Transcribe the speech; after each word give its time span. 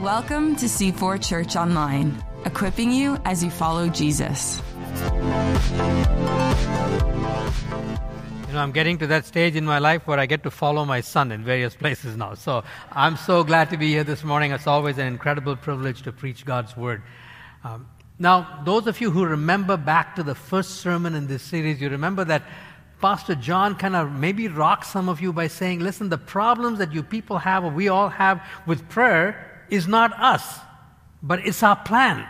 Welcome 0.00 0.56
to 0.56 0.64
C4 0.64 1.22
Church 1.22 1.56
Online, 1.56 2.24
equipping 2.46 2.90
you 2.90 3.18
as 3.26 3.44
you 3.44 3.50
follow 3.50 3.90
Jesus. 3.90 4.62
You 4.86 5.02
know, 8.54 8.60
I'm 8.60 8.72
getting 8.72 8.96
to 8.96 9.06
that 9.08 9.26
stage 9.26 9.54
in 9.54 9.66
my 9.66 9.78
life 9.78 10.06
where 10.06 10.18
I 10.18 10.24
get 10.24 10.42
to 10.44 10.50
follow 10.50 10.86
my 10.86 11.02
son 11.02 11.30
in 11.30 11.44
various 11.44 11.74
places 11.74 12.16
now. 12.16 12.32
So 12.32 12.64
I'm 12.90 13.18
so 13.18 13.44
glad 13.44 13.68
to 13.70 13.76
be 13.76 13.88
here 13.88 14.04
this 14.04 14.24
morning. 14.24 14.52
It's 14.52 14.66
always 14.66 14.96
an 14.96 15.06
incredible 15.06 15.56
privilege 15.56 16.00
to 16.04 16.12
preach 16.12 16.46
God's 16.46 16.74
word. 16.78 17.02
Um, 17.62 17.90
now, 18.18 18.62
those 18.64 18.86
of 18.86 19.02
you 19.02 19.10
who 19.10 19.26
remember 19.26 19.76
back 19.76 20.16
to 20.16 20.22
the 20.22 20.34
first 20.34 20.76
sermon 20.76 21.14
in 21.14 21.26
this 21.26 21.42
series, 21.42 21.78
you 21.82 21.90
remember 21.90 22.24
that 22.24 22.42
Pastor 23.02 23.34
John 23.34 23.74
kind 23.74 23.96
of 23.96 24.12
maybe 24.12 24.46
rocked 24.46 24.86
some 24.86 25.08
of 25.08 25.20
you 25.20 25.32
by 25.32 25.48
saying, 25.48 25.80
listen, 25.80 26.08
the 26.08 26.16
problems 26.16 26.78
that 26.78 26.92
you 26.92 27.02
people 27.02 27.38
have, 27.38 27.64
or 27.64 27.70
we 27.70 27.88
all 27.88 28.08
have 28.08 28.40
with 28.64 28.88
prayer, 28.88 29.64
is 29.68 29.88
not 29.88 30.18
us, 30.18 30.60
but 31.20 31.44
it's 31.44 31.64
our 31.64 31.74
plan. 31.74 32.24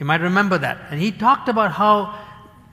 You 0.00 0.06
might 0.06 0.20
remember 0.20 0.58
that. 0.58 0.78
And 0.90 1.00
he 1.00 1.12
talked 1.12 1.48
about 1.48 1.70
how 1.70 2.18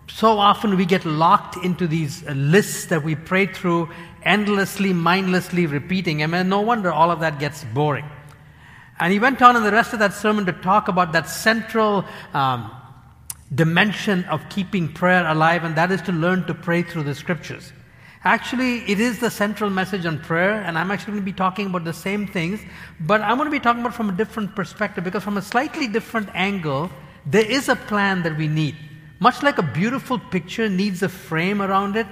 so 0.07 0.39
often 0.39 0.75
we 0.75 0.85
get 0.85 1.05
locked 1.05 1.55
into 1.63 1.85
these 1.87 2.23
lists 2.23 2.85
that 2.87 3.03
we 3.03 3.15
pray 3.15 3.45
through, 3.45 3.89
endlessly, 4.23 4.91
mindlessly 4.91 5.67
repeating. 5.67 6.23
I 6.23 6.27
mean, 6.27 6.49
no 6.49 6.61
wonder 6.61 6.91
all 6.91 7.11
of 7.11 7.19
that 7.19 7.39
gets 7.39 7.63
boring. 7.63 8.09
And 8.99 9.13
he 9.13 9.19
went 9.19 9.41
on 9.41 9.55
in 9.55 9.63
the 9.63 9.71
rest 9.71 9.93
of 9.93 9.99
that 9.99 10.13
sermon 10.13 10.47
to 10.47 10.51
talk 10.51 10.87
about 10.87 11.13
that 11.13 11.29
central 11.29 12.05
um, 12.33 12.71
dimension 13.53 14.23
of 14.25 14.47
keeping 14.49 14.87
prayer 14.91 15.25
alive, 15.27 15.63
and 15.63 15.75
that 15.75 15.91
is 15.91 16.01
to 16.03 16.11
learn 16.11 16.45
to 16.47 16.53
pray 16.53 16.81
through 16.83 17.03
the 17.03 17.15
scriptures. 17.15 17.73
Actually, 18.23 18.79
it 18.89 18.99
is 18.99 19.19
the 19.19 19.31
central 19.31 19.69
message 19.69 20.05
on 20.05 20.19
prayer, 20.19 20.61
and 20.61 20.77
I'm 20.77 20.91
actually 20.91 21.13
going 21.13 21.25
to 21.25 21.31
be 21.31 21.33
talking 21.33 21.67
about 21.67 21.83
the 21.83 21.93
same 21.93 22.27
things, 22.27 22.61
but 22.99 23.19
I'm 23.21 23.37
going 23.37 23.47
to 23.47 23.51
be 23.51 23.59
talking 23.59 23.81
about 23.81 23.95
from 23.95 24.09
a 24.09 24.13
different 24.13 24.55
perspective 24.55 25.03
because, 25.03 25.23
from 25.23 25.37
a 25.37 25.41
slightly 25.41 25.87
different 25.87 26.29
angle, 26.33 26.91
there 27.25 27.45
is 27.45 27.67
a 27.67 27.75
plan 27.75 28.21
that 28.23 28.37
we 28.37 28.47
need. 28.47 28.75
Much 29.19 29.43
like 29.43 29.57
a 29.57 29.63
beautiful 29.63 30.19
picture 30.19 30.69
needs 30.69 31.03
a 31.03 31.09
frame 31.09 31.61
around 31.61 31.95
it 31.95 32.07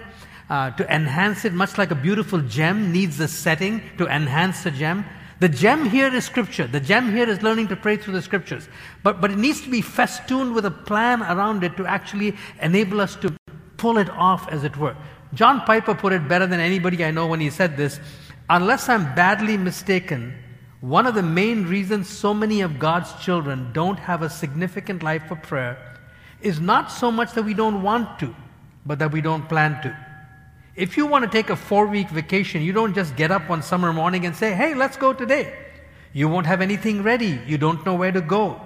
uh, 0.50 0.72
to 0.72 0.94
enhance 0.94 1.46
it, 1.46 1.54
much 1.54 1.78
like 1.78 1.92
a 1.92 1.96
beautiful 1.96 2.42
gem 2.42 2.92
needs 2.92 3.20
a 3.20 3.28
setting 3.28 3.82
to 3.98 4.08
enhance 4.08 4.64
the 4.64 4.72
gem. 4.72 5.06
The 5.40 5.50
gem 5.50 5.90
here 5.90 6.14
is 6.14 6.26
scripture. 6.26 6.68
The 6.68 6.82
gem 6.82 7.12
here 7.12 7.28
is 7.28 7.42
learning 7.42 7.70
to 7.70 7.76
pray 7.76 7.96
through 7.96 8.14
the 8.14 8.22
scriptures. 8.22 8.68
But, 9.04 9.22
but 9.22 9.32
it 9.32 9.38
needs 9.38 9.62
to 9.62 9.70
be 9.70 9.82
festooned 9.82 10.54
with 10.54 10.66
a 10.66 10.72
plan 10.72 11.22
around 11.24 11.64
it 11.64 11.78
to 11.78 11.86
actually 11.86 12.36
enable 12.62 13.00
us 13.00 13.16
to 13.18 13.34
pull 13.78 13.98
it 13.98 14.10
off, 14.10 14.50
as 14.50 14.66
it 14.66 14.76
were. 14.76 14.98
John 15.34 15.62
Piper 15.62 15.96
put 15.96 16.12
it 16.12 16.28
better 16.28 16.46
than 16.46 16.60
anybody 16.60 17.06
I 17.06 17.12
know 17.12 17.28
when 17.28 17.40
he 17.40 17.50
said 17.50 17.78
this 17.78 18.00
Unless 18.50 18.90
I'm 18.90 19.16
badly 19.16 19.56
mistaken, 19.56 20.34
one 20.82 21.06
of 21.08 21.16
the 21.16 21.24
main 21.24 21.66
reasons 21.66 22.10
so 22.10 22.34
many 22.34 22.62
of 22.62 22.80
God's 22.80 23.14
children 23.24 23.72
don't 23.72 24.00
have 24.00 24.22
a 24.22 24.30
significant 24.30 25.04
life 25.04 25.24
for 25.28 25.36
prayer 25.36 25.78
is 26.42 26.60
not 26.60 26.92
so 26.92 27.12
much 27.12 27.34
that 27.34 27.44
we 27.44 27.54
don't 27.54 27.84
want 27.84 28.20
to, 28.20 28.34
but 28.86 29.00
that 29.00 29.12
we 29.12 29.22
don't 29.22 29.48
plan 29.48 29.82
to. 29.84 30.09
If 30.76 30.98
you 30.98 31.06
want 31.06 31.26
to 31.26 31.30
take 31.30 31.50
a 31.50 31.56
four 31.56 31.88
week 31.88 32.10
vacation, 32.10 32.62
you 32.62 32.74
don't 32.74 32.94
just 32.94 33.16
get 33.16 33.32
up 33.32 33.50
one 33.50 33.62
summer 33.62 33.92
morning 33.92 34.26
and 34.26 34.36
say, 34.36 34.54
hey, 34.54 34.74
let's 34.76 34.98
go 34.98 35.14
today. 35.14 35.54
You 36.14 36.28
won't 36.28 36.46
have 36.46 36.62
anything 36.62 37.04
ready. 37.04 37.40
You 37.46 37.58
don't 37.58 37.86
know 37.86 37.96
where 37.96 38.12
to 38.12 38.22
go. 38.22 38.62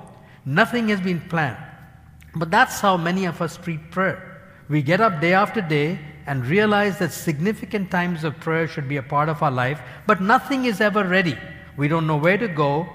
Nothing 0.46 0.90
has 0.90 1.02
been 1.02 1.22
planned. 1.22 1.58
But 2.36 2.52
that's 2.52 2.80
how 2.80 2.98
many 2.98 3.26
of 3.26 3.42
us 3.42 3.58
treat 3.58 3.92
prayer. 3.92 4.42
We 4.70 4.82
get 4.82 5.02
up 5.02 5.22
day 5.22 5.34
after 5.34 5.62
day 5.62 6.00
and 6.26 6.46
realize 6.46 7.00
that 7.00 7.12
significant 7.12 7.92
times 7.92 8.24
of 8.24 8.40
prayer 8.40 8.68
should 8.68 8.88
be 8.88 8.98
a 8.98 9.04
part 9.04 9.30
of 9.30 9.44
our 9.44 9.52
life, 9.52 9.82
but 10.08 10.22
nothing 10.22 10.66
is 10.66 10.80
ever 10.80 11.04
ready. 11.04 11.38
We 11.78 11.88
don't 11.88 12.08
know 12.08 12.18
where 12.18 12.38
to 12.38 12.48
go, 12.48 12.88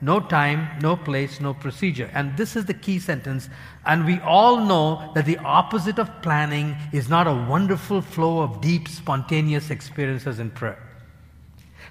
no 0.00 0.20
time, 0.20 0.68
no 0.82 0.96
place, 0.96 1.40
no 1.40 1.54
procedure. 1.54 2.10
And 2.12 2.36
this 2.36 2.56
is 2.56 2.66
the 2.66 2.74
key 2.74 2.98
sentence. 2.98 3.48
And 3.86 4.06
we 4.06 4.18
all 4.20 4.64
know 4.64 5.12
that 5.14 5.26
the 5.26 5.38
opposite 5.38 5.98
of 5.98 6.22
planning 6.22 6.76
is 6.92 7.08
not 7.08 7.26
a 7.26 7.46
wonderful 7.48 8.00
flow 8.00 8.40
of 8.40 8.60
deep, 8.60 8.88
spontaneous 8.88 9.70
experiences 9.70 10.38
in 10.38 10.50
prayer. 10.50 10.82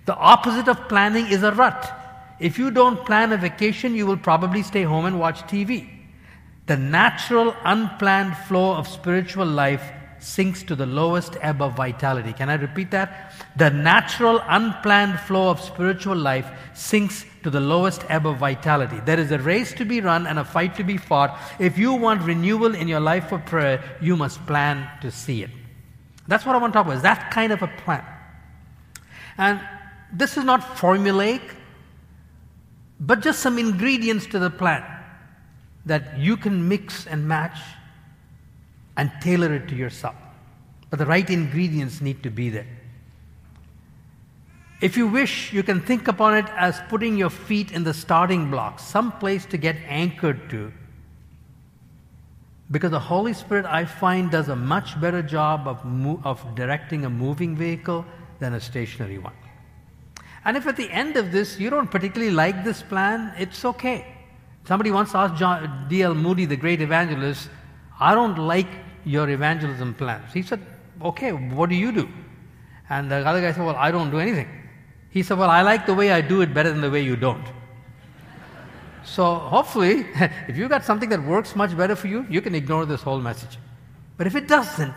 The 0.06 0.16
opposite 0.16 0.68
of 0.68 0.90
planning 0.90 1.28
is 1.28 1.44
a 1.44 1.52
rut. 1.52 1.92
If 2.40 2.58
you 2.58 2.72
don't 2.72 3.06
plan 3.06 3.32
a 3.32 3.38
vacation, 3.38 3.96
you 3.96 4.06
will 4.06 4.18
probably 4.18 4.64
stay 4.64 4.84
home 4.84 5.06
and 5.06 5.20
watch 5.20 5.42
TV. 5.44 5.90
The 6.66 6.78
natural, 6.78 7.56
unplanned 7.64 8.36
flow 8.38 8.74
of 8.74 8.88
spiritual 8.88 9.46
life 9.46 9.92
sinks 10.24 10.64
to 10.64 10.76
the 10.76 10.86
lowest 10.86 11.36
ebb 11.42 11.62
of 11.62 11.76
vitality. 11.76 12.32
Can 12.34 12.50
I 12.50 12.56
repeat 12.56 12.92
that? 12.92 13.34
The 13.58 13.70
natural, 13.70 14.42
unplanned 14.48 15.20
flow 15.20 15.50
of 15.50 15.60
spiritual 15.60 16.16
life 16.16 16.50
sinks 16.74 17.26
to 17.44 17.50
the 17.50 17.60
lowest 17.60 18.06
ebb 18.10 18.26
of 18.26 18.38
vitality. 18.38 19.02
There 19.06 19.20
is 19.20 19.32
a 19.32 19.38
race 19.38 19.74
to 19.74 19.86
be 19.86 20.00
run 20.00 20.26
and 20.26 20.40
a 20.40 20.46
fight 20.46 20.76
to 20.76 20.84
be 20.84 20.98
fought. 20.98 21.38
If 21.60 21.78
you 21.78 21.94
want 21.94 22.24
renewal 22.24 22.74
in 22.74 22.88
your 22.88 23.02
life 23.02 23.28
for 23.28 23.38
prayer, 23.38 23.84
you 24.02 24.16
must 24.16 24.46
plan 24.48 24.90
to 25.02 25.12
see 25.12 25.44
it. 25.44 25.50
That's 26.28 26.46
what 26.46 26.56
I 26.56 26.60
want 26.60 26.72
to 26.72 26.78
talk 26.78 26.86
about, 26.86 26.96
is 26.96 27.04
that 27.04 27.30
kind 27.32 27.52
of 27.52 27.62
a 27.62 27.68
plan. 27.68 28.06
And 29.38 29.60
this 30.14 30.38
is 30.38 30.46
not 30.46 30.62
formulaic, 30.62 31.42
but 33.00 33.20
just 33.20 33.40
some 33.40 33.60
ingredients 33.60 34.26
to 34.28 34.40
the 34.40 34.50
plan 34.50 34.86
that 35.86 36.18
you 36.18 36.38
can 36.38 36.70
mix 36.70 37.08
and 37.08 37.28
match 37.28 37.60
and 38.98 39.12
tailor 39.22 39.54
it 39.54 39.68
to 39.70 39.76
yourself. 39.76 40.16
But 40.90 41.00
the 41.00 41.06
right 41.06 41.28
ingredients 41.30 42.02
need 42.02 42.24
to 42.24 42.30
be 42.30 42.50
there. 42.50 42.68
If 44.82 44.98
you 44.98 45.08
wish, 45.08 45.54
you 45.54 45.64
can 45.64 45.80
think 45.82 46.08
upon 46.08 46.36
it 46.36 46.46
as 46.58 46.80
putting 46.90 47.16
your 47.16 47.30
feet 47.30 47.72
in 47.72 47.84
the 47.84 47.94
starting 47.94 48.52
block, 48.52 48.80
some 48.80 49.14
place 49.14 49.46
to 49.46 49.58
get 49.58 49.78
anchored 49.88 50.50
to. 50.50 50.74
Because 52.70 52.92
the 52.92 53.00
Holy 53.00 53.34
Spirit, 53.34 53.66
I 53.66 53.86
find, 53.86 54.30
does 54.30 54.50
a 54.50 54.56
much 54.56 55.00
better 55.00 55.22
job 55.22 55.68
of, 55.68 55.86
mo- 55.86 56.20
of 56.24 56.44
directing 56.56 57.06
a 57.06 57.10
moving 57.10 57.56
vehicle 57.56 58.06
than 58.40 58.56
a 58.56 58.60
stationary 58.60 59.20
one. 59.20 59.34
And 60.46 60.58
if 60.58 60.68
at 60.68 60.76
the 60.76 60.92
end 60.92 61.16
of 61.16 61.32
this 61.32 61.60
you 61.60 61.70
don't 61.70 61.90
particularly 61.90 62.34
like 62.34 62.64
this 62.64 62.82
plan, 62.82 63.34
it's 63.38 63.64
okay. 63.64 64.06
Somebody 64.66 64.92
once 64.92 65.16
asked 65.16 65.40
D.L. 65.90 66.16
Moody, 66.16 66.46
the 66.46 66.56
great 66.56 66.82
evangelist, 66.82 67.50
I 68.04 68.14
don't 68.16 68.38
like 68.38 68.68
your 69.06 69.30
evangelism 69.30 69.94
plans. 69.94 70.34
He 70.34 70.42
said, 70.42 70.60
Okay, 71.02 71.32
what 71.32 71.70
do 71.70 71.76
you 71.76 71.92
do? 71.94 72.10
And 72.90 73.10
the 73.10 73.26
other 73.26 73.40
guy 73.40 73.54
said, 73.54 73.66
Well, 73.66 73.78
I 73.78 73.92
don't 73.92 74.12
do 74.12 74.20
anything. 74.20 74.50
He 75.10 75.24
said, 75.24 75.38
Well, 75.38 75.50
I 75.50 75.62
like 75.62 75.86
the 75.86 75.94
way 75.94 76.12
I 76.12 76.20
do 76.20 76.42
it 76.42 76.54
better 76.54 76.70
than 76.70 76.82
the 76.82 76.92
way 76.92 77.02
you 77.02 77.16
don't. 77.16 77.48
So 79.06 79.36
hopefully, 79.36 80.06
if 80.50 80.58
you've 80.58 80.70
got 80.70 80.84
something 80.84 81.08
that 81.10 81.24
works 81.24 81.56
much 81.56 81.78
better 81.78 81.96
for 81.96 82.08
you, 82.08 82.26
you 82.30 82.42
can 82.42 82.54
ignore 82.56 82.86
this 82.86 83.02
whole 83.02 83.22
message. 83.22 83.58
But 84.18 84.28
if 84.28 84.36
it 84.36 84.50
doesn't, 84.50 84.94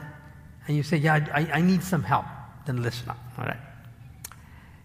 and 0.66 0.76
you 0.76 0.82
say, 0.82 0.96
Yeah, 0.96 1.14
I, 1.32 1.58
I 1.58 1.60
need 1.60 1.84
some 1.84 2.02
help, 2.02 2.26
then 2.66 2.82
listen 2.82 3.08
up. 3.08 3.18
All 3.38 3.44
right. 3.44 3.60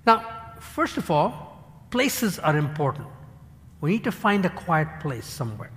Now, 0.06 0.54
first 0.60 0.98
of 0.98 1.10
all, 1.10 1.88
places 1.90 2.38
are 2.38 2.56
important. 2.56 3.08
We 3.82 3.94
need 3.94 4.04
to 4.04 4.12
find 4.12 4.46
a 4.46 4.50
quiet 4.50 5.00
place 5.00 5.26
somewhere. 5.26 5.72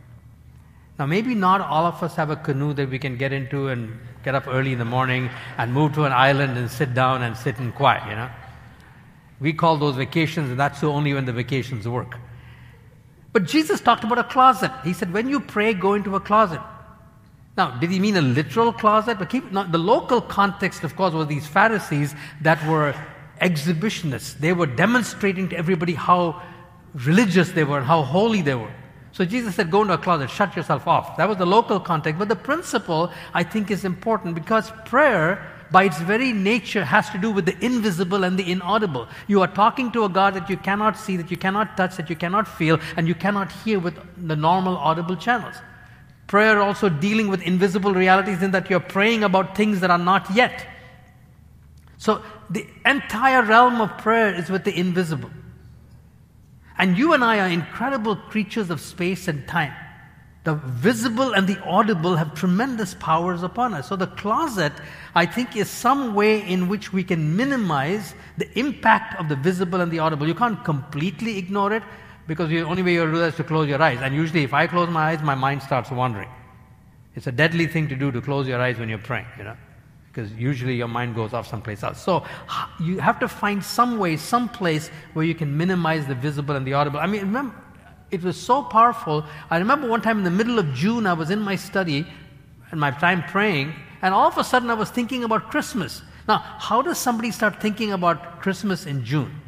Now, 0.98 1.06
maybe 1.06 1.34
not 1.34 1.60
all 1.60 1.86
of 1.86 2.02
us 2.02 2.14
have 2.14 2.30
a 2.30 2.36
canoe 2.36 2.72
that 2.74 2.88
we 2.88 3.00
can 3.00 3.16
get 3.16 3.32
into 3.32 3.68
and 3.68 3.98
get 4.22 4.34
up 4.34 4.46
early 4.46 4.72
in 4.72 4.78
the 4.78 4.84
morning 4.84 5.28
and 5.58 5.72
move 5.72 5.92
to 5.94 6.04
an 6.04 6.12
island 6.12 6.56
and 6.56 6.70
sit 6.70 6.94
down 6.94 7.22
and 7.22 7.36
sit 7.36 7.58
in 7.58 7.72
quiet, 7.72 8.08
you 8.08 8.14
know. 8.14 8.30
We 9.40 9.52
call 9.52 9.76
those 9.76 9.96
vacations, 9.96 10.50
and 10.50 10.58
that's 10.58 10.84
only 10.84 11.12
when 11.12 11.24
the 11.24 11.32
vacations 11.32 11.88
work. 11.88 12.16
But 13.32 13.44
Jesus 13.46 13.80
talked 13.80 14.04
about 14.04 14.18
a 14.18 14.24
closet. 14.24 14.70
He 14.84 14.92
said, 14.92 15.12
when 15.12 15.28
you 15.28 15.40
pray, 15.40 15.74
go 15.74 15.94
into 15.94 16.14
a 16.14 16.20
closet. 16.20 16.60
Now, 17.56 17.72
did 17.78 17.90
he 17.90 17.98
mean 17.98 18.16
a 18.16 18.22
literal 18.22 18.72
closet? 18.72 19.18
But 19.18 19.30
keep 19.30 19.50
not, 19.50 19.72
the 19.72 19.78
local 19.78 20.20
context, 20.20 20.84
of 20.84 20.94
course, 20.94 21.12
was 21.12 21.26
these 21.26 21.46
Pharisees 21.46 22.14
that 22.42 22.64
were 22.68 22.94
exhibitionists. 23.40 24.38
They 24.38 24.52
were 24.52 24.66
demonstrating 24.66 25.48
to 25.48 25.56
everybody 25.56 25.94
how 25.94 26.40
religious 26.94 27.50
they 27.50 27.64
were 27.64 27.78
and 27.78 27.86
how 27.86 28.02
holy 28.02 28.40
they 28.40 28.54
were. 28.54 28.72
So 29.14 29.24
Jesus 29.24 29.54
said, 29.54 29.70
Go 29.70 29.82
into 29.82 29.94
a 29.94 29.98
closet, 29.98 30.28
shut 30.28 30.56
yourself 30.56 30.88
off. 30.88 31.16
That 31.16 31.28
was 31.28 31.38
the 31.38 31.46
local 31.46 31.78
context. 31.78 32.18
But 32.18 32.28
the 32.28 32.36
principle, 32.36 33.12
I 33.32 33.44
think, 33.44 33.70
is 33.70 33.84
important 33.84 34.34
because 34.34 34.72
prayer, 34.86 35.52
by 35.70 35.84
its 35.84 36.00
very 36.00 36.32
nature, 36.32 36.84
has 36.84 37.08
to 37.10 37.18
do 37.18 37.30
with 37.30 37.46
the 37.46 37.56
invisible 37.64 38.24
and 38.24 38.36
the 38.36 38.50
inaudible. 38.50 39.06
You 39.28 39.40
are 39.42 39.46
talking 39.46 39.92
to 39.92 40.04
a 40.04 40.08
God 40.08 40.34
that 40.34 40.50
you 40.50 40.56
cannot 40.56 40.98
see, 40.98 41.16
that 41.16 41.30
you 41.30 41.36
cannot 41.36 41.76
touch, 41.76 41.96
that 41.96 42.10
you 42.10 42.16
cannot 42.16 42.48
feel, 42.48 42.80
and 42.96 43.06
you 43.06 43.14
cannot 43.14 43.52
hear 43.52 43.78
with 43.78 43.96
the 44.26 44.34
normal 44.34 44.76
audible 44.76 45.14
channels. 45.14 45.54
Prayer 46.26 46.60
also 46.60 46.88
dealing 46.88 47.28
with 47.28 47.40
invisible 47.42 47.94
realities 47.94 48.42
in 48.42 48.50
that 48.50 48.68
you're 48.68 48.80
praying 48.80 49.22
about 49.22 49.56
things 49.56 49.78
that 49.78 49.92
are 49.92 49.98
not 49.98 50.28
yet. 50.34 50.66
So 51.98 52.20
the 52.50 52.66
entire 52.84 53.44
realm 53.44 53.80
of 53.80 53.96
prayer 53.98 54.34
is 54.34 54.50
with 54.50 54.64
the 54.64 54.76
invisible. 54.76 55.30
And 56.78 56.98
you 56.98 57.12
and 57.12 57.24
I 57.24 57.38
are 57.40 57.48
incredible 57.48 58.16
creatures 58.16 58.70
of 58.70 58.80
space 58.80 59.28
and 59.28 59.46
time. 59.46 59.72
The 60.44 60.54
visible 60.54 61.32
and 61.32 61.46
the 61.46 61.58
audible 61.62 62.16
have 62.16 62.34
tremendous 62.34 62.94
powers 62.94 63.42
upon 63.42 63.72
us. 63.72 63.88
So 63.88 63.96
the 63.96 64.08
closet, 64.08 64.72
I 65.14 65.24
think, 65.24 65.56
is 65.56 65.70
some 65.70 66.14
way 66.14 66.46
in 66.46 66.68
which 66.68 66.92
we 66.92 67.02
can 67.02 67.34
minimize 67.34 68.14
the 68.36 68.58
impact 68.58 69.18
of 69.18 69.30
the 69.30 69.36
visible 69.36 69.80
and 69.80 69.90
the 69.90 70.00
audible. 70.00 70.26
You 70.26 70.34
can't 70.34 70.62
completely 70.62 71.38
ignore 71.38 71.72
it 71.72 71.82
because 72.26 72.50
the 72.50 72.62
only 72.62 72.82
way 72.82 72.92
you'll 72.92 73.10
do 73.10 73.18
that 73.18 73.28
is 73.28 73.36
to 73.36 73.44
close 73.44 73.68
your 73.68 73.80
eyes. 73.80 74.00
And 74.02 74.14
usually, 74.14 74.44
if 74.44 74.52
I 74.52 74.66
close 74.66 74.90
my 74.90 75.12
eyes, 75.12 75.22
my 75.22 75.34
mind 75.34 75.62
starts 75.62 75.90
wandering. 75.90 76.28
It's 77.14 77.26
a 77.26 77.32
deadly 77.32 77.66
thing 77.66 77.88
to 77.88 77.96
do 77.96 78.10
to 78.12 78.20
close 78.20 78.46
your 78.46 78.60
eyes 78.60 78.78
when 78.78 78.88
you're 78.88 78.98
praying, 78.98 79.26
you 79.38 79.44
know, 79.44 79.56
because 80.14 80.32
usually 80.34 80.76
your 80.76 80.86
mind 80.86 81.16
goes 81.16 81.32
off 81.32 81.48
someplace 81.48 81.82
else. 81.82 82.00
So 82.00 82.24
you 82.80 83.00
have 83.00 83.18
to 83.18 83.26
find 83.26 83.64
some 83.64 83.98
way, 83.98 84.16
some 84.16 84.48
place 84.48 84.88
where 85.12 85.24
you 85.24 85.34
can 85.34 85.56
minimize 85.56 86.06
the 86.06 86.14
visible 86.14 86.54
and 86.54 86.64
the 86.64 86.72
audible. 86.72 87.00
I 87.00 87.06
mean, 87.06 87.22
remember, 87.22 87.54
it 88.12 88.22
was 88.22 88.40
so 88.40 88.62
powerful. 88.62 89.24
I 89.50 89.58
remember 89.58 89.88
one 89.88 90.02
time 90.02 90.18
in 90.18 90.24
the 90.24 90.30
middle 90.30 90.60
of 90.60 90.72
June, 90.72 91.06
I 91.06 91.14
was 91.14 91.30
in 91.30 91.40
my 91.40 91.56
study 91.56 92.06
and 92.70 92.78
my 92.78 92.92
time 92.92 93.24
praying, 93.24 93.74
and 94.02 94.14
all 94.14 94.28
of 94.28 94.38
a 94.38 94.44
sudden 94.44 94.70
I 94.70 94.74
was 94.74 94.88
thinking 94.88 95.24
about 95.24 95.50
Christmas. 95.50 96.02
Now, 96.28 96.38
how 96.38 96.80
does 96.80 96.96
somebody 96.96 97.32
start 97.32 97.60
thinking 97.60 97.92
about 97.92 98.40
Christmas 98.40 98.86
in 98.86 99.04
June? 99.04 99.40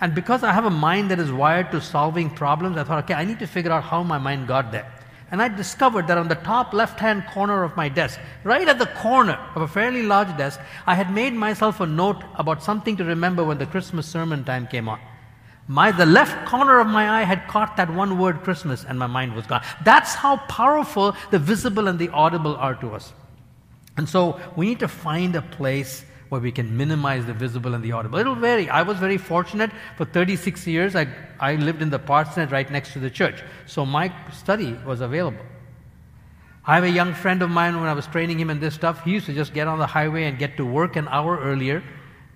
And 0.00 0.14
because 0.14 0.44
I 0.44 0.52
have 0.52 0.66
a 0.66 0.70
mind 0.70 1.10
that 1.10 1.18
is 1.18 1.32
wired 1.32 1.70
to 1.70 1.80
solving 1.80 2.28
problems, 2.28 2.76
I 2.76 2.84
thought, 2.84 3.04
okay, 3.04 3.14
I 3.14 3.24
need 3.24 3.38
to 3.38 3.46
figure 3.46 3.72
out 3.72 3.84
how 3.84 4.02
my 4.02 4.18
mind 4.18 4.46
got 4.48 4.70
there. 4.70 4.92
And 5.34 5.42
I 5.42 5.48
discovered 5.48 6.06
that 6.06 6.16
on 6.16 6.28
the 6.28 6.36
top 6.36 6.72
left 6.72 7.00
hand 7.00 7.26
corner 7.26 7.64
of 7.64 7.76
my 7.76 7.88
desk, 7.88 8.20
right 8.44 8.68
at 8.68 8.78
the 8.78 8.86
corner 8.86 9.36
of 9.56 9.62
a 9.62 9.66
fairly 9.66 10.04
large 10.04 10.28
desk, 10.36 10.60
I 10.86 10.94
had 10.94 11.12
made 11.12 11.34
myself 11.34 11.80
a 11.80 11.86
note 11.86 12.22
about 12.36 12.62
something 12.62 12.96
to 12.98 13.04
remember 13.04 13.42
when 13.42 13.58
the 13.58 13.66
Christmas 13.66 14.06
sermon 14.06 14.44
time 14.44 14.68
came 14.68 14.88
on. 14.88 15.00
My, 15.66 15.90
the 15.90 16.06
left 16.06 16.46
corner 16.46 16.78
of 16.78 16.86
my 16.86 17.20
eye 17.20 17.24
had 17.24 17.48
caught 17.48 17.76
that 17.78 17.92
one 17.92 18.16
word 18.16 18.44
Christmas 18.44 18.84
and 18.84 18.96
my 18.96 19.08
mind 19.08 19.34
was 19.34 19.44
gone. 19.44 19.64
That's 19.82 20.14
how 20.14 20.36
powerful 20.36 21.16
the 21.32 21.40
visible 21.40 21.88
and 21.88 21.98
the 21.98 22.10
audible 22.10 22.54
are 22.54 22.76
to 22.76 22.92
us. 22.92 23.12
And 23.96 24.08
so 24.08 24.40
we 24.54 24.66
need 24.66 24.78
to 24.78 24.88
find 24.88 25.34
a 25.34 25.42
place 25.42 26.04
where 26.28 26.40
we 26.40 26.50
can 26.50 26.76
minimize 26.76 27.26
the 27.26 27.34
visible 27.34 27.74
and 27.74 27.84
the 27.84 27.92
audible. 27.92 28.18
It'll 28.18 28.34
vary. 28.34 28.68
I 28.68 28.82
was 28.82 28.98
very 28.98 29.18
fortunate. 29.18 29.70
For 29.96 30.04
36 30.04 30.66
years, 30.66 30.96
I, 30.96 31.06
I 31.38 31.56
lived 31.56 31.82
in 31.82 31.90
the 31.90 31.98
parsonage 31.98 32.50
right 32.50 32.70
next 32.70 32.92
to 32.94 32.98
the 32.98 33.10
church. 33.10 33.42
So 33.66 33.84
my 33.84 34.12
study 34.32 34.72
was 34.86 35.00
available. 35.00 35.44
I 36.66 36.76
have 36.76 36.84
a 36.84 36.90
young 36.90 37.12
friend 37.12 37.42
of 37.42 37.50
mine 37.50 37.76
when 37.76 37.88
I 37.88 37.92
was 37.92 38.06
training 38.06 38.40
him 38.40 38.48
in 38.48 38.58
this 38.58 38.74
stuff. 38.74 39.04
He 39.04 39.10
used 39.10 39.26
to 39.26 39.34
just 39.34 39.52
get 39.52 39.68
on 39.68 39.78
the 39.78 39.86
highway 39.86 40.24
and 40.24 40.38
get 40.38 40.56
to 40.56 40.64
work 40.64 40.96
an 40.96 41.08
hour 41.08 41.38
earlier 41.38 41.82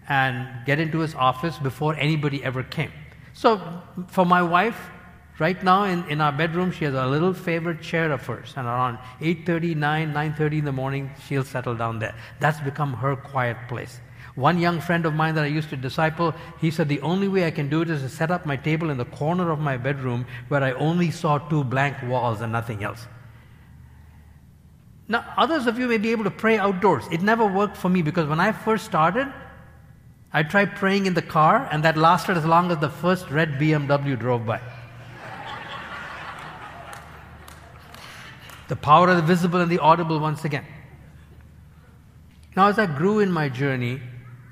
and 0.08 0.67
get 0.67 0.79
into 0.79 0.99
his 0.99 1.14
office 1.14 1.58
before 1.58 1.94
anybody 1.96 2.44
ever 2.44 2.62
came. 2.62 2.93
So 3.32 3.82
for 4.08 4.26
my 4.26 4.43
wife, 4.43 4.91
right 5.38 5.62
now 5.62 5.85
in, 5.85 6.05
in 6.08 6.20
our 6.20 6.32
bedroom, 6.32 6.73
she 6.73 6.85
has 6.85 6.94
a 6.94 7.06
little 7.06 7.32
favorite 7.32 7.81
chair 7.81 8.11
of 8.12 8.25
hers. 8.26 8.55
And 8.56 8.67
around 8.67 8.99
8.30, 9.20 9.76
9, 9.76 10.12
9.30 10.12 10.58
in 10.58 10.64
the 10.64 10.73
morning, 10.73 11.11
she'll 11.26 11.44
settle 11.44 11.75
down 11.75 11.99
there. 11.99 12.14
That's 12.40 12.61
become 12.61 12.94
her 12.94 13.17
quiet 13.17 13.56
place. 13.69 14.00
One 14.35 14.58
young 14.58 14.81
friend 14.81 15.05
of 15.05 15.14
mine 15.14 15.35
that 15.35 15.44
I 15.44 15.49
used 15.49 15.70
to 15.70 15.76
disciple, 15.76 16.32
he 16.61 16.70
said, 16.70 16.88
The 16.88 17.00
only 17.00 17.26
way 17.26 17.44
I 17.46 17.50
can 17.50 17.69
do 17.69 17.82
it 17.82 17.90
is 17.90 18.02
to 18.02 18.08
set 18.08 18.31
up 18.31 18.46
my 18.46 18.56
table 18.56 18.90
in 18.90 18.96
the 18.96 19.05
corner 19.05 19.50
of 19.50 19.58
my 19.58 19.76
bedroom 19.76 20.26
where 20.46 20.62
I 20.62 20.73
only 20.73 21.11
saw 21.11 21.38
two 21.38 21.64
blank 21.64 21.96
walls 22.05 22.41
and 22.41 22.52
nothing 22.52 22.84
else. 22.84 23.08
Now, 25.08 25.25
others 25.37 25.67
of 25.67 25.79
you 25.79 25.88
may 25.88 25.99
be 25.99 26.12
able 26.12 26.25
to 26.25 26.31
pray 26.31 26.58
outdoors. 26.58 27.05
It 27.11 27.23
never 27.23 27.46
worked 27.46 27.76
for 27.76 27.88
me 27.88 28.02
because 28.02 28.29
when 28.29 28.38
I 28.38 28.52
first 28.52 28.84
started, 28.84 29.26
I 30.32 30.43
tried 30.43 30.76
praying 30.76 31.06
in 31.06 31.14
the 31.14 31.23
car, 31.23 31.67
and 31.73 31.82
that 31.84 31.96
lasted 31.96 32.37
as 32.37 32.44
long 32.44 32.70
as 32.70 32.79
the 32.79 32.91
first 32.91 33.31
red 33.31 33.52
BMW 33.58 34.19
drove 34.19 34.44
by. 34.44 34.61
The 38.69 38.76
power 38.76 39.09
of 39.09 39.17
the 39.17 39.23
visible 39.23 39.61
and 39.61 39.70
the 39.70 39.79
audible 39.79 40.19
once 40.20 40.44
again. 40.44 40.65
Now, 42.56 42.69
as 42.69 42.79
I 42.79 42.87
grew 42.87 43.20
in 43.20 43.31
my 43.31 43.49
journey, 43.49 44.00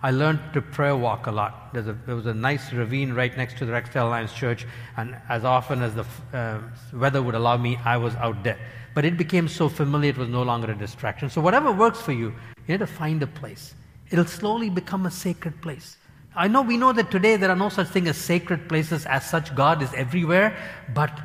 I 0.02 0.10
learned 0.10 0.40
to 0.52 0.62
prayer 0.62 0.96
walk 0.96 1.26
a 1.26 1.32
lot. 1.32 1.70
A, 1.74 1.82
there 1.82 2.14
was 2.14 2.26
a 2.26 2.34
nice 2.34 2.72
ravine 2.72 3.12
right 3.12 3.36
next 3.36 3.58
to 3.58 3.66
the 3.66 3.72
Rexdale 3.72 4.06
Alliance 4.06 4.32
Church, 4.32 4.66
and 4.96 5.16
as 5.28 5.44
often 5.44 5.82
as 5.82 5.94
the 5.94 6.06
uh, 6.32 6.60
weather 6.92 7.22
would 7.22 7.34
allow 7.34 7.56
me, 7.56 7.78
I 7.84 7.96
was 7.96 8.14
out 8.16 8.42
there. 8.44 8.58
But 8.94 9.04
it 9.04 9.16
became 9.16 9.48
so 9.48 9.68
familiar, 9.68 10.10
it 10.10 10.18
was 10.18 10.28
no 10.28 10.42
longer 10.42 10.70
a 10.70 10.74
distraction. 10.74 11.28
So, 11.28 11.40
whatever 11.40 11.72
works 11.72 12.00
for 12.00 12.12
you, 12.12 12.26
you 12.66 12.68
need 12.68 12.78
to 12.78 12.86
find 12.86 13.22
a 13.22 13.26
place. 13.26 13.74
It'll 14.10 14.24
slowly 14.24 14.70
become 14.70 15.06
a 15.06 15.10
sacred 15.10 15.60
place. 15.60 15.96
I 16.34 16.48
know 16.48 16.62
we 16.62 16.76
know 16.76 16.92
that 16.92 17.10
today 17.10 17.36
there 17.36 17.50
are 17.50 17.56
no 17.56 17.70
such 17.70 17.88
thing 17.88 18.06
as 18.08 18.16
sacred 18.16 18.68
places 18.68 19.06
as 19.06 19.28
such. 19.28 19.54
God 19.54 19.82
is 19.82 19.92
everywhere, 19.94 20.56
but 20.94 21.18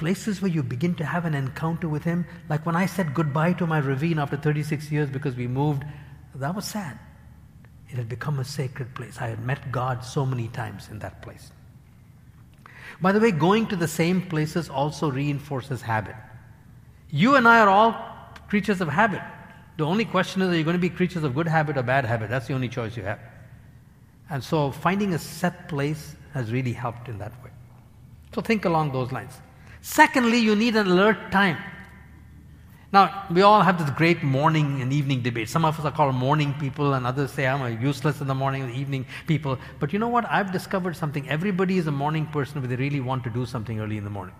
places 0.00 0.40
where 0.40 0.50
you 0.50 0.62
begin 0.62 0.94
to 0.94 1.04
have 1.04 1.26
an 1.26 1.34
encounter 1.34 1.86
with 1.86 2.02
Him, 2.04 2.24
like 2.48 2.64
when 2.64 2.74
I 2.74 2.86
said 2.86 3.12
goodbye 3.12 3.52
to 3.52 3.66
my 3.66 3.78
ravine 3.78 4.18
after 4.18 4.38
36 4.38 4.90
years 4.90 5.10
because 5.10 5.36
we 5.36 5.46
moved, 5.46 5.84
that 6.36 6.54
was 6.54 6.64
sad. 6.64 6.98
It 7.90 7.96
had 7.96 8.08
become 8.08 8.38
a 8.38 8.44
sacred 8.44 8.94
place. 8.94 9.18
I 9.20 9.26
had 9.26 9.44
met 9.44 9.70
God 9.70 10.02
so 10.02 10.24
many 10.24 10.48
times 10.48 10.88
in 10.90 11.00
that 11.00 11.20
place. 11.20 11.52
By 13.02 13.12
the 13.12 13.20
way, 13.20 13.30
going 13.30 13.66
to 13.66 13.76
the 13.76 13.86
same 13.86 14.22
places 14.22 14.70
also 14.70 15.10
reinforces 15.10 15.82
habit. 15.82 16.16
You 17.10 17.36
and 17.36 17.46
I 17.46 17.60
are 17.60 17.68
all 17.68 17.94
creatures 18.48 18.80
of 18.80 18.88
habit. 18.88 19.20
The 19.76 19.84
only 19.84 20.06
question 20.06 20.40
is 20.40 20.48
are 20.48 20.56
you 20.56 20.64
going 20.64 20.76
to 20.76 20.80
be 20.80 20.88
creatures 20.88 21.24
of 21.24 21.34
good 21.34 21.46
habit 21.46 21.76
or 21.76 21.82
bad 21.82 22.06
habit? 22.06 22.30
That's 22.30 22.46
the 22.46 22.54
only 22.54 22.70
choice 22.70 22.96
you 22.96 23.02
have. 23.02 23.18
And 24.30 24.42
so 24.42 24.70
finding 24.70 25.12
a 25.12 25.18
set 25.18 25.68
place 25.68 26.16
has 26.32 26.50
really 26.50 26.72
helped 26.72 27.10
in 27.10 27.18
that 27.18 27.32
way. 27.44 27.50
So 28.34 28.40
think 28.40 28.64
along 28.64 28.92
those 28.92 29.12
lines. 29.12 29.34
Secondly, 29.82 30.38
you 30.38 30.54
need 30.54 30.76
an 30.76 30.86
alert 30.86 31.30
time. 31.32 31.56
Now, 32.92 33.26
we 33.30 33.42
all 33.42 33.62
have 33.62 33.78
this 33.78 33.88
great 33.90 34.22
morning 34.24 34.82
and 34.82 34.92
evening 34.92 35.22
debate. 35.22 35.48
Some 35.48 35.64
of 35.64 35.78
us 35.78 35.84
are 35.84 35.92
called 35.92 36.14
morning 36.14 36.54
people, 36.58 36.94
and 36.94 37.06
others 37.06 37.30
say 37.30 37.46
I'm 37.46 37.62
a 37.62 37.70
useless 37.80 38.20
in 38.20 38.26
the 38.26 38.34
morning 38.34 38.62
and 38.62 38.74
evening 38.74 39.06
people. 39.28 39.58
But 39.78 39.92
you 39.92 40.00
know 40.00 40.08
what? 40.08 40.24
I've 40.28 40.50
discovered 40.50 40.96
something. 40.96 41.28
Everybody 41.28 41.78
is 41.78 41.86
a 41.86 41.92
morning 41.92 42.26
person, 42.26 42.60
but 42.60 42.68
they 42.68 42.76
really 42.76 43.00
want 43.00 43.22
to 43.24 43.30
do 43.30 43.46
something 43.46 43.78
early 43.78 43.96
in 43.96 44.02
the 44.02 44.10
morning. 44.10 44.34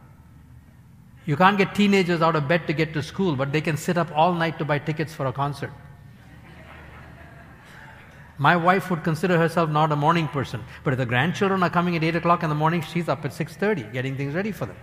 You 1.27 1.37
can't 1.37 1.57
get 1.57 1.77
teenagers 1.77 2.23
out 2.23 2.35
of 2.35 2.49
bed 2.49 2.67
to 2.67 2.73
get 2.73 2.93
to 2.95 3.03
school, 3.05 3.37
but 3.37 3.53
they 3.53 3.61
can 3.61 3.77
sit 3.77 3.97
up 3.97 4.11
all 4.17 4.35
night 4.35 4.59
to 4.59 4.65
buy 4.65 4.81
tickets 4.81 5.15
for 5.15 5.27
a 5.27 5.33
concert. 5.33 5.71
My 8.37 8.57
wife 8.57 8.91
would 8.91 9.05
consider 9.05 9.39
herself 9.39 9.71
not 9.71 9.93
a 9.93 9.97
morning 9.97 10.27
person, 10.27 10.65
but 10.83 10.93
if 10.93 10.99
the 10.99 11.07
grandchildren 11.07 11.63
are 11.63 11.71
coming 11.71 11.95
at 11.95 12.03
8 12.03 12.17
o'clock 12.17 12.43
in 12.43 12.49
the 12.49 12.55
morning, 12.55 12.81
she's 12.81 13.09
up 13.09 13.25
at 13.25 13.31
6.30 13.31 13.93
getting 13.93 14.17
things 14.17 14.35
ready 14.35 14.51
for 14.51 14.67
them. 14.67 14.77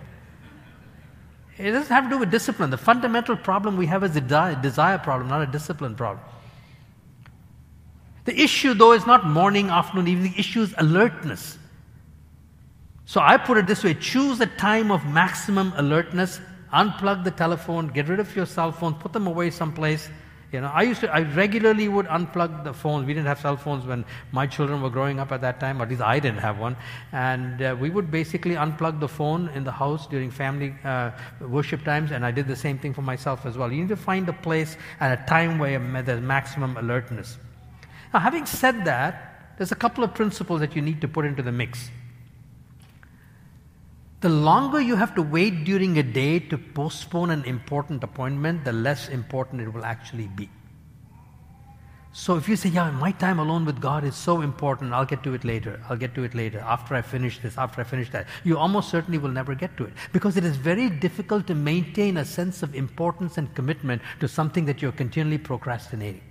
It 1.58 1.72
doesn't 1.72 1.92
have 1.92 2.04
to 2.04 2.10
do 2.10 2.18
with 2.18 2.30
discipline. 2.30 2.70
The 2.70 2.78
fundamental 2.78 3.36
problem 3.36 3.76
we 3.76 3.86
have 3.86 4.04
is 4.04 4.14
a 4.14 4.20
desire 4.20 4.98
problem, 4.98 5.28
not 5.28 5.42
a 5.42 5.46
discipline 5.46 5.96
problem. 5.96 6.24
The 8.24 8.40
issue, 8.40 8.74
though, 8.74 8.92
is 8.92 9.06
not 9.06 9.26
morning, 9.26 9.68
afternoon, 9.68 10.06
evening. 10.06 10.32
The 10.32 10.38
issue 10.38 10.62
is 10.62 10.74
alertness. 10.78 11.58
So 13.06 13.20
I 13.20 13.38
put 13.38 13.56
it 13.56 13.66
this 13.66 13.82
way 13.82 13.94
choose 13.94 14.40
a 14.40 14.46
time 14.46 14.90
of 14.90 15.04
maximum 15.06 15.72
alertness, 15.76 16.40
unplug 16.72 17.24
the 17.24 17.30
telephone, 17.30 17.88
get 17.88 18.06
rid 18.06 18.20
of 18.20 18.36
your 18.36 18.44
cell 18.46 18.70
phone, 18.70 18.94
put 18.94 19.12
them 19.12 19.26
away 19.26 19.50
someplace. 19.50 20.10
You 20.50 20.62
know, 20.62 20.70
I 20.72 20.82
used 20.82 21.02
to, 21.02 21.14
I 21.14 21.20
regularly 21.20 21.88
would 21.88 22.06
unplug 22.06 22.64
the 22.64 22.72
phones. 22.72 23.06
We 23.06 23.12
didn't 23.12 23.26
have 23.26 23.38
cell 23.38 23.58
phones 23.58 23.84
when 23.84 24.06
my 24.32 24.46
children 24.46 24.80
were 24.80 24.88
growing 24.88 25.20
up 25.20 25.30
at 25.30 25.42
that 25.42 25.60
time, 25.60 25.80
at 25.82 25.90
least 25.90 26.00
I 26.00 26.18
didn't 26.20 26.38
have 26.38 26.58
one. 26.58 26.74
And 27.12 27.60
uh, 27.60 27.76
we 27.78 27.90
would 27.90 28.10
basically 28.10 28.54
unplug 28.54 28.98
the 28.98 29.08
phone 29.08 29.50
in 29.50 29.64
the 29.64 29.72
house 29.72 30.06
during 30.06 30.30
family 30.30 30.74
uh, 30.84 31.10
worship 31.40 31.84
times, 31.84 32.12
and 32.12 32.24
I 32.24 32.30
did 32.30 32.48
the 32.48 32.56
same 32.56 32.78
thing 32.78 32.94
for 32.94 33.02
myself 33.02 33.44
as 33.44 33.58
well. 33.58 33.70
You 33.70 33.82
need 33.82 33.90
to 33.90 33.96
find 33.96 34.26
a 34.30 34.32
place 34.32 34.78
and 35.00 35.12
a 35.12 35.22
time 35.26 35.58
where 35.58 35.78
there's 36.02 36.22
maximum 36.22 36.78
alertness. 36.78 37.36
Now, 38.14 38.20
having 38.20 38.46
said 38.46 38.86
that, 38.86 39.54
there's 39.58 39.72
a 39.72 39.76
couple 39.76 40.02
of 40.02 40.14
principles 40.14 40.60
that 40.60 40.74
you 40.74 40.80
need 40.80 41.02
to 41.02 41.08
put 41.08 41.26
into 41.26 41.42
the 41.42 41.52
mix. 41.52 41.90
The 44.20 44.28
longer 44.28 44.80
you 44.80 44.96
have 44.96 45.14
to 45.14 45.22
wait 45.22 45.64
during 45.64 45.98
a 45.98 46.02
day 46.02 46.40
to 46.40 46.58
postpone 46.58 47.30
an 47.30 47.44
important 47.44 48.02
appointment, 48.02 48.64
the 48.64 48.72
less 48.72 49.08
important 49.08 49.60
it 49.60 49.72
will 49.72 49.84
actually 49.84 50.26
be. 50.26 50.50
So 52.12 52.36
if 52.36 52.48
you 52.48 52.56
say, 52.56 52.70
Yeah, 52.70 52.90
my 52.90 53.12
time 53.12 53.38
alone 53.38 53.64
with 53.64 53.80
God 53.80 54.02
is 54.02 54.16
so 54.16 54.40
important, 54.40 54.92
I'll 54.92 55.04
get 55.04 55.22
to 55.22 55.34
it 55.34 55.44
later, 55.44 55.80
I'll 55.88 55.96
get 55.96 56.16
to 56.16 56.24
it 56.24 56.34
later, 56.34 56.58
after 56.58 56.96
I 56.96 57.02
finish 57.02 57.38
this, 57.38 57.56
after 57.56 57.80
I 57.80 57.84
finish 57.84 58.10
that, 58.10 58.26
you 58.42 58.58
almost 58.58 58.90
certainly 58.90 59.18
will 59.18 59.30
never 59.30 59.54
get 59.54 59.76
to 59.76 59.84
it. 59.84 59.92
Because 60.12 60.36
it 60.36 60.44
is 60.44 60.56
very 60.56 60.90
difficult 60.90 61.46
to 61.46 61.54
maintain 61.54 62.16
a 62.16 62.24
sense 62.24 62.64
of 62.64 62.74
importance 62.74 63.38
and 63.38 63.54
commitment 63.54 64.02
to 64.18 64.26
something 64.26 64.64
that 64.64 64.82
you're 64.82 64.90
continually 64.90 65.38
procrastinating. 65.38 66.22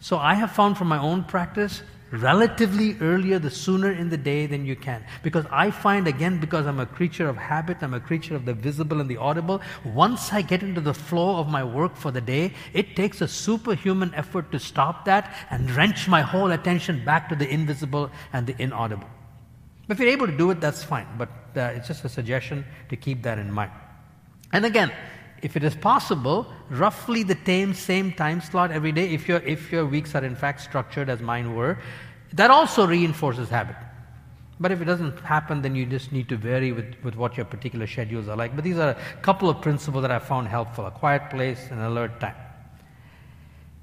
So 0.00 0.18
I 0.18 0.34
have 0.34 0.52
found 0.52 0.76
from 0.76 0.88
my 0.88 0.98
own 0.98 1.24
practice 1.24 1.82
relatively 2.10 2.96
earlier, 3.00 3.38
the 3.38 3.50
sooner 3.50 3.92
in 3.92 4.08
the 4.08 4.16
day 4.16 4.46
than 4.46 4.64
you 4.64 4.76
can. 4.76 5.04
Because 5.22 5.44
I 5.50 5.70
find, 5.70 6.06
again, 6.06 6.38
because 6.38 6.66
I'm 6.66 6.80
a 6.80 6.86
creature 6.86 7.28
of 7.28 7.36
habit, 7.36 7.78
I'm 7.82 7.94
a 7.94 8.00
creature 8.00 8.34
of 8.34 8.44
the 8.44 8.54
visible 8.54 9.00
and 9.00 9.08
the 9.08 9.16
audible, 9.16 9.60
once 9.84 10.32
I 10.32 10.42
get 10.42 10.62
into 10.62 10.80
the 10.80 10.94
flow 10.94 11.36
of 11.36 11.48
my 11.48 11.62
work 11.62 11.96
for 11.96 12.10
the 12.10 12.20
day, 12.20 12.54
it 12.72 12.96
takes 12.96 13.20
a 13.20 13.28
superhuman 13.28 14.14
effort 14.14 14.50
to 14.52 14.58
stop 14.58 15.04
that 15.04 15.34
and 15.50 15.70
wrench 15.72 16.08
my 16.08 16.22
whole 16.22 16.50
attention 16.50 17.04
back 17.04 17.28
to 17.28 17.36
the 17.36 17.48
invisible 17.48 18.10
and 18.32 18.46
the 18.46 18.60
inaudible. 18.60 19.08
If 19.88 19.98
you're 19.98 20.08
able 20.08 20.26
to 20.26 20.36
do 20.36 20.50
it, 20.50 20.60
that's 20.60 20.82
fine, 20.82 21.06
but 21.16 21.30
uh, 21.56 21.72
it's 21.74 21.88
just 21.88 22.04
a 22.04 22.08
suggestion 22.08 22.64
to 22.90 22.96
keep 22.96 23.22
that 23.22 23.38
in 23.38 23.50
mind. 23.50 23.72
And 24.52 24.64
again, 24.64 24.92
if 25.42 25.56
it 25.56 25.64
is 25.64 25.74
possible, 25.74 26.46
roughly 26.70 27.22
the 27.22 27.36
same, 27.44 27.74
same 27.74 28.12
time 28.12 28.40
slot 28.40 28.70
every 28.70 28.92
day, 28.92 29.08
if 29.10 29.28
your, 29.28 29.38
if 29.38 29.72
your 29.72 29.86
weeks 29.86 30.14
are 30.14 30.24
in 30.24 30.34
fact 30.34 30.60
structured 30.60 31.08
as 31.08 31.20
mine 31.20 31.54
were, 31.54 31.78
that 32.32 32.50
also 32.50 32.86
reinforces 32.86 33.48
habit. 33.48 33.76
But 34.60 34.72
if 34.72 34.80
it 34.80 34.86
doesn't 34.86 35.20
happen, 35.20 35.62
then 35.62 35.76
you 35.76 35.86
just 35.86 36.10
need 36.10 36.28
to 36.30 36.36
vary 36.36 36.72
with, 36.72 36.96
with 37.04 37.14
what 37.14 37.36
your 37.36 37.46
particular 37.46 37.86
schedules 37.86 38.28
are 38.28 38.36
like. 38.36 38.54
But 38.56 38.64
these 38.64 38.78
are 38.78 38.90
a 38.90 38.96
couple 39.22 39.48
of 39.48 39.60
principles 39.60 40.02
that 40.02 40.10
I 40.10 40.18
found 40.18 40.48
helpful 40.48 40.86
a 40.86 40.90
quiet 40.90 41.30
place, 41.30 41.68
and 41.70 41.80
alert 41.80 42.18
time. 42.20 42.34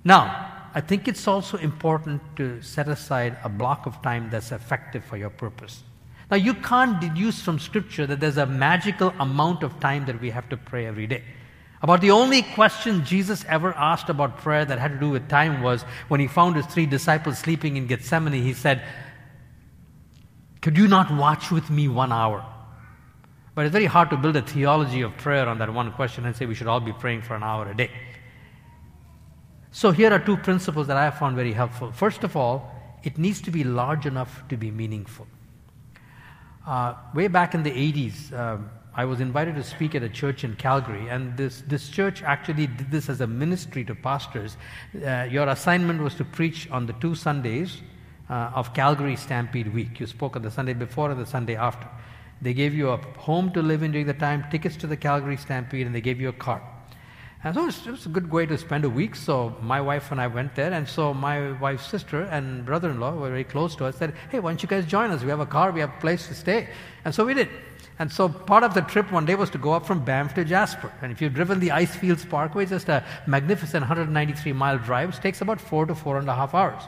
Now, 0.04 0.52
I 0.74 0.82
think 0.82 1.08
it's 1.08 1.28
also 1.28 1.58
important 1.58 2.22
to 2.36 2.62
set 2.62 2.90
aside 2.90 3.38
a 3.44 3.50
block 3.50 3.86
of 3.86 4.02
time 4.02 4.30
that's 4.30 4.52
effective 4.52 5.06
for 5.06 5.16
your 5.16 5.30
purpose. 5.30 5.84
Now, 6.30 6.38
you 6.38 6.54
can't 6.56 7.00
deduce 7.00 7.42
from 7.42 7.60
Scripture 7.60 8.06
that 8.08 8.20
there's 8.20 8.38
a 8.38 8.46
magical 8.46 9.14
amount 9.20 9.64
of 9.64 9.80
time 9.80 10.06
that 10.08 10.20
we 10.20 10.32
have 10.32 10.50
to 10.50 10.58
pray 10.58 10.86
every 10.86 11.08
day. 11.08 11.24
About 11.86 12.01
the 12.01 12.10
only 12.10 12.42
question 12.42 13.06
Jesus 13.06 13.46
ever 13.48 13.72
asked 13.75 14.10
about 14.10 14.39
prayer 14.39 14.65
that 14.65 14.80
had 14.80 14.94
to 14.94 15.00
do 15.00 15.12
with 15.12 15.30
time 15.30 15.62
was 15.62 15.84
when 16.08 16.20
he 16.20 16.25
found 16.25 16.56
his 16.56 16.65
three 16.65 16.88
disciples 16.88 17.38
sleeping 17.38 17.77
in 17.77 17.86
Gethsemane, 17.86 18.34
he 18.34 18.54
said, 18.54 18.82
Could 20.63 20.80
you 20.80 20.88
not 20.88 21.13
watch 21.13 21.51
with 21.51 21.70
me 21.70 21.88
one 21.88 22.12
hour? 22.12 22.44
But 23.54 23.68
it's 23.68 23.72
very 23.72 23.86
hard 23.86 24.10
to 24.10 24.18
build 24.18 24.36
a 24.36 24.42
theology 24.42 25.01
of 25.01 25.15
prayer 25.18 25.48
on 25.48 25.60
that 25.60 25.72
one 25.72 25.92
question 25.92 26.25
and 26.25 26.36
say 26.36 26.48
we 26.48 26.56
should 26.56 26.65
all 26.65 26.80
be 26.80 26.92
praying 26.92 27.22
for 27.22 27.36
an 27.36 27.44
hour 27.44 27.70
a 27.70 27.77
day. 27.77 27.92
So 29.70 29.92
here 29.92 30.12
are 30.12 30.18
two 30.18 30.38
principles 30.38 30.88
that 30.88 30.98
I 30.98 31.04
have 31.04 31.20
found 31.20 31.36
very 31.36 31.54
helpful. 31.54 31.92
First 31.92 32.24
of 32.24 32.36
all, 32.36 32.68
it 33.04 33.20
needs 33.20 33.42
to 33.42 33.51
be 33.51 33.63
large 33.63 34.08
enough 34.08 34.44
to 34.50 34.58
be 34.58 34.72
meaningful. 34.72 35.27
Uh, 36.65 36.96
way 37.13 37.27
back 37.27 37.54
in 37.54 37.62
the 37.62 37.70
80s, 37.70 38.34
um, 38.34 38.72
I 38.98 39.04
was 39.04 39.20
invited 39.20 39.56
to 39.56 39.64
speak 39.64 39.94
at 39.94 40.04
a 40.04 40.10
church 40.10 40.46
in 40.46 40.56
Calgary, 40.56 41.10
and 41.10 41.36
this, 41.36 41.64
this 41.68 41.90
church 41.90 42.24
actually 42.24 42.68
did 42.68 42.90
this 42.90 43.10
as 43.10 43.20
a 43.20 43.28
ministry 43.28 43.84
to 43.84 43.94
pastors. 43.94 44.56
Uh, 45.06 45.28
your 45.30 45.50
assignment 45.50 46.02
was 46.02 46.16
to 46.16 46.24
preach 46.24 46.70
on 46.72 46.86
the 46.86 46.94
two 46.94 47.14
Sundays 47.14 47.82
uh, 48.30 48.52
of 48.56 48.74
Calgary 48.74 49.18
Stampede 49.18 49.74
Week. 49.74 50.00
You 50.00 50.08
spoke 50.08 50.38
on 50.38 50.44
the 50.44 50.52
Sunday 50.52 50.74
before 50.74 51.12
and 51.12 51.20
the 51.20 51.25
Sunday 51.25 51.58
after. 51.58 51.90
They 52.42 52.54
gave 52.54 52.74
you 52.74 52.90
a 52.90 52.98
home 53.18 53.52
to 53.52 53.62
live 53.62 53.84
in 53.84 53.92
during 53.92 54.08
the 54.08 54.14
time, 54.14 54.46
tickets 54.50 54.78
to 54.78 54.88
the 54.88 54.98
Calgary 54.98 55.36
Stampede, 55.36 55.86
and 55.86 55.94
they 55.94 56.02
gave 56.02 56.22
you 56.22 56.30
a 56.30 56.34
car. 56.34 56.62
And 57.44 57.54
so 57.54 57.68
it 57.68 57.92
was 57.92 58.06
a 58.06 58.10
good 58.10 58.32
way 58.32 58.46
to 58.48 58.58
spend 58.58 58.86
a 58.86 58.90
week. 58.90 59.16
So 59.16 59.56
my 59.62 59.80
wife 59.80 60.12
and 60.12 60.20
I 60.20 60.25
went 60.25 60.56
there. 60.56 60.74
And 60.74 60.88
so 60.88 61.14
my 61.14 61.52
wife's 61.60 61.86
sister 61.86 62.24
and 62.24 62.66
brother 62.66 62.90
in 62.90 63.00
law 63.00 63.14
were 63.14 63.30
very 63.30 63.44
close 63.44 63.75
to 63.75 63.86
us, 63.86 63.98
said, 63.98 64.16
Hey, 64.32 64.40
why 64.40 64.50
don't 64.50 64.64
you 64.64 64.70
guys 64.70 64.86
join 64.86 65.12
us? 65.12 65.22
We 65.22 65.30
have 65.30 65.42
a 65.42 65.46
car, 65.46 65.72
we 65.72 65.82
have 65.82 65.92
a 65.92 66.00
place 66.00 66.28
to 66.30 66.34
stay. 66.34 66.70
And 67.04 67.14
so 67.14 67.24
we 67.24 67.36
did. 67.36 67.50
And 67.98 68.12
so 68.12 68.28
part 68.28 68.64
of 68.64 68.74
the 68.74 68.82
trip 68.82 69.12
one 69.12 69.25
day 69.25 69.36
was 69.36 69.50
to 69.52 69.58
go 69.58 69.72
up 69.72 69.86
from 69.86 70.04
Banff 70.04 70.34
to 70.34 70.44
Jasper. 70.44 70.92
And 71.02 71.12
if 71.12 71.22
you've 71.22 71.34
driven 71.34 71.60
the 71.60 71.70
Icefields 71.70 72.25
Parkway, 72.30 72.64
it's 72.64 72.72
just 72.72 72.90
a 72.90 73.06
magnificent 73.25 73.84
193 73.84 74.52
mile 74.54 74.78
drive, 74.78 75.10
it 75.16 75.22
takes 75.22 75.42
about 75.42 75.62
four 75.62 75.86
to 75.86 75.96
four 75.96 76.18
and 76.18 76.28
a 76.28 76.36
half 76.36 76.54
hours. 76.54 76.84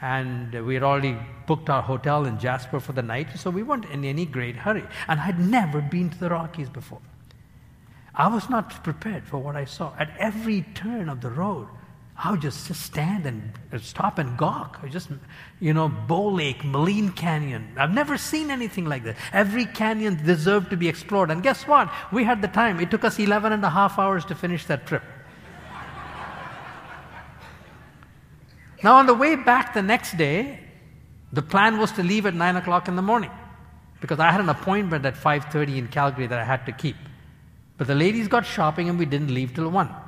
And 0.00 0.52
we 0.66 0.74
had 0.74 0.82
already 0.82 1.16
booked 1.46 1.70
our 1.70 1.82
hotel 1.82 2.26
in 2.26 2.38
Jasper 2.38 2.78
for 2.78 2.92
the 2.92 3.02
night, 3.02 3.36
so 3.36 3.50
we 3.50 3.62
weren't 3.62 3.86
in 3.86 4.04
any 4.04 4.26
great 4.26 4.54
hurry. 4.54 4.84
And 5.08 5.18
I'd 5.18 5.40
never 5.40 5.80
been 5.80 6.10
to 6.10 6.18
the 6.18 6.28
Rockies 6.28 6.68
before. 6.68 7.00
I 8.14 8.28
was 8.28 8.48
not 8.48 8.84
prepared 8.84 9.26
for 9.26 9.38
what 9.38 9.56
I 9.56 9.64
saw. 9.64 9.92
At 9.98 10.10
every 10.18 10.62
turn 10.74 11.08
of 11.08 11.20
the 11.20 11.30
road, 11.30 11.68
I 12.16 12.30
would 12.30 12.42
just, 12.42 12.72
stand 12.74 13.26
and 13.26 13.52
stop 13.82 14.18
and 14.18 14.38
gawk. 14.38 14.78
I 14.82 14.88
just, 14.88 15.08
you 15.58 15.74
know, 15.74 15.88
Bow 15.88 16.28
Lake, 16.28 16.62
Maligne 16.62 17.14
Canyon. 17.14 17.74
I've 17.76 17.92
never 17.92 18.16
seen 18.16 18.50
anything 18.50 18.84
like 18.84 19.02
that. 19.04 19.16
Every 19.32 19.66
canyon 19.66 20.24
deserved 20.24 20.70
to 20.70 20.76
be 20.76 20.88
explored. 20.88 21.30
And 21.30 21.42
guess 21.42 21.66
what? 21.66 21.92
We 22.12 22.22
had 22.22 22.40
the 22.40 22.48
time. 22.48 22.78
It 22.78 22.90
took 22.90 23.04
us 23.04 23.18
11 23.18 23.52
and 23.52 23.64
a 23.64 23.70
half 23.70 23.98
hours 23.98 24.24
to 24.26 24.34
finish 24.34 24.64
that 24.66 24.86
trip. 24.86 25.02
now, 28.84 28.94
on 28.94 29.06
the 29.06 29.14
way 29.14 29.34
back 29.34 29.74
the 29.74 29.82
next 29.82 30.16
day, 30.16 30.60
the 31.32 31.42
plan 31.42 31.78
was 31.78 31.90
to 31.92 32.04
leave 32.04 32.26
at 32.26 32.34
9 32.34 32.56
o'clock 32.56 32.86
in 32.86 32.94
the 32.94 33.02
morning 33.02 33.32
because 34.00 34.20
I 34.20 34.30
had 34.30 34.40
an 34.40 34.48
appointment 34.48 35.04
at 35.04 35.14
5.30 35.14 35.78
in 35.78 35.88
Calgary 35.88 36.28
that 36.28 36.38
I 36.38 36.44
had 36.44 36.64
to 36.66 36.72
keep. 36.72 36.96
But 37.76 37.88
the 37.88 37.94
ladies 37.96 38.28
got 38.28 38.46
shopping 38.46 38.88
and 38.88 39.00
we 39.00 39.04
didn't 39.04 39.34
leave 39.34 39.52
till 39.52 39.68
1. 39.68 40.03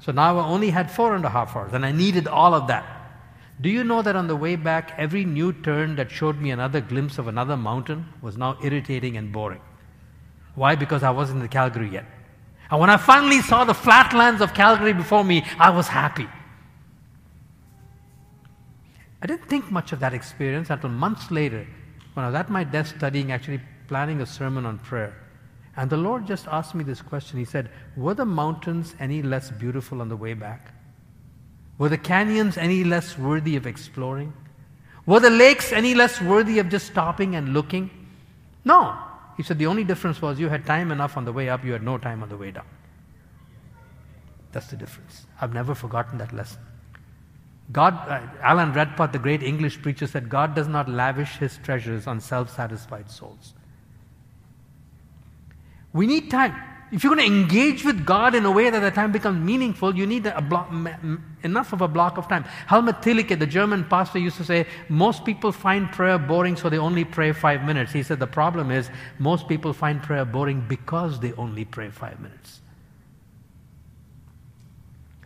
So 0.00 0.12
now 0.12 0.38
I 0.38 0.44
only 0.46 0.70
had 0.70 0.90
four 0.90 1.14
and 1.16 1.24
a 1.24 1.28
half 1.28 1.56
hours, 1.56 1.72
and 1.72 1.84
I 1.84 1.92
needed 1.92 2.28
all 2.28 2.54
of 2.54 2.68
that. 2.68 2.84
Do 3.60 3.70
you 3.70 3.84
know 3.84 4.02
that 4.02 4.16
on 4.16 4.26
the 4.26 4.36
way 4.36 4.56
back, 4.56 4.92
every 4.98 5.24
new 5.24 5.52
turn 5.52 5.96
that 5.96 6.10
showed 6.10 6.38
me 6.40 6.50
another 6.50 6.80
glimpse 6.80 7.18
of 7.18 7.26
another 7.26 7.56
mountain 7.56 8.06
was 8.20 8.36
now 8.36 8.58
irritating 8.62 9.16
and 9.16 9.32
boring? 9.32 9.62
Why? 10.54 10.74
Because 10.74 11.02
I 11.02 11.10
wasn't 11.10 11.42
in 11.42 11.48
Calgary 11.48 11.88
yet. 11.88 12.04
And 12.70 12.80
when 12.80 12.90
I 12.90 12.96
finally 12.96 13.40
saw 13.40 13.64
the 13.64 13.74
flatlands 13.74 14.40
of 14.40 14.52
Calgary 14.52 14.92
before 14.92 15.24
me, 15.24 15.44
I 15.58 15.70
was 15.70 15.88
happy. 15.88 16.28
I 19.22 19.26
didn't 19.26 19.48
think 19.48 19.70
much 19.70 19.92
of 19.92 20.00
that 20.00 20.12
experience 20.12 20.68
until 20.70 20.90
months 20.90 21.30
later 21.30 21.66
when 22.14 22.24
I 22.24 22.28
was 22.28 22.34
at 22.34 22.50
my 22.50 22.64
desk 22.64 22.96
studying, 22.96 23.32
actually 23.32 23.60
planning 23.88 24.20
a 24.20 24.26
sermon 24.26 24.66
on 24.66 24.78
prayer. 24.78 25.14
And 25.76 25.90
the 25.90 25.96
Lord 25.96 26.26
just 26.26 26.46
asked 26.48 26.74
me 26.74 26.84
this 26.84 27.02
question. 27.02 27.38
He 27.38 27.44
said, 27.44 27.70
Were 27.96 28.14
the 28.14 28.24
mountains 28.24 28.94
any 28.98 29.22
less 29.22 29.50
beautiful 29.50 30.00
on 30.00 30.08
the 30.08 30.16
way 30.16 30.34
back? 30.34 30.72
Were 31.78 31.90
the 31.90 31.98
canyons 31.98 32.56
any 32.56 32.82
less 32.82 33.18
worthy 33.18 33.56
of 33.56 33.66
exploring? 33.66 34.32
Were 35.04 35.20
the 35.20 35.30
lakes 35.30 35.72
any 35.72 35.94
less 35.94 36.20
worthy 36.20 36.58
of 36.58 36.70
just 36.70 36.86
stopping 36.86 37.36
and 37.36 37.52
looking? 37.52 37.90
No. 38.64 38.96
He 39.36 39.42
said, 39.42 39.58
The 39.58 39.66
only 39.66 39.84
difference 39.84 40.22
was 40.22 40.40
you 40.40 40.48
had 40.48 40.64
time 40.64 40.90
enough 40.90 41.16
on 41.16 41.26
the 41.26 41.32
way 41.32 41.50
up, 41.50 41.64
you 41.64 41.72
had 41.72 41.82
no 41.82 41.98
time 41.98 42.22
on 42.22 42.30
the 42.30 42.36
way 42.36 42.50
down. 42.50 42.66
That's 44.52 44.68
the 44.68 44.76
difference. 44.76 45.26
I've 45.40 45.52
never 45.52 45.74
forgotten 45.74 46.16
that 46.18 46.32
lesson. 46.32 46.60
God, 47.72 47.94
uh, 48.08 48.20
Alan 48.40 48.72
Redpath, 48.72 49.12
the 49.12 49.18
great 49.18 49.42
English 49.42 49.82
preacher, 49.82 50.06
said, 50.06 50.30
God 50.30 50.54
does 50.54 50.68
not 50.68 50.88
lavish 50.88 51.36
his 51.36 51.58
treasures 51.58 52.06
on 52.06 52.20
self 52.20 52.54
satisfied 52.54 53.10
souls. 53.10 53.52
We 55.96 56.06
need 56.06 56.30
time. 56.30 56.54
If 56.92 57.02
you're 57.02 57.14
going 57.14 57.26
to 57.28 57.34
engage 57.34 57.84
with 57.84 58.06
God 58.06 58.34
in 58.34 58.44
a 58.44 58.50
way 58.50 58.70
that 58.70 58.78
the 58.78 58.92
time 58.92 59.10
becomes 59.10 59.44
meaningful, 59.44 59.96
you 59.96 60.06
need 60.06 60.32
block, 60.48 60.70
enough 61.42 61.72
of 61.72 61.80
a 61.80 61.88
block 61.88 62.16
of 62.16 62.28
time. 62.28 62.44
Helmut 62.68 63.02
Thielicke, 63.02 63.36
the 63.36 63.46
German 63.46 63.84
pastor, 63.84 64.20
used 64.20 64.36
to 64.36 64.44
say, 64.44 64.66
Most 64.88 65.24
people 65.24 65.50
find 65.50 65.90
prayer 65.90 66.18
boring, 66.18 66.54
so 66.54 66.68
they 66.68 66.78
only 66.78 67.04
pray 67.04 67.32
five 67.32 67.64
minutes. 67.64 67.92
He 67.92 68.04
said, 68.04 68.20
The 68.20 68.26
problem 68.26 68.70
is, 68.70 68.88
most 69.18 69.48
people 69.48 69.72
find 69.72 70.00
prayer 70.00 70.24
boring 70.24 70.64
because 70.68 71.18
they 71.18 71.32
only 71.32 71.64
pray 71.64 71.88
five 71.90 72.20
minutes. 72.20 72.60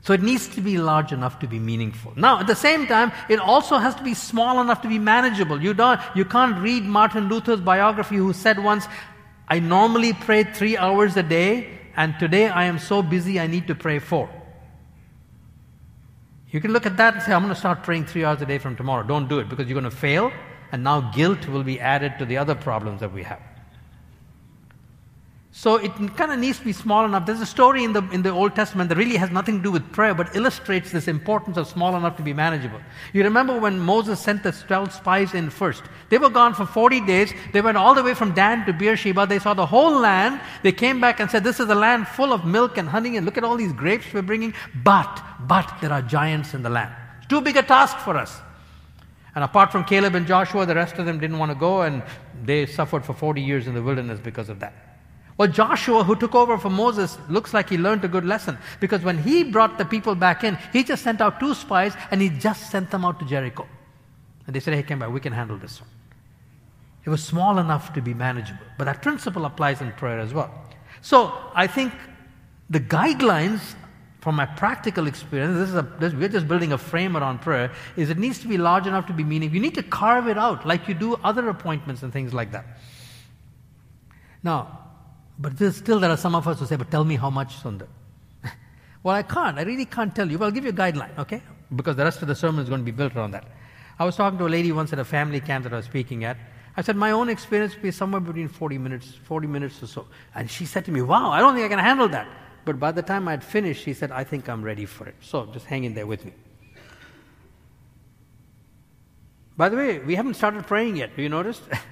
So 0.02 0.14
it 0.14 0.22
needs 0.22 0.48
to 0.54 0.62
be 0.62 0.78
large 0.78 1.12
enough 1.12 1.40
to 1.40 1.46
be 1.46 1.58
meaningful. 1.58 2.14
Now, 2.16 2.40
at 2.40 2.46
the 2.46 2.54
same 2.54 2.86
time, 2.86 3.12
it 3.28 3.38
also 3.38 3.76
has 3.76 3.94
to 3.96 4.02
be 4.02 4.14
small 4.14 4.62
enough 4.62 4.80
to 4.80 4.88
be 4.88 4.98
manageable. 4.98 5.60
You, 5.62 5.74
don't, 5.74 6.00
you 6.14 6.24
can't 6.24 6.58
read 6.58 6.84
Martin 6.84 7.28
Luther's 7.28 7.60
biography, 7.60 8.16
who 8.16 8.32
said 8.32 8.58
once, 8.64 8.86
I 9.50 9.58
normally 9.58 10.12
pray 10.12 10.44
three 10.44 10.76
hours 10.76 11.16
a 11.16 11.24
day, 11.24 11.80
and 11.96 12.16
today 12.20 12.48
I 12.48 12.64
am 12.66 12.78
so 12.78 13.02
busy 13.02 13.40
I 13.40 13.48
need 13.48 13.66
to 13.66 13.74
pray 13.74 13.98
four. 13.98 14.30
You 16.50 16.60
can 16.60 16.72
look 16.72 16.86
at 16.86 16.96
that 16.98 17.14
and 17.14 17.22
say, 17.24 17.32
I'm 17.32 17.42
going 17.42 17.52
to 17.52 17.58
start 17.58 17.82
praying 17.82 18.06
three 18.06 18.24
hours 18.24 18.40
a 18.42 18.46
day 18.46 18.58
from 18.58 18.76
tomorrow. 18.76 19.04
Don't 19.04 19.28
do 19.28 19.40
it 19.40 19.48
because 19.48 19.66
you're 19.66 19.80
going 19.80 19.90
to 19.90 19.96
fail, 19.96 20.30
and 20.70 20.84
now 20.84 21.00
guilt 21.10 21.48
will 21.48 21.64
be 21.64 21.80
added 21.80 22.14
to 22.20 22.24
the 22.24 22.36
other 22.36 22.54
problems 22.54 23.00
that 23.00 23.12
we 23.12 23.24
have. 23.24 23.42
So 25.52 25.76
it 25.76 25.90
kind 26.16 26.30
of 26.30 26.38
needs 26.38 26.60
to 26.60 26.64
be 26.64 26.72
small 26.72 27.04
enough. 27.04 27.26
There's 27.26 27.40
a 27.40 27.46
story 27.46 27.82
in 27.82 27.92
the, 27.92 28.08
in 28.10 28.22
the 28.22 28.30
Old 28.30 28.54
Testament 28.54 28.88
that 28.88 28.96
really 28.96 29.16
has 29.16 29.30
nothing 29.30 29.56
to 29.56 29.62
do 29.62 29.72
with 29.72 29.90
prayer, 29.90 30.14
but 30.14 30.36
illustrates 30.36 30.92
this 30.92 31.08
importance 31.08 31.56
of 31.56 31.66
small 31.66 31.96
enough 31.96 32.16
to 32.18 32.22
be 32.22 32.32
manageable. 32.32 32.80
You 33.12 33.24
remember 33.24 33.58
when 33.58 33.80
Moses 33.80 34.20
sent 34.20 34.44
the 34.44 34.52
12 34.52 34.92
spies 34.92 35.34
in 35.34 35.50
first? 35.50 35.82
They 36.08 36.18
were 36.18 36.30
gone 36.30 36.54
for 36.54 36.66
40 36.66 37.04
days. 37.04 37.34
They 37.52 37.60
went 37.60 37.76
all 37.76 37.96
the 37.96 38.02
way 38.02 38.14
from 38.14 38.32
Dan 38.32 38.64
to 38.66 38.72
Beersheba. 38.72 39.26
They 39.26 39.40
saw 39.40 39.54
the 39.54 39.66
whole 39.66 39.98
land. 39.98 40.40
They 40.62 40.70
came 40.70 41.00
back 41.00 41.18
and 41.18 41.28
said, 41.28 41.42
This 41.42 41.58
is 41.58 41.68
a 41.68 41.74
land 41.74 42.06
full 42.06 42.32
of 42.32 42.44
milk 42.44 42.78
and 42.78 42.88
honey, 42.88 43.16
and 43.16 43.26
look 43.26 43.36
at 43.36 43.42
all 43.42 43.56
these 43.56 43.72
grapes 43.72 44.06
we're 44.14 44.22
bringing. 44.22 44.54
But, 44.84 45.20
but 45.40 45.68
there 45.80 45.92
are 45.92 46.02
giants 46.02 46.54
in 46.54 46.62
the 46.62 46.70
land. 46.70 46.94
It's 47.18 47.26
too 47.26 47.40
big 47.40 47.56
a 47.56 47.62
task 47.62 47.98
for 47.98 48.16
us. 48.16 48.38
And 49.34 49.42
apart 49.42 49.72
from 49.72 49.84
Caleb 49.84 50.14
and 50.14 50.28
Joshua, 50.28 50.64
the 50.64 50.76
rest 50.76 50.98
of 50.98 51.06
them 51.06 51.18
didn't 51.18 51.38
want 51.38 51.50
to 51.50 51.58
go, 51.58 51.82
and 51.82 52.04
they 52.44 52.66
suffered 52.66 53.04
for 53.04 53.14
40 53.14 53.40
years 53.42 53.66
in 53.66 53.74
the 53.74 53.82
wilderness 53.82 54.20
because 54.20 54.48
of 54.48 54.60
that. 54.60 54.89
Well, 55.40 55.48
Joshua, 55.48 56.04
who 56.04 56.16
took 56.16 56.34
over 56.34 56.58
from 56.58 56.74
Moses, 56.74 57.16
looks 57.30 57.54
like 57.54 57.70
he 57.70 57.78
learned 57.78 58.04
a 58.04 58.08
good 58.08 58.26
lesson 58.26 58.58
because 58.78 59.02
when 59.02 59.16
he 59.16 59.42
brought 59.42 59.78
the 59.78 59.86
people 59.86 60.14
back 60.14 60.44
in, 60.44 60.58
he 60.70 60.84
just 60.84 61.02
sent 61.02 61.22
out 61.22 61.40
two 61.40 61.54
spies 61.54 61.94
and 62.10 62.20
he 62.20 62.28
just 62.28 62.70
sent 62.70 62.90
them 62.90 63.06
out 63.06 63.18
to 63.20 63.24
Jericho. 63.24 63.66
And 64.46 64.54
they 64.54 64.60
said, 64.60 64.74
Hey, 64.74 64.82
come 64.82 64.98
back, 64.98 65.10
we 65.10 65.18
can 65.18 65.32
handle 65.32 65.56
this 65.56 65.80
one. 65.80 65.88
It 67.06 67.08
was 67.08 67.24
small 67.24 67.56
enough 67.56 67.94
to 67.94 68.02
be 68.02 68.12
manageable. 68.12 68.66
But 68.76 68.84
that 68.84 69.00
principle 69.00 69.46
applies 69.46 69.80
in 69.80 69.92
prayer 69.92 70.18
as 70.18 70.34
well. 70.34 70.52
So 71.00 71.32
I 71.54 71.66
think 71.66 71.94
the 72.68 72.80
guidelines 72.80 73.62
from 74.20 74.34
my 74.34 74.44
practical 74.44 75.06
experience, 75.06 75.56
this 75.56 75.70
is 75.70 75.74
a, 75.74 75.88
this, 75.98 76.12
we're 76.12 76.28
just 76.28 76.48
building 76.48 76.72
a 76.72 76.78
frame 76.78 77.16
around 77.16 77.40
prayer, 77.40 77.72
is 77.96 78.10
it 78.10 78.18
needs 78.18 78.40
to 78.40 78.46
be 78.46 78.58
large 78.58 78.86
enough 78.86 79.06
to 79.06 79.14
be 79.14 79.24
meaningful. 79.24 79.56
You 79.56 79.62
need 79.62 79.76
to 79.76 79.82
carve 79.82 80.28
it 80.28 80.36
out 80.36 80.66
like 80.66 80.86
you 80.86 80.92
do 80.92 81.14
other 81.24 81.48
appointments 81.48 82.02
and 82.02 82.12
things 82.12 82.34
like 82.34 82.52
that. 82.52 82.66
Now, 84.42 84.79
But 85.40 85.58
still 85.74 85.98
there 85.98 86.10
are 86.10 86.18
some 86.18 86.34
of 86.34 86.46
us 86.46 86.60
who 86.60 86.66
say, 86.66 86.76
but 86.76 86.90
tell 86.90 87.04
me 87.04 87.16
how 87.16 87.30
much, 87.30 87.56
Sundar. 87.62 87.88
well, 89.02 89.16
I 89.16 89.22
can't. 89.22 89.58
I 89.58 89.62
really 89.62 89.86
can't 89.86 90.14
tell 90.14 90.30
you. 90.30 90.36
But 90.36 90.44
I'll 90.44 90.50
give 90.50 90.64
you 90.64 90.70
a 90.70 90.74
guideline, 90.74 91.18
okay? 91.18 91.42
Because 91.74 91.96
the 91.96 92.04
rest 92.04 92.20
of 92.20 92.28
the 92.28 92.34
sermon 92.34 92.62
is 92.62 92.68
going 92.68 92.82
to 92.82 92.84
be 92.84 92.90
built 92.90 93.16
around 93.16 93.30
that. 93.30 93.44
I 93.98 94.04
was 94.04 94.16
talking 94.16 94.38
to 94.38 94.46
a 94.46 94.48
lady 94.48 94.70
once 94.70 94.92
at 94.92 94.98
a 94.98 95.04
family 95.04 95.40
camp 95.40 95.64
that 95.64 95.72
I 95.72 95.76
was 95.76 95.86
speaking 95.86 96.24
at. 96.24 96.36
I 96.76 96.82
said, 96.82 96.96
my 96.96 97.10
own 97.12 97.30
experience 97.30 97.74
would 97.74 97.82
be 97.82 97.90
somewhere 97.90 98.20
between 98.20 98.48
40 98.48 98.78
minutes, 98.78 99.14
40 99.24 99.46
minutes 99.46 99.82
or 99.82 99.86
so. 99.86 100.06
And 100.34 100.50
she 100.50 100.66
said 100.66 100.84
to 100.84 100.92
me, 100.92 101.00
wow, 101.00 101.30
I 101.30 101.40
don't 101.40 101.54
think 101.54 101.64
I 101.64 101.68
can 101.68 101.78
handle 101.78 102.08
that. 102.08 102.28
But 102.66 102.78
by 102.78 102.92
the 102.92 103.02
time 103.02 103.26
I'd 103.26 103.42
finished, 103.42 103.82
she 103.82 103.94
said, 103.94 104.12
I 104.12 104.24
think 104.24 104.48
I'm 104.48 104.62
ready 104.62 104.84
for 104.84 105.06
it. 105.06 105.14
So 105.20 105.46
just 105.46 105.64
hang 105.64 105.84
in 105.84 105.94
there 105.94 106.06
with 106.06 106.24
me. 106.24 106.32
By 109.56 109.68
the 109.70 109.76
way, 109.76 109.98
we 110.00 110.14
haven't 110.14 110.34
started 110.34 110.66
praying 110.66 110.96
yet. 110.96 111.16
Do 111.16 111.22
you 111.22 111.28
notice? 111.28 111.60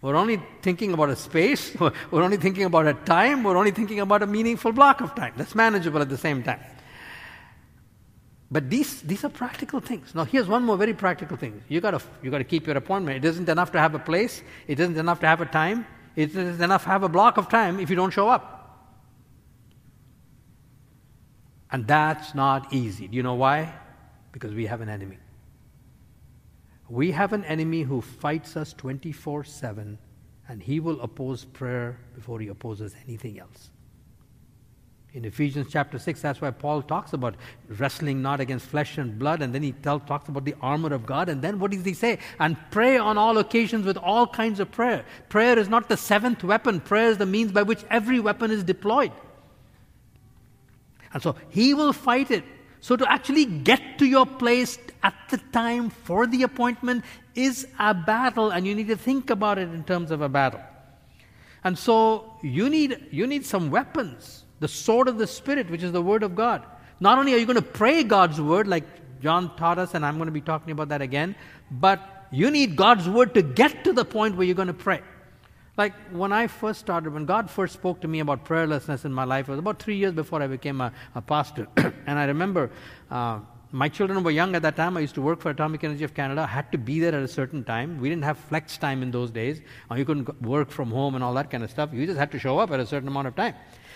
we're 0.00 0.16
only 0.16 0.40
thinking 0.62 0.92
about 0.92 1.10
a 1.10 1.16
space, 1.16 1.74
we're 2.10 2.22
only 2.22 2.36
thinking 2.36 2.64
about 2.64 2.86
a 2.86 2.94
time, 2.94 3.42
we're 3.42 3.56
only 3.56 3.72
thinking 3.72 4.00
about 4.00 4.22
a 4.22 4.26
meaningful 4.26 4.72
block 4.72 5.00
of 5.00 5.14
time. 5.14 5.32
That's 5.36 5.54
manageable 5.54 6.00
at 6.00 6.08
the 6.08 6.18
same 6.18 6.42
time. 6.42 6.60
But 8.50 8.70
these, 8.70 9.02
these 9.02 9.24
are 9.24 9.28
practical 9.28 9.80
things. 9.80 10.14
Now, 10.14 10.24
here's 10.24 10.48
one 10.48 10.64
more 10.64 10.76
very 10.76 10.94
practical 10.94 11.36
thing. 11.36 11.62
You 11.68 11.80
gotta, 11.80 12.00
you 12.22 12.30
gotta 12.30 12.44
keep 12.44 12.66
your 12.66 12.76
appointment. 12.76 13.24
It 13.24 13.28
isn't 13.28 13.48
enough 13.48 13.72
to 13.72 13.78
have 13.78 13.94
a 13.94 13.98
place, 13.98 14.42
it 14.66 14.80
isn't 14.80 14.96
enough 14.96 15.20
to 15.20 15.26
have 15.26 15.40
a 15.40 15.46
time, 15.46 15.86
it 16.16 16.30
isn't 16.30 16.62
enough 16.62 16.84
to 16.84 16.88
have 16.88 17.02
a 17.02 17.08
block 17.08 17.36
of 17.36 17.48
time 17.48 17.78
if 17.78 17.90
you 17.90 17.96
don't 17.96 18.12
show 18.12 18.28
up. 18.28 18.54
And 21.70 21.86
that's 21.86 22.34
not 22.34 22.72
easy. 22.72 23.08
Do 23.08 23.16
you 23.16 23.22
know 23.22 23.34
why? 23.34 23.74
Because 24.32 24.54
we 24.54 24.66
have 24.66 24.80
an 24.80 24.88
enemy. 24.88 25.18
We 26.88 27.10
have 27.10 27.32
an 27.32 27.44
enemy 27.44 27.82
who 27.82 28.00
fights 28.00 28.56
us 28.56 28.72
24 28.72 29.44
7, 29.44 29.98
and 30.48 30.62
he 30.62 30.80
will 30.80 31.00
oppose 31.00 31.44
prayer 31.44 31.98
before 32.14 32.40
he 32.40 32.48
opposes 32.48 32.94
anything 33.06 33.38
else. 33.38 33.70
In 35.14 35.24
Ephesians 35.24 35.68
chapter 35.70 35.98
6, 35.98 36.20
that's 36.20 36.40
why 36.40 36.50
Paul 36.50 36.82
talks 36.82 37.14
about 37.14 37.34
wrestling 37.68 38.20
not 38.20 38.40
against 38.40 38.66
flesh 38.66 38.98
and 38.98 39.18
blood, 39.18 39.40
and 39.40 39.54
then 39.54 39.62
he 39.62 39.72
tell, 39.72 39.98
talks 39.98 40.28
about 40.28 40.44
the 40.44 40.54
armor 40.60 40.92
of 40.92 41.06
God. 41.06 41.30
And 41.30 41.40
then 41.40 41.58
what 41.58 41.70
does 41.70 41.84
he 41.84 41.94
say? 41.94 42.18
And 42.38 42.56
pray 42.70 42.98
on 42.98 43.16
all 43.16 43.38
occasions 43.38 43.86
with 43.86 43.96
all 43.96 44.26
kinds 44.26 44.60
of 44.60 44.70
prayer. 44.70 45.04
Prayer 45.30 45.58
is 45.58 45.68
not 45.68 45.88
the 45.88 45.96
seventh 45.96 46.44
weapon, 46.44 46.80
prayer 46.80 47.08
is 47.10 47.18
the 47.18 47.26
means 47.26 47.52
by 47.52 47.62
which 47.62 47.84
every 47.90 48.20
weapon 48.20 48.50
is 48.50 48.62
deployed. 48.62 49.12
And 51.14 51.22
so 51.22 51.36
he 51.48 51.72
will 51.72 51.94
fight 51.94 52.30
it. 52.30 52.44
So 52.80 52.94
to 52.96 53.10
actually 53.10 53.46
get 53.46 53.98
to 53.98 54.06
your 54.06 54.26
place 54.26 54.78
at 55.02 55.14
the 55.30 55.38
time 55.52 55.90
for 55.90 56.26
the 56.26 56.42
appointment 56.42 57.04
is 57.34 57.66
a 57.78 57.94
battle, 57.94 58.50
and 58.50 58.66
you 58.66 58.74
need 58.74 58.88
to 58.88 58.96
think 58.96 59.30
about 59.30 59.58
it 59.58 59.68
in 59.68 59.84
terms 59.84 60.10
of 60.10 60.20
a 60.20 60.28
battle. 60.28 60.60
And 61.64 61.78
so 61.78 62.34
you 62.42 62.68
need, 62.68 63.08
you 63.10 63.26
need 63.26 63.44
some 63.44 63.70
weapons 63.70 64.44
the 64.60 64.68
sword 64.68 65.08
of 65.08 65.18
the 65.18 65.26
Spirit, 65.26 65.70
which 65.70 65.82
is 65.82 65.92
the 65.92 66.02
Word 66.02 66.22
of 66.22 66.34
God. 66.34 66.64
Not 67.00 67.18
only 67.18 67.34
are 67.34 67.38
you 67.38 67.46
going 67.46 67.56
to 67.56 67.62
pray 67.62 68.02
God's 68.02 68.40
Word, 68.40 68.66
like 68.66 68.84
John 69.20 69.54
taught 69.56 69.78
us, 69.78 69.94
and 69.94 70.04
I'm 70.04 70.16
going 70.16 70.26
to 70.26 70.32
be 70.32 70.40
talking 70.40 70.72
about 70.72 70.88
that 70.88 71.02
again, 71.02 71.36
but 71.70 72.26
you 72.30 72.50
need 72.50 72.76
God's 72.76 73.08
Word 73.08 73.34
to 73.34 73.42
get 73.42 73.84
to 73.84 73.92
the 73.92 74.04
point 74.04 74.36
where 74.36 74.46
you're 74.46 74.56
going 74.56 74.68
to 74.68 74.74
pray. 74.74 75.00
Like 75.76 75.94
when 76.10 76.32
I 76.32 76.48
first 76.48 76.80
started, 76.80 77.12
when 77.12 77.24
God 77.24 77.48
first 77.48 77.74
spoke 77.74 78.00
to 78.00 78.08
me 78.08 78.18
about 78.18 78.44
prayerlessness 78.44 79.04
in 79.04 79.12
my 79.12 79.22
life, 79.22 79.48
it 79.48 79.52
was 79.52 79.60
about 79.60 79.80
three 79.80 79.96
years 79.96 80.12
before 80.12 80.42
I 80.42 80.48
became 80.48 80.80
a, 80.80 80.92
a 81.14 81.22
pastor. 81.22 81.68
and 81.76 82.18
I 82.18 82.24
remember 82.24 82.70
uh, 83.12 83.38
my 83.70 83.88
children 83.88 84.22
were 84.22 84.30
young 84.30 84.54
at 84.54 84.62
that 84.62 84.76
time. 84.76 84.96
I 84.96 85.00
used 85.00 85.14
to 85.16 85.22
work 85.22 85.40
for 85.40 85.50
Atomic 85.50 85.84
Energy 85.84 86.04
of 86.04 86.14
Canada. 86.14 86.42
I 86.42 86.46
had 86.46 86.72
to 86.72 86.78
be 86.78 87.00
there 87.00 87.14
at 87.14 87.22
a 87.22 87.28
certain 87.28 87.64
time. 87.64 88.00
We 88.00 88.08
didn't 88.08 88.24
have 88.24 88.38
flex 88.38 88.78
time 88.78 89.02
in 89.02 89.10
those 89.10 89.30
days. 89.30 89.60
You 89.94 90.04
couldn't 90.04 90.40
work 90.42 90.70
from 90.70 90.90
home 90.90 91.14
and 91.14 91.22
all 91.22 91.34
that 91.34 91.50
kind 91.50 91.62
of 91.62 91.70
stuff. 91.70 91.90
You 91.92 92.06
just 92.06 92.18
had 92.18 92.32
to 92.32 92.38
show 92.38 92.58
up 92.58 92.70
at 92.70 92.80
a 92.80 92.86
certain 92.86 93.08
amount 93.08 93.28
of 93.28 93.36
time. 93.36 93.54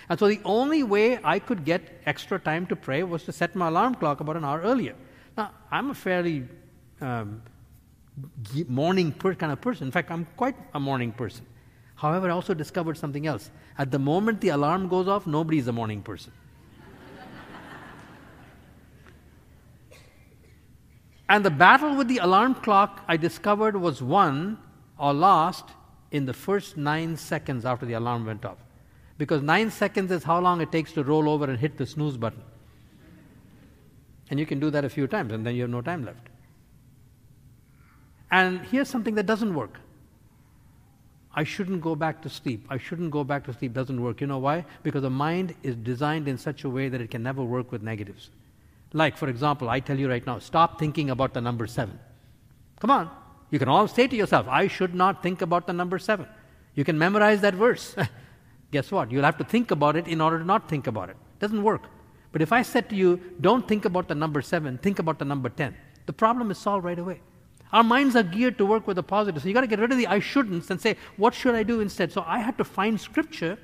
And 0.09 0.19
so 0.19 0.29
the 0.29 0.41
only 0.45 0.83
way 0.83 1.19
I 1.25 1.39
could 1.39 1.65
get 1.65 2.03
extra 2.05 2.39
time 2.39 2.67
to 2.67 2.77
pray 2.77 3.03
was 3.03 3.25
to 3.25 3.33
set 3.33 3.55
my 3.55 3.69
alarm 3.69 3.95
clock 3.95 4.21
about 4.21 4.37
an 4.37 4.45
hour 4.45 4.61
earlier. 4.61 4.95
Now, 5.39 5.53
I'm 5.71 5.91
a 5.91 5.95
fairly 5.95 6.45
um, 7.01 7.41
morning 8.69 9.13
per- 9.13 9.35
kind 9.35 9.53
of 9.53 9.61
person. 9.61 9.87
In 9.87 9.93
fact, 9.93 10.11
I'm 10.11 10.27
quite 10.37 10.57
a 10.75 10.81
morning 10.81 11.13
person. 11.13 11.47
However, 11.95 12.29
I 12.29 12.33
also 12.33 12.53
discovered 12.53 12.99
something 12.99 13.27
else. 13.27 13.51
At 13.79 13.91
the 13.91 13.99
moment 13.99 14.41
the 14.41 14.51
alarm 14.51 14.89
goes 14.89 15.09
off, 15.09 15.27
nobody 15.27 15.59
is 15.59 15.69
a 15.69 15.73
morning 15.73 16.03
person. 16.03 16.33
And 21.33 21.43
the 21.43 21.51
battle 21.51 21.97
with 21.97 22.09
the 22.09 22.19
alarm 22.19 22.55
clock, 22.55 23.03
I 23.09 23.17
discovered, 23.17 23.75
was 23.75 24.03
won 24.03 24.59
or 24.99 25.15
lost 25.15 25.65
in 26.11 26.27
the 26.27 26.35
first 26.35 26.77
nine 26.77 27.17
seconds 27.17 27.65
after 27.65 27.87
the 27.87 27.95
alarm 27.95 28.27
went 28.27 28.45
off. 28.45 28.59
Because 29.17 29.41
nine 29.41 29.71
seconds 29.71 30.13
is 30.13 30.25
how 30.25 30.41
long 30.41 30.61
it 30.61 30.71
takes 30.71 30.93
to 30.93 31.03
roll 31.03 31.31
over 31.31 31.47
and 31.47 31.59
hit 31.59 31.79
the 31.79 31.87
snooze 31.87 32.19
button. 32.19 32.43
And 34.29 34.39
you 34.39 34.45
can 34.45 34.61
do 34.61 34.69
that 34.73 34.85
a 34.85 34.91
few 34.91 35.07
times, 35.07 35.33
and 35.33 35.47
then 35.47 35.55
you 35.55 35.63
have 35.63 35.71
no 35.71 35.81
time 35.81 36.05
left. 36.05 36.29
And 38.31 38.61
here's 38.67 38.91
something 38.91 39.15
that 39.15 39.25
doesn't 39.25 39.55
work 39.55 39.81
I 41.35 41.45
shouldn't 41.45 41.81
go 41.81 41.95
back 41.95 42.21
to 42.25 42.29
sleep. 42.29 42.67
I 42.69 42.77
shouldn't 42.77 43.11
go 43.11 43.25
back 43.25 43.45
to 43.45 43.55
sleep 43.55 43.73
doesn't 43.73 44.03
work. 44.03 44.21
You 44.21 44.27
know 44.27 44.37
why? 44.37 44.67
Because 44.83 45.01
the 45.01 45.09
mind 45.09 45.55
is 45.63 45.77
designed 45.77 46.29
in 46.29 46.37
such 46.37 46.65
a 46.65 46.69
way 46.69 46.91
that 46.91 47.01
it 47.01 47.11
can 47.11 47.23
never 47.23 47.43
work 47.43 47.73
with 47.73 47.83
negatives. 47.83 48.29
Like, 48.93 49.17
for 49.17 49.29
example, 49.29 49.69
I 49.71 49.81
tell 49.81 49.99
you 49.99 50.09
right 50.09 50.27
now, 50.27 50.39
stop 50.39 50.79
thinking 50.79 51.11
about 51.11 51.35
the 51.35 51.41
number 51.41 51.67
seven. 51.67 51.99
Come 52.81 52.91
on. 52.91 53.11
You 53.51 53.59
can 53.59 53.69
all 53.69 53.89
say 53.89 54.07
to 54.07 54.17
yourself, 54.17 54.47
I 54.49 54.67
should 54.67 54.95
not 54.95 55.23
think 55.23 55.43
about 55.43 55.67
the 55.67 55.73
number 55.73 55.99
seven. 55.99 56.27
You 56.75 56.85
can 56.85 56.99
memorize 56.99 57.41
that 57.43 57.55
verse. 57.55 57.95
Guess 58.71 58.91
what? 58.91 59.11
You'll 59.11 59.25
have 59.25 59.39
to 59.39 59.45
think 59.45 59.71
about 59.71 59.97
it 59.97 60.09
in 60.09 60.21
order 60.21 60.39
to 60.39 60.45
not 60.45 60.69
think 60.69 60.87
about 60.87 61.11
it. 61.11 61.13
it. 61.13 61.39
Doesn't 61.41 61.63
work. 61.63 61.83
But 62.33 62.41
if 62.41 62.53
I 62.53 62.63
said 62.63 62.89
to 62.89 62.97
you, 62.97 63.21
don't 63.41 63.69
think 63.69 63.85
about 63.85 64.09
the 64.09 64.15
number 64.15 64.41
seven, 64.41 64.79
think 64.79 64.99
about 64.99 65.19
the 65.19 65.27
number 65.27 65.51
ten, 65.51 65.77
the 66.07 66.13
problem 66.15 66.51
is 66.51 66.59
solved 66.59 66.85
right 66.85 66.99
away. 66.99 67.21
Our 67.73 67.83
minds 67.83 68.17
are 68.17 68.23
geared 68.23 68.59
to 68.59 68.67
work 68.67 68.87
with 68.87 68.97
the 68.97 69.03
positive. 69.03 69.43
So 69.43 69.49
you 69.49 69.55
got 69.55 69.63
to 69.63 69.67
get 69.67 69.79
rid 69.79 69.93
of 69.93 69.99
the 69.99 70.07
I 70.07 70.21
shouldn'ts 70.21 70.71
and 70.71 70.81
say, 70.81 70.97
what 71.17 71.35
should 71.35 71.55
I 71.55 71.63
do 71.63 71.81
instead? 71.81 72.13
So 72.13 72.25
I 72.27 72.39
had 72.39 72.59
to 72.59 72.65
find 72.65 73.01
scripture 73.01 73.59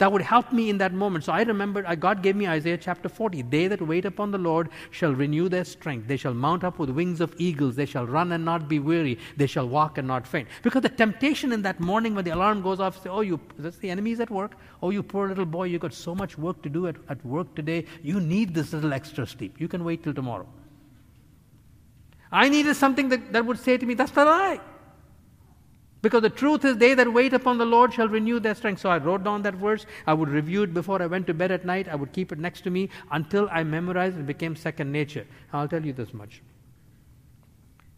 that 0.00 0.10
would 0.10 0.22
help 0.22 0.50
me 0.50 0.70
in 0.70 0.78
that 0.78 0.94
moment. 0.94 1.24
So 1.24 1.32
I 1.34 1.42
remembered, 1.42 1.84
uh, 1.84 1.94
God 1.94 2.22
gave 2.22 2.34
me 2.34 2.48
Isaiah 2.48 2.78
chapter 2.78 3.06
40. 3.06 3.42
They 3.42 3.68
that 3.68 3.82
wait 3.82 4.06
upon 4.06 4.30
the 4.30 4.38
Lord 4.38 4.70
shall 4.90 5.12
renew 5.12 5.50
their 5.50 5.62
strength. 5.62 6.08
They 6.08 6.16
shall 6.16 6.32
mount 6.32 6.64
up 6.64 6.78
with 6.78 6.88
wings 6.88 7.20
of 7.20 7.34
eagles. 7.36 7.76
They 7.76 7.84
shall 7.84 8.06
run 8.06 8.32
and 8.32 8.42
not 8.42 8.66
be 8.66 8.78
weary. 8.78 9.18
They 9.36 9.46
shall 9.46 9.68
walk 9.68 9.98
and 9.98 10.08
not 10.08 10.26
faint. 10.26 10.48
Because 10.62 10.80
the 10.80 10.88
temptation 10.88 11.52
in 11.52 11.60
that 11.62 11.80
morning 11.80 12.14
when 12.14 12.24
the 12.24 12.30
alarm 12.30 12.62
goes 12.62 12.80
off, 12.80 13.02
say, 13.02 13.10
oh, 13.10 13.20
you, 13.20 13.38
that's 13.58 13.76
the 13.76 13.90
enemies 13.90 14.20
at 14.20 14.30
work. 14.30 14.52
Oh, 14.82 14.88
you 14.88 15.02
poor 15.02 15.28
little 15.28 15.44
boy, 15.44 15.64
you 15.64 15.78
got 15.78 15.92
so 15.92 16.14
much 16.14 16.38
work 16.38 16.62
to 16.62 16.70
do 16.70 16.86
at, 16.86 16.96
at 17.10 17.22
work 17.26 17.54
today. 17.54 17.84
You 18.02 18.20
need 18.20 18.54
this 18.54 18.72
little 18.72 18.94
extra 18.94 19.26
sleep. 19.26 19.60
You 19.60 19.68
can 19.68 19.84
wait 19.84 20.02
till 20.02 20.14
tomorrow. 20.14 20.48
I 22.32 22.48
needed 22.48 22.74
something 22.74 23.10
that, 23.10 23.34
that 23.34 23.44
would 23.44 23.58
say 23.58 23.76
to 23.76 23.84
me, 23.84 23.92
that's 23.92 24.12
the 24.12 24.24
lie. 24.24 24.60
Because 26.02 26.22
the 26.22 26.30
truth 26.30 26.64
is, 26.64 26.78
they 26.78 26.94
that 26.94 27.12
wait 27.12 27.34
upon 27.34 27.58
the 27.58 27.66
Lord 27.66 27.92
shall 27.92 28.08
renew 28.08 28.40
their 28.40 28.54
strength. 28.54 28.80
So 28.80 28.88
I 28.88 28.96
wrote 28.96 29.22
down 29.22 29.42
that 29.42 29.54
verse. 29.54 29.84
I 30.06 30.14
would 30.14 30.30
review 30.30 30.62
it 30.62 30.72
before 30.72 31.02
I 31.02 31.06
went 31.06 31.26
to 31.26 31.34
bed 31.34 31.50
at 31.50 31.66
night. 31.66 31.88
I 31.88 31.94
would 31.94 32.12
keep 32.12 32.32
it 32.32 32.38
next 32.38 32.62
to 32.62 32.70
me 32.70 32.88
until 33.10 33.48
I 33.52 33.64
memorized 33.64 34.16
and 34.16 34.26
became 34.26 34.56
second 34.56 34.90
nature. 34.92 35.26
I'll 35.52 35.68
tell 35.68 35.84
you 35.84 35.92
this 35.92 36.14
much. 36.14 36.42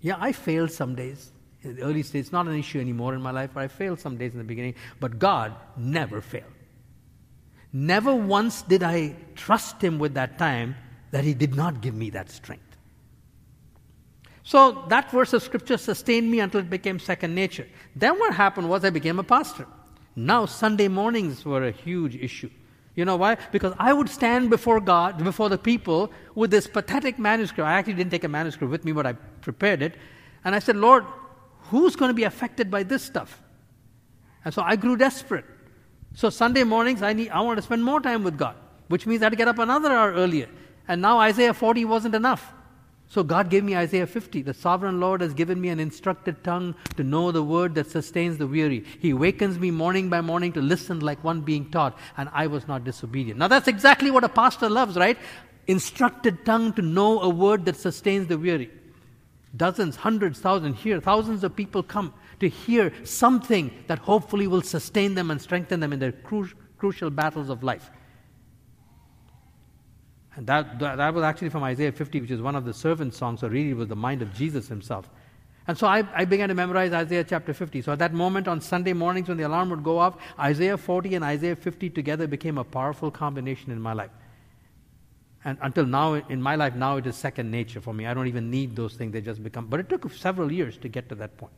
Yeah, 0.00 0.16
I 0.18 0.32
failed 0.32 0.72
some 0.72 0.96
days. 0.96 1.30
In 1.62 1.76
the 1.76 1.82
early 1.82 2.02
stage, 2.02 2.22
it's 2.22 2.32
not 2.32 2.48
an 2.48 2.58
issue 2.58 2.80
anymore 2.80 3.14
in 3.14 3.22
my 3.22 3.30
life, 3.30 3.56
I 3.56 3.68
failed 3.68 4.00
some 4.00 4.16
days 4.16 4.32
in 4.32 4.38
the 4.38 4.44
beginning. 4.44 4.74
But 4.98 5.20
God 5.20 5.54
never 5.76 6.20
failed. 6.20 6.52
Never 7.72 8.12
once 8.12 8.62
did 8.62 8.82
I 8.82 9.14
trust 9.36 9.82
Him 9.82 10.00
with 10.00 10.14
that 10.14 10.38
time 10.38 10.74
that 11.12 11.22
He 11.22 11.34
did 11.34 11.54
not 11.54 11.80
give 11.80 11.94
me 11.94 12.10
that 12.10 12.30
strength. 12.30 12.71
So 14.44 14.84
that 14.88 15.10
verse 15.10 15.32
of 15.32 15.42
scripture 15.42 15.78
sustained 15.78 16.30
me 16.30 16.40
until 16.40 16.60
it 16.60 16.70
became 16.70 16.98
second 16.98 17.34
nature. 17.34 17.66
Then 17.94 18.18
what 18.18 18.34
happened 18.34 18.68
was 18.68 18.84
I 18.84 18.90
became 18.90 19.18
a 19.18 19.24
pastor. 19.24 19.66
Now 20.16 20.46
Sunday 20.46 20.88
mornings 20.88 21.44
were 21.44 21.66
a 21.66 21.70
huge 21.70 22.16
issue. 22.16 22.50
You 22.94 23.06
know 23.06 23.16
why? 23.16 23.36
Because 23.52 23.72
I 23.78 23.92
would 23.92 24.08
stand 24.08 24.50
before 24.50 24.80
God, 24.80 25.22
before 25.24 25.48
the 25.48 25.56
people, 25.56 26.12
with 26.34 26.50
this 26.50 26.66
pathetic 26.66 27.18
manuscript. 27.18 27.66
I 27.66 27.74
actually 27.74 27.94
didn't 27.94 28.10
take 28.10 28.24
a 28.24 28.28
manuscript 28.28 28.70
with 28.70 28.84
me, 28.84 28.92
but 28.92 29.06
I 29.06 29.14
prepared 29.14 29.80
it. 29.80 29.94
And 30.44 30.54
I 30.54 30.58
said, 30.58 30.76
Lord, 30.76 31.04
who's 31.70 31.96
going 31.96 32.10
to 32.10 32.14
be 32.14 32.24
affected 32.24 32.70
by 32.70 32.82
this 32.82 33.02
stuff? 33.02 33.42
And 34.44 34.52
so 34.52 34.60
I 34.60 34.76
grew 34.76 34.96
desperate. 34.96 35.46
So 36.14 36.28
Sunday 36.28 36.64
mornings, 36.64 37.00
I, 37.00 37.14
need, 37.14 37.30
I 37.30 37.40
want 37.40 37.56
to 37.56 37.62
spend 37.62 37.82
more 37.82 38.00
time 38.00 38.24
with 38.24 38.36
God, 38.36 38.56
which 38.88 39.06
means 39.06 39.22
I 39.22 39.26
had 39.26 39.30
to 39.30 39.36
get 39.36 39.48
up 39.48 39.58
another 39.58 39.90
hour 39.90 40.12
earlier. 40.12 40.48
And 40.86 41.00
now 41.00 41.18
Isaiah 41.18 41.54
40 41.54 41.86
wasn't 41.86 42.14
enough. 42.14 42.52
So 43.12 43.22
God 43.22 43.50
gave 43.50 43.62
me 43.62 43.76
Isaiah 43.76 44.06
50. 44.06 44.40
The 44.40 44.54
sovereign 44.54 44.98
Lord 44.98 45.20
has 45.20 45.34
given 45.34 45.60
me 45.60 45.68
an 45.68 45.78
instructed 45.78 46.42
tongue 46.42 46.74
to 46.96 47.04
know 47.04 47.30
the 47.30 47.42
word 47.42 47.74
that 47.74 47.90
sustains 47.90 48.38
the 48.38 48.46
weary. 48.46 48.86
He 49.00 49.12
wakens 49.12 49.58
me 49.58 49.70
morning 49.70 50.08
by 50.08 50.22
morning 50.22 50.50
to 50.54 50.62
listen 50.62 51.00
like 51.00 51.22
one 51.22 51.42
being 51.42 51.70
taught, 51.70 51.98
and 52.16 52.30
I 52.32 52.46
was 52.46 52.66
not 52.66 52.84
disobedient. 52.84 53.38
Now 53.38 53.48
that's 53.48 53.68
exactly 53.68 54.10
what 54.10 54.24
a 54.24 54.30
pastor 54.30 54.70
loves, 54.70 54.96
right? 54.96 55.18
Instructed 55.66 56.46
tongue 56.46 56.72
to 56.72 56.80
know 56.80 57.20
a 57.20 57.28
word 57.28 57.66
that 57.66 57.76
sustains 57.76 58.28
the 58.28 58.38
weary. 58.38 58.70
Dozens, 59.54 59.96
hundreds, 59.96 60.38
thousands 60.38 60.80
here, 60.80 60.98
thousands 60.98 61.44
of 61.44 61.54
people 61.54 61.82
come 61.82 62.14
to 62.40 62.48
hear 62.48 62.94
something 63.04 63.70
that 63.88 63.98
hopefully 63.98 64.46
will 64.46 64.62
sustain 64.62 65.14
them 65.14 65.30
and 65.30 65.38
strengthen 65.38 65.80
them 65.80 65.92
in 65.92 65.98
their 65.98 66.12
cru- 66.12 66.48
crucial 66.78 67.10
battles 67.10 67.50
of 67.50 67.62
life. 67.62 67.90
And 70.36 70.46
that, 70.46 70.78
that, 70.78 71.12
was 71.12 71.22
actually 71.22 71.50
from 71.50 71.62
Isaiah 71.62 71.92
50, 71.92 72.22
which 72.22 72.30
is 72.30 72.40
one 72.40 72.56
of 72.56 72.64
the 72.64 72.72
servant 72.72 73.14
songs, 73.14 73.40
so 73.40 73.48
really 73.48 73.74
was 73.74 73.88
the 73.88 73.96
mind 73.96 74.22
of 74.22 74.32
Jesus 74.32 74.66
himself. 74.66 75.08
And 75.68 75.76
so 75.78 75.86
I, 75.86 76.04
I, 76.14 76.24
began 76.24 76.48
to 76.48 76.54
memorize 76.54 76.92
Isaiah 76.92 77.22
chapter 77.22 77.52
50. 77.52 77.82
So 77.82 77.92
at 77.92 77.98
that 78.00 78.14
moment 78.14 78.48
on 78.48 78.60
Sunday 78.60 78.92
mornings 78.92 79.28
when 79.28 79.36
the 79.36 79.44
alarm 79.44 79.70
would 79.70 79.84
go 79.84 79.98
off, 79.98 80.16
Isaiah 80.38 80.76
40 80.76 81.14
and 81.14 81.24
Isaiah 81.24 81.54
50 81.54 81.90
together 81.90 82.26
became 82.26 82.58
a 82.58 82.64
powerful 82.64 83.10
combination 83.10 83.70
in 83.70 83.80
my 83.80 83.92
life. 83.92 84.10
And 85.44 85.58
until 85.60 85.86
now, 85.86 86.14
in 86.14 86.40
my 86.40 86.56
life, 86.56 86.74
now 86.74 86.96
it 86.96 87.06
is 87.06 87.16
second 87.16 87.50
nature 87.50 87.80
for 87.80 87.92
me. 87.92 88.06
I 88.06 88.14
don't 88.14 88.28
even 88.28 88.50
need 88.50 88.74
those 88.74 88.94
things, 88.94 89.12
they 89.12 89.20
just 89.20 89.42
become. 89.42 89.66
But 89.66 89.80
it 89.80 89.88
took 89.88 90.10
several 90.12 90.50
years 90.50 90.76
to 90.78 90.88
get 90.88 91.08
to 91.10 91.14
that 91.16 91.36
point. 91.36 91.52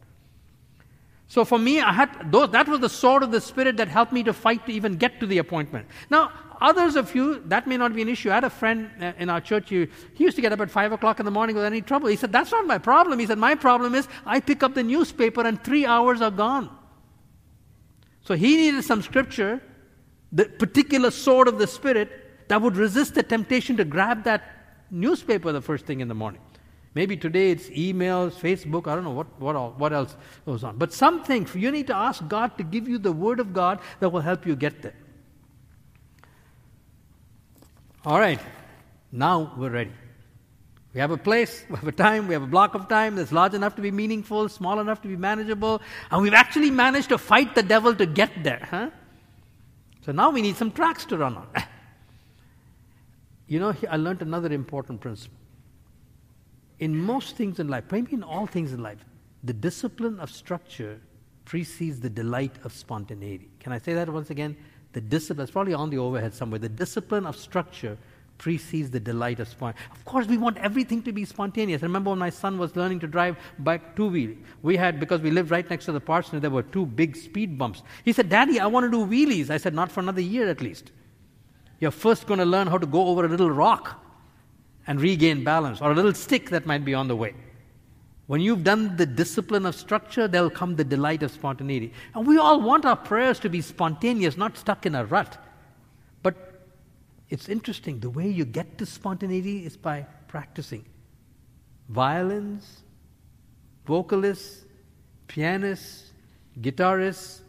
So 1.29 1.45
for 1.45 1.59
me, 1.59 1.81
I 1.81 1.93
had 1.93 2.31
those, 2.31 2.51
that 2.51 2.69
was 2.69 2.81
the 2.81 2.89
sword 2.89 3.23
of 3.23 3.31
the 3.31 3.41
Spirit 3.41 3.79
that 3.79 3.89
helped 3.89 4.13
me 4.13 4.23
to 4.25 4.33
fight 4.33 4.67
to 4.67 4.73
even 4.73 4.97
get 4.97 5.21
to 5.21 5.27
the 5.27 5.39
appointment. 5.39 5.87
Now, 6.11 6.33
others 6.65 6.97
of 6.97 7.15
you, 7.15 7.43
that 7.47 7.67
may 7.67 7.77
not 7.77 7.95
be 7.95 8.03
an 8.03 8.09
issue. 8.09 8.31
I 8.31 8.35
had 8.37 8.45
a 8.45 8.51
friend 8.51 8.91
uh, 9.01 9.13
in 9.19 9.29
our 9.29 9.41
church, 9.41 9.69
he, 9.69 9.87
he 10.15 10.25
used 10.25 10.37
to 10.37 10.43
get 10.43 10.53
up 10.53 10.61
at 10.61 10.71
5 10.71 10.93
o'clock 10.93 11.21
in 11.21 11.27
the 11.27 11.31
morning 11.31 11.55
with 11.55 11.65
any 11.65 11.83
trouble. 11.83 12.09
He 12.09 12.17
said, 12.17 12.33
That's 12.33 12.51
not 12.51 12.67
my 12.67 12.79
problem. 12.79 13.19
He 13.19 13.27
said, 13.27 13.39
My 13.39 13.55
problem 13.55 13.95
is 13.95 14.09
I 14.25 14.41
pick 14.41 14.63
up 14.63 14.75
the 14.75 14.83
newspaper 14.83 15.43
and 15.43 15.63
three 15.63 15.85
hours 15.85 16.21
are 16.23 16.31
gone. 16.31 16.71
So 18.23 18.35
he 18.35 18.57
needed 18.57 18.83
some 18.85 19.03
scripture, 19.03 19.63
the 20.33 20.47
particular 20.47 21.11
sword 21.11 21.47
of 21.47 21.59
the 21.59 21.67
Spirit, 21.67 22.49
that 22.49 22.61
would 22.63 22.77
resist 22.77 23.15
the 23.15 23.23
temptation 23.23 23.77
to 23.77 23.85
grab 23.85 24.25
that 24.25 24.43
newspaper 24.91 25.53
the 25.53 25.61
first 25.61 25.85
thing 25.85 26.01
in 26.01 26.09
the 26.09 26.15
morning. 26.15 26.41
Maybe 26.95 27.17
today 27.17 27.51
it's 27.51 27.69
emails, 27.71 28.35
Facebook, 28.35 28.87
I 28.87 28.95
don't 28.95 29.05
know 29.05 29.11
what, 29.11 29.41
what, 29.41 29.79
what 29.79 29.93
else 29.93 30.17
goes 30.47 30.63
on. 30.63 30.79
But 30.79 30.93
something, 30.93 31.47
you 31.55 31.71
need 31.71 31.89
to 31.89 31.97
ask 31.97 32.27
God 32.29 32.57
to 32.57 32.65
give 32.65 32.89
you 32.89 32.99
the 32.99 33.13
Word 33.13 33.41
of 33.41 33.53
God 33.53 33.81
that 34.01 34.09
will 34.11 34.21
help 34.21 34.47
you 34.47 34.55
get 34.55 34.81
there. 34.81 34.95
All 38.05 38.19
right, 38.19 38.41
now 39.11 39.53
we're 39.57 39.71
ready. 39.71 39.93
We 40.93 41.01
have 41.01 41.11
a 41.11 41.17
place, 41.17 41.65
we 41.69 41.77
have 41.77 41.89
a 41.89 41.93
time, 41.93 42.29
we 42.29 42.35
have 42.35 42.43
a 42.43 42.47
block 42.47 42.75
of 42.75 42.89
time 42.89 43.17
that's 43.17 43.33
large 43.33 43.55
enough 43.55 43.75
to 43.77 43.83
be 43.83 43.91
meaningful, 43.91 44.49
small 44.49 44.79
enough 44.79 45.03
to 45.03 45.09
be 45.09 45.17
manageable, 45.17 45.81
and 46.11 46.23
we've 46.23 46.35
actually 46.35 46.71
managed 46.71 47.09
to 47.09 47.19
fight 47.19 47.55
the 47.55 47.63
devil 47.63 47.95
to 47.95 48.07
get 48.07 48.31
there. 48.43 48.69
Huh? 48.71 48.91
So 50.05 50.13
now 50.13 50.31
we 50.31 50.43
need 50.43 50.57
some 50.57 50.71
tracks 50.71 51.05
to 51.07 51.19
run 51.19 51.37
on. 51.37 51.49
you 53.49 53.59
know, 53.59 53.75
I 53.91 53.97
learned 53.97 54.23
another 54.23 54.53
important 54.53 55.01
principle 55.01 55.39
in 56.79 56.97
most 56.97 57.37
things 57.37 57.61
in 57.61 57.69
life, 57.69 57.85
maybe 57.91 58.13
in 58.13 58.23
all 58.23 58.47
things 58.47 58.73
in 58.73 58.83
life, 58.83 59.05
the 59.43 59.53
discipline 59.53 60.19
of 60.21 60.31
structure 60.31 61.01
precedes 61.45 62.01
the 62.01 62.11
delight 62.11 62.53
of 62.65 62.73
spontaneity. 62.73 63.49
Can 63.61 63.73
I 63.73 63.79
say 63.79 63.95
that 63.95 64.09
once 64.09 64.31
again? 64.31 64.57
The 64.95 65.01
discipline, 65.01 65.43
it's 65.43 65.53
probably 65.53 65.75
on 65.75 65.91
the 65.91 65.99
overhead 65.99 66.35
somewhere. 66.35 66.61
The 66.61 66.69
discipline 66.69 67.27
of 67.27 67.37
structure 67.37 67.99
precedes 68.39 68.91
the 68.91 69.01
delight 69.01 69.41
of 69.41 69.49
spontaneity. 69.49 69.93
Of 69.93 70.05
course, 70.05 70.27
we 70.27 70.39
want 70.39 70.57
everything 70.59 71.03
to 71.03 71.13
be 71.13 71.25
spontaneous. 71.25 71.83
I 71.83 71.87
remember 71.87 72.11
when 72.11 72.19
my 72.19 72.31
son 72.31 72.59
was 72.59 72.77
learning 72.77 73.01
to 73.01 73.09
drive 73.09 73.37
bike 73.59 73.97
two 73.97 74.07
wheel. 74.07 74.37
We 74.63 74.77
had, 74.77 75.01
because 75.01 75.21
we 75.21 75.31
lived 75.31 75.51
right 75.51 75.69
next 75.69 75.87
to 75.87 75.93
the 75.93 76.01
parsonage, 76.01 76.43
there 76.43 76.51
were 76.51 76.63
two 76.63 76.87
big 76.87 77.17
speed 77.17 77.59
bumps. 77.59 77.83
He 78.05 78.13
said, 78.13 78.29
Daddy, 78.29 78.61
I 78.61 78.67
want 78.67 78.85
to 78.85 78.91
do 78.91 79.05
wheelies. 79.05 79.51
I 79.51 79.57
said, 79.57 79.75
Not 79.75 79.91
for 79.91 80.01
another 80.01 80.21
year 80.21 80.49
at 80.49 80.61
least. 80.61 80.93
You're 81.81 81.91
first 81.91 82.27
going 82.27 82.39
to 82.39 82.47
learn 82.47 82.69
how 82.69 82.79
to 82.79 82.87
go 82.87 83.09
over 83.09 83.25
a 83.25 83.29
little 83.29 83.51
rock 83.51 84.01
and 84.87 85.01
regain 85.01 85.43
balance, 85.43 85.81
or 85.81 85.91
a 85.91 85.95
little 85.95 86.15
stick 86.15 86.51
that 86.51 86.67
might 86.67 86.85
be 86.85 86.95
on 86.95 87.09
the 87.09 87.17
way. 87.17 87.35
When 88.27 88.41
you've 88.41 88.65
done 88.65 88.97
the 88.97 89.05
discipline 89.05 89.67
of 89.67 89.75
structure, 89.75 90.27
there'll 90.27 90.51
come 90.51 90.77
the 90.77 90.85
delight 90.85 91.23
of 91.23 91.31
spontaneity. 91.31 91.93
And 92.15 92.27
we 92.27 92.39
all 92.39 92.61
want 92.61 92.87
our 92.87 92.97
prayers 92.97 93.39
to 93.41 93.51
be 93.51 93.61
spontaneous, 93.61 94.37
not 94.37 94.57
stuck 94.57 94.87
in 94.87 94.95
a 94.95 95.05
rut. 95.05 95.37
But 96.23 96.63
it's 97.29 97.49
interesting, 97.49 98.01
the 98.01 98.09
way 98.09 98.29
you 98.29 98.47
get 98.47 98.79
to 98.79 98.87
spontaneity 98.87 99.67
is 99.67 99.77
by 99.77 100.07
practicing. 100.27 100.87
Violins, 101.91 102.83
vocalists, 103.85 104.65
pianists, 105.29 106.13
guitarists, 106.61 107.41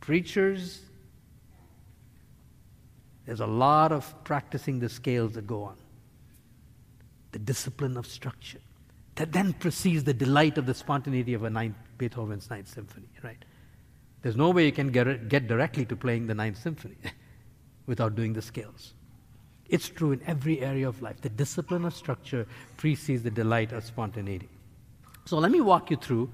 preachers. 0.00 0.82
There's 3.24 3.40
a 3.40 3.46
lot 3.46 3.90
of 3.90 4.14
practicing 4.22 4.78
the 4.78 4.88
scales 4.88 5.32
that 5.32 5.48
go 5.48 5.64
on 5.64 5.76
the 7.32 7.40
discipline 7.40 7.98
of 7.98 8.06
structure 8.06 8.60
that 9.16 9.32
then 9.32 9.52
precedes 9.54 10.04
the 10.04 10.14
delight 10.14 10.58
of 10.58 10.66
the 10.66 10.74
spontaneity 10.74 11.34
of 11.34 11.42
a 11.42 11.50
ninth, 11.50 11.76
Beethoven's 11.98 12.48
Ninth 12.48 12.68
Symphony, 12.68 13.08
right? 13.22 13.42
There's 14.22 14.36
no 14.36 14.50
way 14.50 14.66
you 14.66 14.72
can 14.72 14.90
get, 14.90 15.28
get 15.28 15.46
directly 15.46 15.84
to 15.86 15.96
playing 15.96 16.26
the 16.26 16.34
Ninth 16.34 16.58
Symphony 16.58 16.96
without 17.86 18.14
doing 18.14 18.32
the 18.32 18.42
scales. 18.42 18.94
It's 19.68 19.88
true 19.88 20.12
in 20.12 20.22
every 20.26 20.60
area 20.60 20.88
of 20.88 21.00
life. 21.02 21.20
The 21.20 21.28
discipline 21.28 21.84
of 21.84 21.94
structure 21.94 22.46
precedes 22.76 23.22
the 23.22 23.30
delight 23.30 23.72
of 23.72 23.84
spontaneity. 23.84 24.48
So 25.24 25.38
let 25.38 25.50
me 25.50 25.60
walk 25.60 25.90
you 25.90 25.96
through 25.96 26.30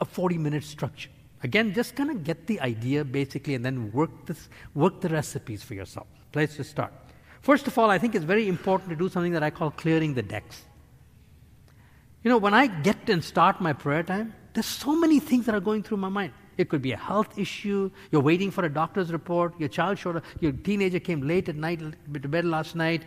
a 0.00 0.04
40 0.04 0.38
minute 0.38 0.64
structure. 0.64 1.10
Again, 1.42 1.72
just 1.72 1.96
kind 1.96 2.10
of 2.10 2.22
get 2.22 2.46
the 2.46 2.60
idea 2.60 3.04
basically 3.04 3.54
and 3.54 3.64
then 3.64 3.90
work, 3.92 4.10
this, 4.26 4.48
work 4.74 5.00
the 5.00 5.08
recipes 5.08 5.62
for 5.62 5.74
yourself. 5.74 6.06
Place 6.32 6.56
to 6.56 6.64
start. 6.64 6.92
First 7.40 7.66
of 7.66 7.78
all, 7.78 7.90
I 7.90 7.98
think 7.98 8.14
it's 8.14 8.24
very 8.24 8.48
important 8.48 8.90
to 8.90 8.96
do 8.96 9.08
something 9.08 9.32
that 9.32 9.42
I 9.42 9.50
call 9.50 9.70
clearing 9.70 10.14
the 10.14 10.22
decks. 10.22 10.62
You 12.22 12.30
know, 12.30 12.38
when 12.38 12.54
I 12.54 12.66
get 12.66 13.08
and 13.08 13.22
start 13.22 13.60
my 13.60 13.72
prayer 13.72 14.02
time, 14.02 14.34
there's 14.52 14.66
so 14.66 14.96
many 14.96 15.20
things 15.20 15.46
that 15.46 15.54
are 15.54 15.60
going 15.60 15.82
through 15.82 15.98
my 15.98 16.08
mind. 16.08 16.32
It 16.56 16.68
could 16.68 16.82
be 16.82 16.90
a 16.90 16.96
health 16.96 17.38
issue. 17.38 17.90
You're 18.10 18.20
waiting 18.20 18.50
for 18.50 18.64
a 18.64 18.68
doctor's 18.68 19.12
report. 19.12 19.58
Your 19.60 19.68
child 19.68 19.98
showed 19.98 20.16
up. 20.16 20.24
Your 20.40 20.50
teenager 20.50 20.98
came 20.98 21.22
late 21.22 21.48
at 21.48 21.54
night 21.54 21.78
to 21.78 22.28
bed 22.28 22.44
last 22.44 22.74
night. 22.74 23.04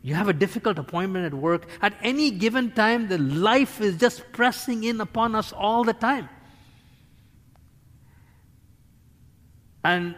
You 0.00 0.14
have 0.14 0.28
a 0.28 0.32
difficult 0.32 0.78
appointment 0.78 1.26
at 1.26 1.34
work. 1.34 1.68
At 1.82 1.94
any 2.02 2.30
given 2.30 2.72
time, 2.72 3.08
the 3.08 3.18
life 3.18 3.82
is 3.82 3.98
just 3.98 4.32
pressing 4.32 4.84
in 4.84 5.02
upon 5.02 5.34
us 5.34 5.52
all 5.52 5.84
the 5.84 5.92
time. 5.92 6.30
And 9.84 10.16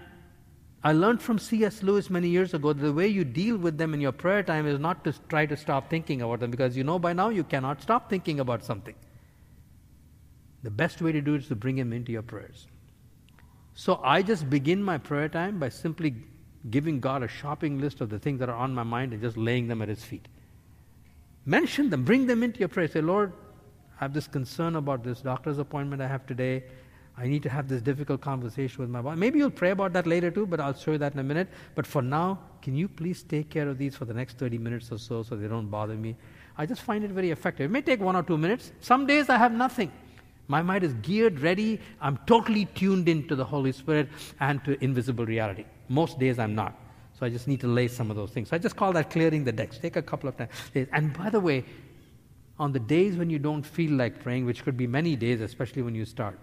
I 0.85 0.93
learned 0.93 1.21
from 1.21 1.39
C.S. 1.39 1.83
Lewis 1.83 2.09
many 2.09 2.29
years 2.29 2.55
ago 2.55 2.73
that 2.73 2.81
the 2.81 2.93
way 2.93 3.09
you 3.09 3.25
deal 3.25 3.57
with 3.57 3.79
them 3.79 3.95
in 3.95 4.01
your 4.01 4.13
prayer 4.13 4.45
time 4.45 4.67
is 4.67 4.79
not 4.79 5.03
to 5.05 5.15
try 5.29 5.45
to 5.45 5.57
stop 5.57 5.91
thinking 5.91 6.23
about 6.23 6.41
them 6.41 6.51
because 6.51 6.77
you 6.77 6.85
know 6.85 6.99
by 6.99 7.13
now 7.13 7.31
you 7.31 7.43
cannot 7.43 7.83
stop 7.83 8.09
thinking 8.09 8.39
about 8.39 8.65
something. 8.65 8.95
The 10.63 10.71
best 10.71 11.03
way 11.03 11.13
to 11.13 11.21
do 11.21 11.35
it 11.35 11.43
is 11.43 11.49
to 11.49 11.57
bring 11.57 11.77
him 11.77 11.93
into 11.93 12.13
your 12.13 12.23
prayers. 12.23 12.67
So 13.75 14.01
I 14.05 14.23
just 14.23 14.49
begin 14.49 14.83
my 14.83 14.99
prayer 14.99 15.29
time 15.29 15.59
by 15.59 15.69
simply 15.69 16.15
giving 16.71 17.01
God 17.01 17.23
a 17.23 17.29
shopping 17.29 17.81
list 17.81 18.01
of 18.01 18.11
the 18.11 18.19
things 18.19 18.39
that 18.41 18.49
are 18.49 18.57
on 18.57 18.75
my 18.75 18.83
mind 18.83 19.13
and 19.13 19.23
just 19.23 19.37
laying 19.37 19.69
them 19.69 19.83
at 19.83 19.89
his 19.89 20.05
feet. 20.05 20.27
Mention 21.45 21.91
them, 21.91 22.05
bring 22.05 22.27
them 22.27 22.43
into 22.43 22.61
your 22.61 22.69
prayer. 22.69 22.89
Say, 22.89 23.01
Lord, 23.01 23.33
I 24.01 24.05
have 24.05 24.13
this 24.13 24.29
concern 24.29 24.77
about 24.77 25.03
this 25.03 25.21
doctor's 25.21 25.59
appointment 25.59 26.03
I 26.03 26.09
have 26.09 26.27
today. 26.27 26.65
I 27.19 27.27
need 27.27 27.43
to 27.43 27.49
have 27.49 27.69
this 27.69 27.83
difficult 27.83 28.21
conversation 28.21 28.81
with 28.81 28.91
my 28.91 29.01
wife. 29.01 29.19
Maybe 29.19 29.41
you'll 29.41 29.51
pray 29.51 29.71
about 29.71 29.93
that 29.95 30.07
later 30.07 30.31
too, 30.31 30.47
but 30.47 30.61
I'll 30.61 30.75
show 30.75 30.93
you 30.93 30.99
that 30.99 31.15
in 31.15 31.19
a 31.19 31.25
minute. 31.25 31.49
But 31.75 31.85
for 31.85 32.01
now, 32.01 32.39
can 32.63 32.77
you 32.77 32.87
please 32.87 33.25
take 33.25 33.51
care 33.51 33.69
of 33.69 33.77
these 33.77 33.97
for 33.97 34.05
the 34.05 34.15
next 34.15 34.39
30 34.39 34.59
minutes 34.59 34.93
or 34.93 34.99
so 34.99 35.25
so 35.25 35.35
they 35.35 35.49
don't 35.49 35.67
bother 35.67 35.95
me? 35.95 36.15
I 36.57 36.65
just 36.65 36.83
find 36.83 37.03
it 37.05 37.11
very 37.11 37.33
effective. 37.33 37.65
It 37.65 37.73
may 37.73 37.83
take 37.83 38.01
one 38.01 38.15
or 38.15 38.23
two 38.23 38.39
minutes. 38.39 38.71
Some 38.81 39.05
days 39.05 39.29
I 39.29 39.37
have 39.37 39.53
nothing. 39.53 39.91
My 40.47 40.63
mind 40.63 40.85
is 40.85 40.95
geared, 41.03 41.41
ready. 41.41 41.81
I'm 42.01 42.19
totally 42.27 42.67
tuned 42.67 43.09
into 43.09 43.35
the 43.35 43.45
Holy 43.45 43.73
Spirit 43.73 44.09
and 44.39 44.65
to 44.65 44.83
invisible 44.83 45.27
reality. 45.27 45.65
Most 45.89 46.21
days 46.21 46.39
I'm 46.39 46.55
not. 46.55 46.75
So 47.19 47.27
I 47.27 47.31
just 47.31 47.49
need 47.49 47.61
to 47.61 47.67
lay 47.67 47.89
some 47.89 48.11
of 48.11 48.17
those 48.17 48.31
things. 48.31 48.51
So 48.51 48.57
I 48.57 48.59
just 48.61 48.77
call 48.77 48.93
that 48.93 49.11
clearing 49.11 49.43
the 49.43 49.53
decks. 49.53 49.79
Take 49.79 49.97
a 49.97 50.03
couple 50.03 50.29
of 50.29 50.37
days. 50.37 50.87
And 50.93 51.13
by 51.13 51.31
the 51.31 51.41
way, 51.41 51.65
on 52.61 52.73
the 52.73 52.79
days 52.79 53.17
when 53.17 53.29
you 53.29 53.41
don't 53.41 53.65
feel 53.65 53.93
like 53.93 54.23
praying, 54.23 54.47
which 54.47 54.63
could 54.63 54.77
be 54.77 54.87
many 54.87 55.17
days, 55.17 55.41
especially 55.41 55.83
when 55.83 55.97
you 55.97 56.05
start, 56.05 56.39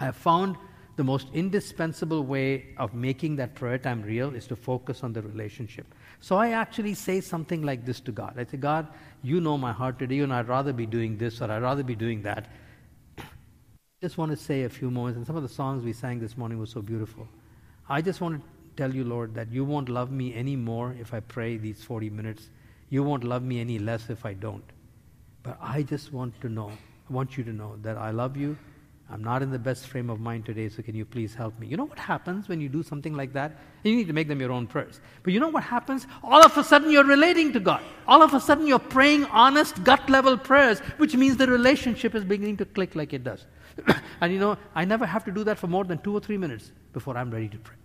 I 0.00 0.04
have 0.06 0.16
found 0.16 0.56
the 0.96 1.04
most 1.04 1.28
indispensable 1.32 2.24
way 2.24 2.74
of 2.76 2.92
making 2.92 3.36
that 3.36 3.54
prayer 3.54 3.78
time 3.78 4.02
real 4.02 4.34
is 4.34 4.48
to 4.48 4.56
focus 4.56 5.04
on 5.04 5.12
the 5.12 5.22
relationship. 5.22 5.86
So 6.20 6.36
I 6.36 6.50
actually 6.50 6.94
say 6.94 7.20
something 7.20 7.62
like 7.62 7.84
this 7.84 8.00
to 8.00 8.12
God. 8.12 8.34
I 8.36 8.44
say, 8.44 8.56
God, 8.56 8.88
you 9.22 9.40
know 9.40 9.56
my 9.56 9.72
heart 9.72 9.98
today, 10.00 10.18
and 10.20 10.32
I'd 10.32 10.48
rather 10.48 10.72
be 10.72 10.86
doing 10.86 11.16
this 11.16 11.40
or 11.40 11.52
I'd 11.52 11.62
rather 11.62 11.84
be 11.84 11.94
doing 11.94 12.22
that. 12.22 12.48
Just 14.00 14.18
want 14.18 14.32
to 14.32 14.36
say 14.36 14.64
a 14.64 14.68
few 14.68 14.90
moments, 14.90 15.16
and 15.16 15.26
some 15.26 15.36
of 15.36 15.42
the 15.42 15.48
songs 15.48 15.84
we 15.84 15.92
sang 15.92 16.18
this 16.18 16.36
morning 16.36 16.58
were 16.58 16.66
so 16.66 16.82
beautiful. 16.82 17.28
I 17.88 18.02
just 18.02 18.20
want 18.20 18.40
to 18.40 18.48
tell 18.76 18.92
you, 18.92 19.04
Lord, 19.04 19.34
that 19.34 19.52
you 19.52 19.64
won't 19.64 19.88
love 19.88 20.10
me 20.10 20.34
any 20.34 20.56
more 20.56 20.96
if 21.00 21.14
I 21.14 21.20
pray 21.20 21.58
these 21.58 21.82
40 21.82 22.10
minutes. 22.10 22.50
You 22.90 23.04
won't 23.04 23.22
love 23.22 23.42
me 23.42 23.60
any 23.60 23.78
less 23.78 24.10
if 24.10 24.26
I 24.26 24.34
don't. 24.34 24.64
But 25.44 25.58
I 25.60 25.82
just 25.82 26.12
want 26.12 26.40
to 26.40 26.48
know, 26.48 26.70
I 27.08 27.12
want 27.12 27.36
you 27.36 27.44
to 27.44 27.52
know 27.52 27.76
that 27.82 27.96
I 27.96 28.10
love 28.10 28.36
you 28.36 28.56
I'm 29.10 29.24
not 29.24 29.42
in 29.42 29.50
the 29.50 29.58
best 29.58 29.86
frame 29.86 30.10
of 30.10 30.20
mind 30.20 30.44
today, 30.44 30.68
so 30.68 30.82
can 30.82 30.94
you 30.94 31.06
please 31.06 31.34
help 31.34 31.58
me? 31.58 31.66
You 31.66 31.78
know 31.78 31.86
what 31.86 31.98
happens 31.98 32.46
when 32.46 32.60
you 32.60 32.68
do 32.68 32.82
something 32.82 33.14
like 33.14 33.32
that? 33.32 33.52
You 33.82 33.96
need 33.96 34.06
to 34.08 34.12
make 34.12 34.28
them 34.28 34.38
your 34.38 34.52
own 34.52 34.66
prayers. 34.66 35.00
But 35.22 35.32
you 35.32 35.40
know 35.40 35.48
what 35.48 35.62
happens? 35.62 36.06
All 36.22 36.44
of 36.44 36.56
a 36.58 36.62
sudden 36.62 36.90
you're 36.90 37.04
relating 37.04 37.52
to 37.54 37.60
God. 37.60 37.82
All 38.06 38.22
of 38.22 38.34
a 38.34 38.40
sudden 38.40 38.66
you're 38.66 38.78
praying 38.78 39.24
honest, 39.26 39.82
gut 39.82 40.10
level 40.10 40.36
prayers, 40.36 40.80
which 40.98 41.16
means 41.16 41.38
the 41.38 41.46
relationship 41.46 42.14
is 42.14 42.22
beginning 42.22 42.58
to 42.58 42.66
click 42.66 42.94
like 42.94 43.14
it 43.14 43.24
does. 43.24 43.46
and 44.20 44.30
you 44.30 44.38
know, 44.38 44.58
I 44.74 44.84
never 44.84 45.06
have 45.06 45.24
to 45.24 45.30
do 45.30 45.42
that 45.44 45.58
for 45.58 45.68
more 45.68 45.84
than 45.84 45.98
two 45.98 46.14
or 46.14 46.20
three 46.20 46.36
minutes 46.36 46.72
before 46.92 47.16
I'm 47.16 47.30
ready 47.30 47.48
to 47.48 47.58
pray. 47.58 47.76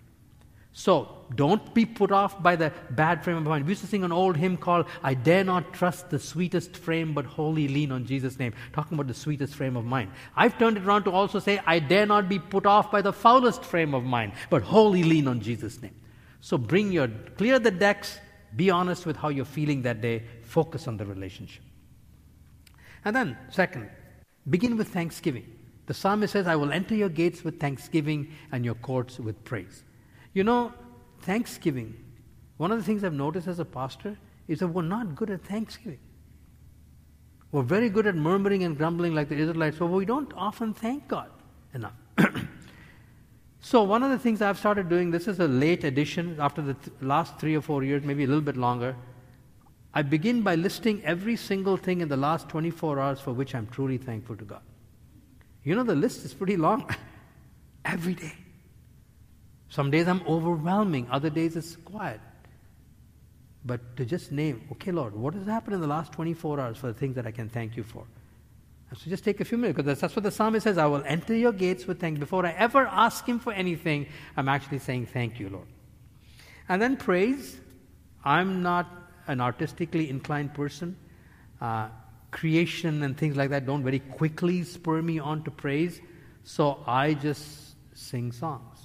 So 0.75 1.17
don't 1.35 1.73
be 1.75 1.85
put 1.85 2.11
off 2.11 2.41
by 2.41 2.55
the 2.55 2.73
bad 2.89 3.23
frame 3.23 3.37
of 3.37 3.43
mind. 3.43 3.65
We 3.65 3.71
used 3.71 3.81
to 3.81 3.87
sing 3.87 4.03
an 4.03 4.11
old 4.11 4.35
hymn 4.35 4.57
called 4.57 4.87
I 5.03 5.13
Dare 5.13 5.43
Not 5.43 5.71
Trust 5.71 6.09
the 6.09 6.17
Sweetest 6.17 6.75
Frame, 6.75 7.13
but 7.13 7.25
Wholly 7.25 7.67
Lean 7.67 7.91
on 7.91 8.05
Jesus' 8.05 8.39
Name, 8.39 8.53
talking 8.73 8.95
about 8.95 9.07
the 9.07 9.13
sweetest 9.13 9.53
frame 9.53 9.77
of 9.77 9.85
mind. 9.85 10.09
I've 10.35 10.57
turned 10.57 10.77
it 10.77 10.83
around 10.83 11.03
to 11.03 11.11
also 11.11 11.37
say 11.37 11.61
I 11.67 11.77
dare 11.77 12.07
not 12.07 12.27
be 12.27 12.39
put 12.39 12.65
off 12.65 12.91
by 12.91 13.03
the 13.03 13.13
foulest 13.13 13.63
frame 13.63 13.93
of 13.93 14.03
mind, 14.03 14.33
but 14.49 14.63
wholly 14.63 15.03
lean 15.03 15.27
on 15.27 15.41
Jesus' 15.41 15.79
name. 15.79 15.95
So 16.41 16.57
bring 16.57 16.91
your, 16.91 17.07
clear 17.37 17.59
the 17.59 17.71
decks, 17.71 18.19
be 18.55 18.71
honest 18.71 19.05
with 19.05 19.15
how 19.15 19.29
you're 19.29 19.45
feeling 19.45 19.83
that 19.83 20.01
day, 20.01 20.23
focus 20.41 20.87
on 20.87 20.97
the 20.97 21.05
relationship. 21.05 21.63
And 23.05 23.15
then, 23.15 23.37
second, 23.51 23.91
begin 24.49 24.75
with 24.75 24.87
thanksgiving. 24.87 25.45
The 25.85 25.93
psalmist 25.93 26.33
says, 26.33 26.47
I 26.47 26.55
will 26.55 26.71
enter 26.71 26.95
your 26.95 27.09
gates 27.09 27.43
with 27.43 27.59
thanksgiving 27.59 28.31
and 28.51 28.65
your 28.65 28.75
courts 28.75 29.19
with 29.19 29.43
praise. 29.43 29.83
You 30.33 30.43
know, 30.43 30.73
Thanksgiving, 31.21 31.95
one 32.57 32.71
of 32.71 32.77
the 32.77 32.83
things 32.83 33.03
I've 33.03 33.13
noticed 33.13 33.47
as 33.47 33.59
a 33.59 33.65
pastor 33.65 34.17
is 34.47 34.59
that 34.59 34.67
we're 34.67 34.81
not 34.81 35.15
good 35.15 35.29
at 35.29 35.43
Thanksgiving. 35.43 35.99
We're 37.51 37.61
very 37.61 37.89
good 37.89 38.07
at 38.07 38.15
murmuring 38.15 38.63
and 38.63 38.75
grumbling 38.75 39.13
like 39.13 39.29
the 39.29 39.35
Israelites, 39.35 39.77
but 39.77 39.87
we 39.87 40.05
don't 40.05 40.33
often 40.35 40.73
thank 40.73 41.07
God 41.07 41.29
enough. 41.73 41.93
so, 43.59 43.83
one 43.83 44.01
of 44.01 44.09
the 44.09 44.17
things 44.17 44.41
I've 44.41 44.57
started 44.57 44.89
doing, 44.89 45.11
this 45.11 45.27
is 45.27 45.39
a 45.39 45.47
late 45.47 45.83
addition 45.83 46.35
after 46.39 46.63
the 46.63 46.73
th- 46.73 46.97
last 47.01 47.37
three 47.37 47.55
or 47.55 47.61
four 47.61 47.83
years, 47.83 48.03
maybe 48.03 48.23
a 48.23 48.27
little 48.27 48.41
bit 48.41 48.57
longer. 48.57 48.95
I 49.93 50.01
begin 50.01 50.41
by 50.41 50.55
listing 50.55 51.03
every 51.05 51.35
single 51.35 51.77
thing 51.77 52.01
in 52.01 52.09
the 52.09 52.17
last 52.17 52.49
24 52.49 52.99
hours 52.99 53.19
for 53.19 53.33
which 53.33 53.53
I'm 53.53 53.67
truly 53.67 53.99
thankful 53.99 54.35
to 54.37 54.43
God. 54.43 54.61
You 55.63 55.75
know, 55.75 55.83
the 55.83 55.95
list 55.95 56.25
is 56.25 56.33
pretty 56.33 56.57
long. 56.57 56.89
every 57.85 58.15
day. 58.15 58.33
Some 59.73 59.89
days 59.89 60.07
I'm 60.07 60.21
overwhelming, 60.27 61.07
other 61.09 61.31
days 61.31 61.55
it's 61.55 61.77
quiet. 61.77 62.19
But 63.65 63.97
to 63.97 64.05
just 64.05 64.31
name, 64.31 64.67
okay, 64.73 64.91
Lord, 64.91 65.15
what 65.15 65.33
has 65.33 65.47
happened 65.47 65.73
in 65.73 65.81
the 65.81 65.87
last 65.87 66.11
24 66.11 66.59
hours 66.59 66.77
for 66.77 66.85
the 66.85 66.93
things 66.93 67.15
that 67.15 67.25
I 67.25 67.31
can 67.31 67.49
thank 67.49 67.75
you 67.75 67.81
for? 67.81 68.05
So 68.93 69.09
just 69.09 69.23
take 69.23 69.41
a 69.41 69.45
few 69.45 69.57
minutes, 69.57 69.77
because 69.77 69.99
that's 69.99 70.15
what 70.15 70.21
the 70.21 70.29
psalmist 70.29 70.65
says 70.65 70.77
I 70.77 70.85
will 70.85 71.01
enter 71.07 71.35
your 71.35 71.51
gates 71.51 71.87
with 71.87 71.99
thanks. 71.99 72.19
Before 72.19 72.45
I 72.45 72.51
ever 72.51 72.85
ask 72.85 73.25
him 73.25 73.39
for 73.39 73.51
anything, 73.51 74.05
I'm 74.37 74.47
actually 74.47 74.77
saying, 74.77 75.07
Thank 75.07 75.39
you, 75.39 75.49
Lord. 75.49 75.65
And 76.69 76.79
then 76.79 76.95
praise. 76.95 77.57
I'm 78.23 78.61
not 78.61 78.85
an 79.25 79.41
artistically 79.41 80.07
inclined 80.07 80.53
person. 80.53 80.95
Uh, 81.59 81.87
creation 82.29 83.01
and 83.01 83.17
things 83.17 83.35
like 83.35 83.49
that 83.49 83.65
don't 83.65 83.83
very 83.83 83.99
quickly 83.99 84.61
spur 84.61 85.01
me 85.01 85.17
on 85.17 85.43
to 85.45 85.49
praise. 85.49 85.99
So 86.43 86.83
I 86.85 87.15
just 87.15 87.73
sing 87.95 88.31
songs. 88.31 88.82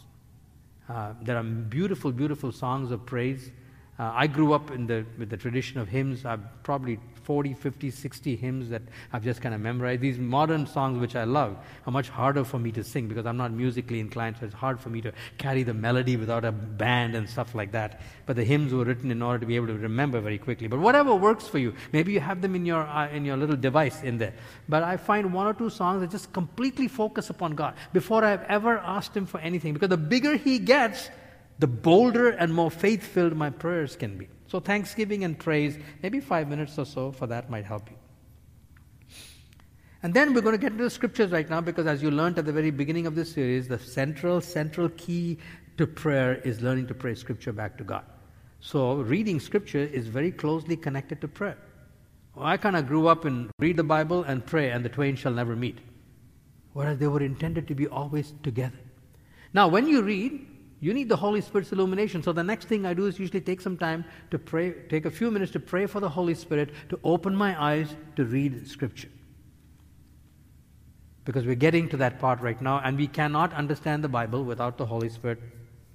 Uh, 0.89 1.13
there 1.23 1.37
are 1.37 1.43
beautiful, 1.43 2.11
beautiful 2.11 2.51
songs 2.51 2.91
of 2.91 3.05
praise. 3.05 3.51
Uh, 3.99 4.13
I 4.15 4.27
grew 4.27 4.53
up 4.53 4.71
in 4.71 4.87
the, 4.87 5.05
with 5.19 5.29
the 5.29 5.37
tradition 5.37 5.81
of 5.81 5.89
hymns. 5.89 6.25
I've 6.25 6.63
probably 6.63 6.99
40, 7.29 7.53
50, 7.53 7.91
60 7.91 8.37
hymns 8.37 8.71
that 8.71 8.81
I've 9.13 9.23
just 9.23 9.43
kind 9.43 9.55
of 9.55 9.61
memorized. 9.61 10.01
These 10.01 10.17
modern 10.17 10.67
songs, 10.67 10.99
which 10.99 11.15
I 11.15 11.25
love, 11.25 11.59
are 11.87 11.93
much 11.93 12.09
harder 12.09 12.43
for 12.43 12.59
me 12.59 12.73
to 12.73 12.83
sing 12.83 13.07
because 13.07 13.27
I'm 13.27 13.37
not 13.37 13.53
musically 13.53 14.01
inclined, 14.01 14.37
so 14.41 14.47
it's 14.47 14.55
hard 14.55 14.81
for 14.81 14.89
me 14.89 15.03
to 15.03 15.13
carry 15.37 15.63
the 15.63 15.75
melody 15.75 16.17
without 16.17 16.47
a 16.47 16.53
band 16.53 17.15
and 17.15 17.29
stuff 17.29 17.55
like 17.55 17.73
that. 17.73 18.01
But 18.25 18.37
the 18.37 18.45
hymns 18.45 18.73
were 18.73 18.87
written 18.87 19.11
in 19.11 19.21
order 19.21 19.41
to 19.41 19.45
be 19.45 19.57
able 19.57 19.67
to 19.67 19.75
remember 19.75 20.23
very 20.23 20.39
quickly. 20.39 20.69
But 20.69 20.79
whatever 20.79 21.15
works 21.15 21.47
for 21.47 21.59
you, 21.59 21.75
maybe 21.93 22.15
you 22.15 22.21
have 22.21 22.41
them 22.41 22.55
in 22.55 22.65
your, 22.65 22.81
uh, 22.81 23.11
in 23.11 23.27
your 23.27 23.37
little 23.37 23.57
device 23.57 24.03
in 24.03 24.17
there. 24.17 24.33
But 24.67 24.83
I 24.83 24.97
find 24.97 25.35
one 25.35 25.47
or 25.47 25.53
two 25.53 25.69
songs 25.69 26.01
that 26.01 26.11
just 26.11 26.33
completely 26.33 26.89
focus 26.89 27.29
upon 27.29 27.57
God 27.57 27.75
before 27.93 28.25
I've 28.25 28.45
ever 28.45 28.79
asked 28.79 29.15
Him 29.15 29.27
for 29.27 29.39
anything. 29.41 29.75
Because 29.75 29.91
the 29.91 29.99
bigger 29.99 30.37
He 30.37 30.59
gets, 30.59 31.11
the 31.59 31.67
bolder 31.67 32.31
and 32.31 32.55
more 32.55 32.71
faith 32.71 33.03
filled 33.03 33.37
my 33.37 33.51
prayers 33.51 33.97
can 33.97 34.17
be. 34.17 34.29
So, 34.49 34.61
thanksgiving 34.61 35.25
and 35.25 35.39
praise, 35.39 35.79
maybe 36.03 36.21
five 36.21 36.49
minutes 36.49 36.79
or 36.79 36.87
so 36.87 37.13
for 37.13 37.27
that 37.27 37.51
might 37.51 37.67
help 37.67 37.91
you. 37.91 37.97
And 40.03 40.15
then 40.15 40.33
we're 40.33 40.41
going 40.41 40.55
to 40.55 40.61
get 40.61 40.73
into 40.73 40.85
the 40.85 40.91
scriptures 40.91 41.31
right 41.33 41.49
now 41.49 41.61
because, 41.61 41.87
as 41.87 42.03
you 42.03 42.11
learned 42.11 42.39
at 42.39 42.47
the 42.47 42.53
very 42.53 42.71
beginning 42.71 43.07
of 43.07 43.15
this 43.15 43.33
series, 43.33 43.69
the 43.69 43.79
central, 43.79 44.41
central 44.41 44.89
key 44.91 45.39
to 45.77 45.87
prayer 45.87 46.37
is 46.37 46.63
learning 46.63 46.87
to 46.87 46.95
pray 46.95 47.15
scripture 47.15 47.53
back 47.53 47.77
to 47.79 47.85
God. 47.85 48.05
So, 48.61 48.97
reading 48.97 49.39
scripture 49.39 49.85
is 49.85 50.07
very 50.07 50.33
closely 50.33 50.77
connected 50.77 51.21
to 51.21 51.29
prayer. 51.29 51.59
Well, 52.35 52.47
I 52.47 52.57
kind 52.57 52.77
of 52.77 52.87
grew 52.87 53.07
up 53.07 53.27
in 53.27 53.51
read 53.59 53.77
the 53.77 53.85
Bible 53.85 54.23
and 54.23 54.45
pray, 54.47 54.71
and 54.71 54.85
the 54.85 54.89
twain 54.89 55.17
shall 55.17 55.33
never 55.33 55.57
meet. 55.57 55.79
Whereas 56.73 56.99
they 56.99 57.09
were 57.09 57.23
intended 57.23 57.69
to 57.69 57.75
be 57.75 57.87
always 57.87 58.33
together. 58.43 58.79
Now, 59.53 59.69
when 59.69 59.87
you 59.87 60.03
read, 60.03 60.47
you 60.81 60.95
need 60.95 61.09
the 61.09 61.17
Holy 61.17 61.41
Spirit's 61.41 61.73
illumination. 61.73 62.23
So 62.23 62.33
the 62.33 62.45
next 62.45 62.67
thing 62.69 62.87
I 62.87 62.95
do 62.95 63.07
is 63.07 63.19
usually 63.19 63.41
take 63.41 63.61
some 63.61 63.77
time 63.77 64.05
to 64.31 64.39
pray, 64.39 64.73
take 64.89 65.07
a 65.07 65.11
few 65.11 65.31
minutes 65.31 65.53
to 65.53 65.61
pray 65.61 65.87
for 65.87 65.99
the 66.01 66.09
Holy 66.09 66.35
Spirit 66.35 66.71
to 66.91 67.01
open 67.03 67.35
my 67.35 67.61
eyes 67.61 67.95
to 68.17 68.25
read 68.25 68.69
Scripture. 68.69 69.09
Because 71.25 71.45
we're 71.45 71.57
getting 71.57 71.89
to 71.89 71.97
that 71.99 72.21
part 72.21 72.41
right 72.41 72.61
now, 72.63 72.81
and 72.83 72.97
we 72.97 73.07
cannot 73.07 73.53
understand 73.53 74.05
the 74.05 74.09
Bible 74.09 74.45
without 74.45 74.79
the 74.79 74.87
Holy 74.87 75.09
Spirit 75.09 75.41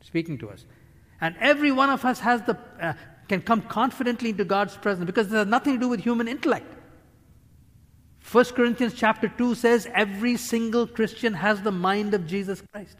speaking 0.01 0.37
to 0.39 0.49
us. 0.49 0.65
And 1.21 1.35
every 1.39 1.71
one 1.71 1.89
of 1.89 2.03
us 2.03 2.19
has 2.19 2.41
the, 2.41 2.57
uh, 2.81 2.93
can 3.29 3.41
come 3.41 3.61
confidently 3.61 4.29
into 4.31 4.43
God's 4.43 4.75
presence 4.75 5.05
because 5.05 5.27
it 5.27 5.35
has 5.35 5.47
nothing 5.47 5.75
to 5.75 5.79
do 5.79 5.87
with 5.87 6.01
human 6.01 6.27
intellect. 6.27 6.71
1 8.29 8.45
Corinthians 8.45 8.93
chapter 8.93 9.29
2 9.29 9.55
says 9.55 9.87
every 9.93 10.37
single 10.37 10.87
Christian 10.87 11.33
has 11.33 11.61
the 11.61 11.71
mind 11.71 12.13
of 12.13 12.27
Jesus 12.27 12.61
Christ. 12.71 12.97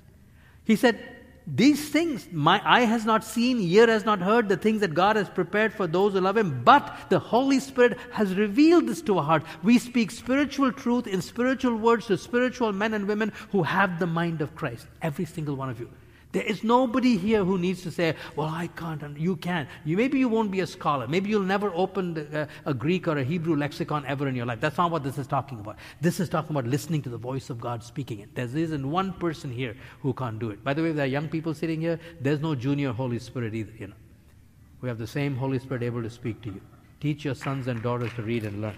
He 0.64 0.76
said, 0.76 1.13
these 1.46 1.90
things 1.90 2.28
my 2.32 2.62
eye 2.64 2.86
has 2.86 3.06
not 3.06 3.24
seen, 3.24 3.60
ear 3.60 3.88
has 3.88 4.06
not 4.06 4.20
heard, 4.20 4.48
the 4.48 4.58
things 4.58 4.82
that 4.82 4.94
God 4.94 5.16
has 5.16 5.30
prepared 5.30 5.74
for 5.74 5.88
those 5.88 6.14
who 6.14 6.22
love 6.22 6.38
Him, 6.38 6.64
but 6.64 6.98
the 7.10 7.20
Holy 7.20 7.60
Spirit 7.60 7.98
has 8.12 8.36
revealed 8.36 8.88
this 8.88 9.02
to 9.04 9.18
our 9.18 9.24
heart. 9.24 9.44
We 9.62 9.78
speak 9.78 10.12
spiritual 10.12 10.72
truth 10.72 11.08
in 11.08 11.22
spiritual 11.22 11.76
words 11.76 12.08
to 12.08 12.18
spiritual 12.18 12.72
men 12.72 12.94
and 12.94 13.08
women 13.08 13.34
who 13.52 13.64
have 13.64 14.00
the 14.00 14.08
mind 14.08 14.42
of 14.42 14.56
Christ. 14.56 14.88
Every 15.02 15.26
single 15.26 15.56
one 15.56 15.70
of 15.70 15.80
you. 15.80 15.90
There 16.34 16.44
is 16.44 16.64
nobody 16.64 17.16
here 17.16 17.46
who 17.46 17.60
needs 17.60 17.84
to 17.84 17.92
say, 17.92 18.16
Well, 18.36 18.48
I 18.48 18.66
can't, 18.68 19.18
you 19.18 19.36
can. 19.36 19.68
You, 19.86 19.96
maybe 19.96 20.18
you 20.18 20.28
won't 20.28 20.50
be 20.50 20.62
a 20.62 20.68
scholar. 20.68 21.08
Maybe 21.08 21.30
you'll 21.30 21.44
never 21.44 21.72
open 21.76 22.16
the, 22.16 22.42
uh, 22.42 22.48
a 22.66 22.74
Greek 22.74 23.08
or 23.08 23.20
a 23.20 23.24
Hebrew 23.24 23.56
lexicon 23.56 24.04
ever 24.08 24.28
in 24.28 24.36
your 24.36 24.48
life. 24.48 24.60
That's 24.60 24.78
not 24.78 24.90
what 24.90 25.04
this 25.04 25.20
is 25.20 25.28
talking 25.28 25.60
about. 25.60 25.78
This 26.02 26.20
is 26.20 26.30
talking 26.30 26.50
about 26.50 26.66
listening 26.66 27.04
to 27.04 27.10
the 27.10 27.20
voice 27.20 27.52
of 27.52 27.62
God 27.62 27.84
speaking 27.84 28.20
it. 28.20 28.34
There 28.34 28.46
isn't 28.46 28.90
one 28.90 29.14
person 29.14 29.52
here 29.52 29.76
who 30.02 30.12
can't 30.14 30.40
do 30.40 30.50
it. 30.50 30.64
By 30.64 30.74
the 30.74 30.82
way, 30.82 30.92
there 30.92 31.06
are 31.06 31.08
young 31.08 31.30
people 31.30 31.54
sitting 31.54 31.80
here, 31.80 32.00
there's 32.20 32.42
no 32.42 32.56
junior 32.56 32.92
Holy 32.94 33.20
Spirit 33.20 33.54
either, 33.54 33.74
you 33.78 33.88
know. 33.88 33.96
We 34.82 34.90
have 34.90 34.98
the 34.98 35.08
same 35.08 35.36
Holy 35.36 35.60
Spirit 35.60 35.84
able 35.84 36.02
to 36.02 36.10
speak 36.10 36.42
to 36.42 36.50
you. 36.50 36.62
Teach 37.00 37.24
your 37.26 37.36
sons 37.36 37.68
and 37.68 37.84
daughters 37.84 38.12
to 38.16 38.24
read 38.24 38.44
and 38.44 38.60
learn. 38.60 38.76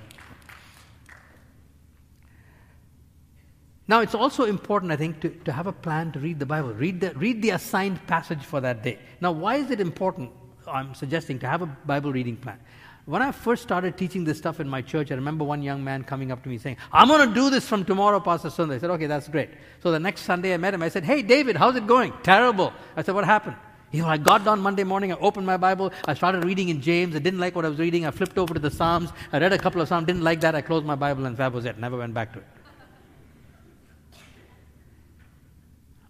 Now, 3.88 4.00
it's 4.00 4.15
also 4.15 4.45
important, 4.45 4.91
I 4.91 4.95
think, 4.95 5.19
to, 5.21 5.30
to 5.30 5.52
have 5.52 5.67
a 5.67 5.71
plan 5.71 6.12
to 6.13 6.19
read 6.19 6.39
the 6.39 6.45
Bible. 6.45 6.74
Read 6.74 7.02
the, 7.02 7.13
read 7.13 7.41
the 7.41 7.52
assigned 7.52 8.06
passage 8.08 8.43
for 8.43 8.60
that 8.62 8.82
day. 8.82 8.98
Now, 9.21 9.32
why 9.32 9.58
is 9.58 9.69
it 9.69 9.80
important, 9.80 10.32
I'm 10.67 10.95
suggesting, 10.95 11.38
to 11.39 11.48
have 11.48 11.62
a 11.62 11.67
Bible 11.67 12.12
reading 12.12 12.36
plan? 12.36 12.60
When 13.06 13.21
I 13.21 13.32
first 13.32 13.62
started 13.62 13.95
teaching 13.95 14.24
this 14.24 14.39
stuff 14.39 14.60
in 14.60 14.67
my 14.67 14.82
church, 14.82 15.12
I 15.12 15.15
remember 15.15 15.43
one 15.43 15.62
young 15.62 15.84
man 15.84 16.04
coming 16.04 16.32
up 16.32 16.41
to 16.41 16.50
me 16.50 16.58
saying, 16.58 16.78
I'm 16.91 17.08
going 17.08 17.30
to 17.30 17.36
do 17.36 17.52
this 17.52 17.67
from 17.67 17.86
tomorrow, 17.86 18.19
Pastor 18.19 18.50
Sundar. 18.50 18.74
I 18.74 18.78
said, 18.80 18.89
okay, 18.89 19.06
that's 19.06 19.28
great. 19.28 19.50
So 19.84 19.91
the 19.91 20.00
next 20.00 20.21
Sunday 20.21 20.56
I 20.56 20.58
met 20.58 20.74
him. 20.74 20.82
I 20.82 20.89
said, 20.89 21.04
hey, 21.04 21.21
David, 21.21 21.56
how's 21.56 21.76
it 21.76 21.86
going? 21.86 22.12
Terrible. 22.24 22.74
I 22.95 23.04
said, 23.04 23.13
what 23.13 23.26
happened? 23.26 23.56
You 23.91 24.02
know, 24.02 24.08
I 24.08 24.17
got 24.17 24.43
down 24.43 24.60
Monday 24.60 24.84
morning, 24.84 25.13
I 25.13 25.15
opened 25.17 25.45
my 25.45 25.58
Bible, 25.58 25.93
I 26.06 26.15
started 26.15 26.43
reading 26.43 26.69
in 26.69 26.82
James, 26.82 27.15
I 27.15 27.19
didn't 27.19 27.39
like 27.39 27.56
what 27.56 27.63
I 27.63 27.69
was 27.69 27.78
reading, 27.78 28.06
I 28.06 28.12
flipped 28.12 28.38
over 28.38 28.54
to 28.54 28.60
the 28.60 28.71
Psalms, 28.71 29.12
I 29.32 29.38
read 29.38 29.54
a 29.54 29.58
couple 29.58 29.80
of 29.80 29.88
Psalms, 29.88 30.08
didn't 30.08 30.24
like 30.24 30.41
that, 30.41 30.54
I 30.54 30.62
closed 30.62 30.86
my 30.86 30.95
Bible 30.95 31.26
and 31.28 31.38
that 31.38 31.54
was 31.54 31.63
it, 31.63 31.78
never 31.78 31.95
went 31.98 32.13
back 32.13 32.34
to 32.34 32.39
it. 32.39 32.45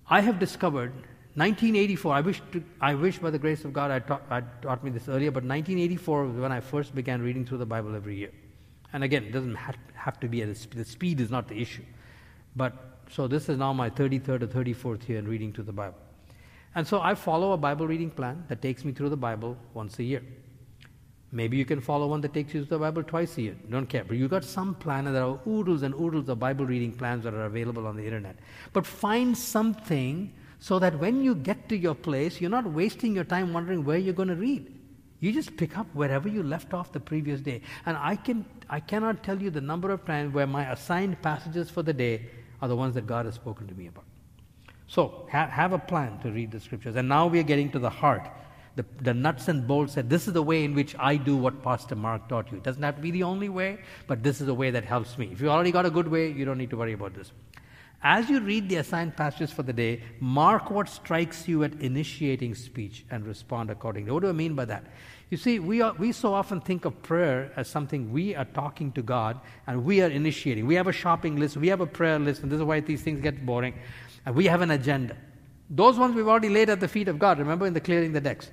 I 0.07 0.21
have 0.21 0.39
discovered 0.39 0.93
1984. 1.35 2.13
I 2.13 2.21
wish, 2.21 2.41
to, 2.51 2.63
I 2.79 2.95
wish 2.95 3.19
by 3.19 3.29
the 3.29 3.39
grace 3.39 3.65
of 3.65 3.73
God 3.73 3.91
I 3.91 3.99
taught, 3.99 4.61
taught 4.61 4.83
me 4.83 4.91
this 4.91 5.09
earlier, 5.09 5.31
but 5.31 5.43
1984 5.43 6.25
was 6.25 6.35
when 6.37 6.51
I 6.51 6.59
first 6.59 6.93
began 6.93 7.21
reading 7.21 7.45
through 7.45 7.57
the 7.57 7.65
Bible 7.65 7.95
every 7.95 8.15
year. 8.15 8.31
And 8.93 9.03
again, 9.03 9.23
it 9.23 9.31
doesn't 9.31 9.55
have, 9.55 10.19
to 10.19 10.27
be 10.27 10.41
at 10.43 10.55
the 10.71 10.85
speed 10.85 11.19
is 11.19 11.29
not 11.29 11.47
the 11.47 11.59
issue. 11.59 11.83
But 12.55 12.73
so 13.09 13.27
this 13.27 13.49
is 13.49 13.57
now 13.57 13.73
my 13.73 13.89
33rd 13.89 14.43
or 14.43 14.47
34th 14.47 15.09
year 15.09 15.19
in 15.19 15.27
reading 15.27 15.51
through 15.51 15.65
the 15.65 15.73
Bible. 15.73 15.97
And 16.75 16.87
so 16.87 17.01
I 17.01 17.15
follow 17.15 17.53
a 17.53 17.57
Bible 17.57 17.87
reading 17.87 18.11
plan 18.11 18.45
that 18.47 18.61
takes 18.61 18.85
me 18.85 18.91
through 18.91 19.09
the 19.09 19.17
Bible 19.17 19.57
once 19.73 19.99
a 19.99 20.03
year. 20.03 20.21
Maybe 21.31 21.57
you 21.57 21.65
can 21.65 21.81
follow 21.81 22.07
one 22.07 22.21
that 22.21 22.33
takes 22.33 22.53
you 22.53 22.61
to 22.63 22.69
the 22.69 22.79
Bible 22.79 23.03
twice 23.03 23.37
a 23.37 23.41
year. 23.41 23.55
Don't 23.69 23.87
care. 23.87 24.03
But 24.03 24.17
you 24.17 24.27
got 24.27 24.43
some 24.43 24.75
plan, 24.75 25.07
and 25.07 25.15
there 25.15 25.23
are 25.23 25.39
oodles 25.47 25.81
and 25.81 25.93
oodles 25.95 26.29
of 26.29 26.39
Bible 26.39 26.65
reading 26.65 26.91
plans 26.91 27.23
that 27.23 27.33
are 27.33 27.45
available 27.45 27.87
on 27.87 27.97
the 27.97 28.05
internet. 28.05 28.37
But 28.73 28.85
find 28.85 29.37
something 29.37 30.31
so 30.59 30.79
that 30.79 30.97
when 30.99 31.21
you 31.21 31.35
get 31.35 31.67
to 31.69 31.77
your 31.77 31.95
place, 31.95 32.39
you're 32.39 32.49
not 32.49 32.65
wasting 32.65 33.13
your 33.13 33.23
time 33.23 33.53
wondering 33.53 33.83
where 33.83 33.97
you're 33.97 34.13
going 34.13 34.29
to 34.29 34.35
read. 34.35 34.71
You 35.19 35.31
just 35.31 35.57
pick 35.57 35.77
up 35.77 35.87
wherever 35.93 36.29
you 36.29 36.43
left 36.43 36.73
off 36.73 36.91
the 36.91 36.99
previous 36.99 37.41
day. 37.41 37.61
And 37.85 37.97
I, 37.97 38.15
can, 38.15 38.45
I 38.69 38.79
cannot 38.79 39.23
tell 39.23 39.41
you 39.41 39.49
the 39.49 39.61
number 39.61 39.91
of 39.91 40.05
times 40.05 40.33
where 40.33 40.47
my 40.47 40.71
assigned 40.71 41.21
passages 41.21 41.69
for 41.69 41.83
the 41.83 41.93
day 41.93 42.29
are 42.61 42.67
the 42.67 42.75
ones 42.75 42.93
that 42.95 43.07
God 43.07 43.25
has 43.25 43.35
spoken 43.35 43.67
to 43.67 43.73
me 43.73 43.87
about. 43.87 44.05
So, 44.87 45.27
ha- 45.31 45.47
have 45.47 45.73
a 45.73 45.79
plan 45.79 46.19
to 46.19 46.31
read 46.31 46.51
the 46.51 46.59
scriptures. 46.59 46.95
And 46.95 47.09
now 47.09 47.27
we 47.27 47.39
are 47.39 47.43
getting 47.43 47.71
to 47.71 47.79
the 47.79 47.89
heart 47.89 48.29
the, 48.75 48.85
the 49.01 49.13
nuts 49.13 49.47
and 49.47 49.67
bolts 49.67 49.93
said, 49.93 50.09
This 50.09 50.27
is 50.27 50.33
the 50.33 50.41
way 50.41 50.63
in 50.63 50.73
which 50.73 50.95
I 50.99 51.15
do 51.15 51.37
what 51.37 51.63
Pastor 51.63 51.95
Mark 51.95 52.27
taught 52.27 52.51
you. 52.51 52.57
It 52.57 52.63
doesn't 52.63 52.83
have 52.83 52.97
to 52.97 53.01
be 53.01 53.11
the 53.11 53.23
only 53.23 53.49
way, 53.49 53.79
but 54.07 54.21
this 54.21 54.41
is 54.41 54.47
the 54.47 54.53
way 54.53 54.71
that 54.71 54.83
helps 54.83 55.17
me. 55.17 55.29
If 55.31 55.41
you 55.41 55.49
already 55.49 55.71
got 55.71 55.85
a 55.85 55.89
good 55.89 56.07
way, 56.07 56.31
you 56.31 56.45
don't 56.45 56.57
need 56.57 56.69
to 56.71 56.77
worry 56.77 56.93
about 56.93 57.13
this. 57.13 57.31
As 58.03 58.29
you 58.29 58.39
read 58.39 58.69
the 58.69 58.75
assigned 58.75 59.15
passages 59.15 59.51
for 59.51 59.63
the 59.63 59.73
day, 59.73 60.03
mark 60.19 60.69
what 60.69 60.89
strikes 60.89 61.47
you 61.47 61.63
at 61.63 61.73
initiating 61.81 62.53
speech 62.53 63.05
and 63.09 63.25
respond 63.25 63.71
accordingly. 63.71 64.11
What 64.11 64.21
do 64.21 64.29
I 64.29 64.33
mean 64.33 64.53
by 64.53 64.65
that? 64.65 64.83
You 65.31 65.37
see, 65.37 65.57
we, 65.57 65.81
are, 65.81 65.93
we 65.93 66.11
so 66.11 66.33
often 66.33 66.61
think 66.61 66.85
of 66.85 67.01
prayer 67.01 67.51
as 67.55 67.67
something 67.67 68.11
we 68.11 68.35
are 68.35 68.45
talking 68.45 68.91
to 68.91 69.01
God 69.01 69.39
and 69.65 69.83
we 69.83 70.01
are 70.01 70.09
initiating. 70.09 70.67
We 70.67 70.75
have 70.75 70.85
a 70.85 70.91
shopping 70.91 71.37
list, 71.37 71.57
we 71.57 71.67
have 71.69 71.81
a 71.81 71.87
prayer 71.87 72.19
list, 72.19 72.43
and 72.43 72.51
this 72.51 72.57
is 72.57 72.63
why 72.63 72.79
these 72.81 73.01
things 73.01 73.21
get 73.21 73.43
boring. 73.43 73.73
And 74.25 74.35
we 74.35 74.45
have 74.45 74.61
an 74.61 74.71
agenda. 74.71 75.17
Those 75.69 75.97
ones 75.97 76.13
we've 76.13 76.27
already 76.27 76.49
laid 76.49 76.69
at 76.69 76.79
the 76.79 76.87
feet 76.87 77.07
of 77.07 77.17
God, 77.17 77.39
remember 77.39 77.65
in 77.65 77.73
the 77.73 77.81
clearing 77.81 78.13
the 78.13 78.21
decks. 78.21 78.51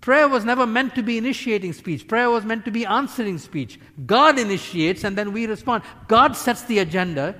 Prayer 0.00 0.28
was 0.28 0.44
never 0.44 0.66
meant 0.66 0.94
to 0.94 1.02
be 1.02 1.18
initiating 1.18 1.72
speech. 1.72 2.06
Prayer 2.06 2.30
was 2.30 2.44
meant 2.44 2.64
to 2.64 2.70
be 2.70 2.86
answering 2.86 3.38
speech. 3.38 3.80
God 4.04 4.38
initiates 4.38 5.04
and 5.04 5.16
then 5.16 5.32
we 5.32 5.46
respond. 5.46 5.82
God 6.06 6.36
sets 6.36 6.62
the 6.62 6.78
agenda 6.78 7.34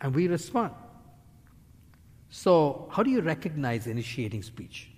and 0.00 0.14
we 0.14 0.28
respond. 0.28 0.72
So, 2.30 2.88
how 2.92 3.02
do 3.02 3.10
you 3.10 3.20
recognize 3.20 3.86
initiating 3.86 4.42
speech? 4.42 4.90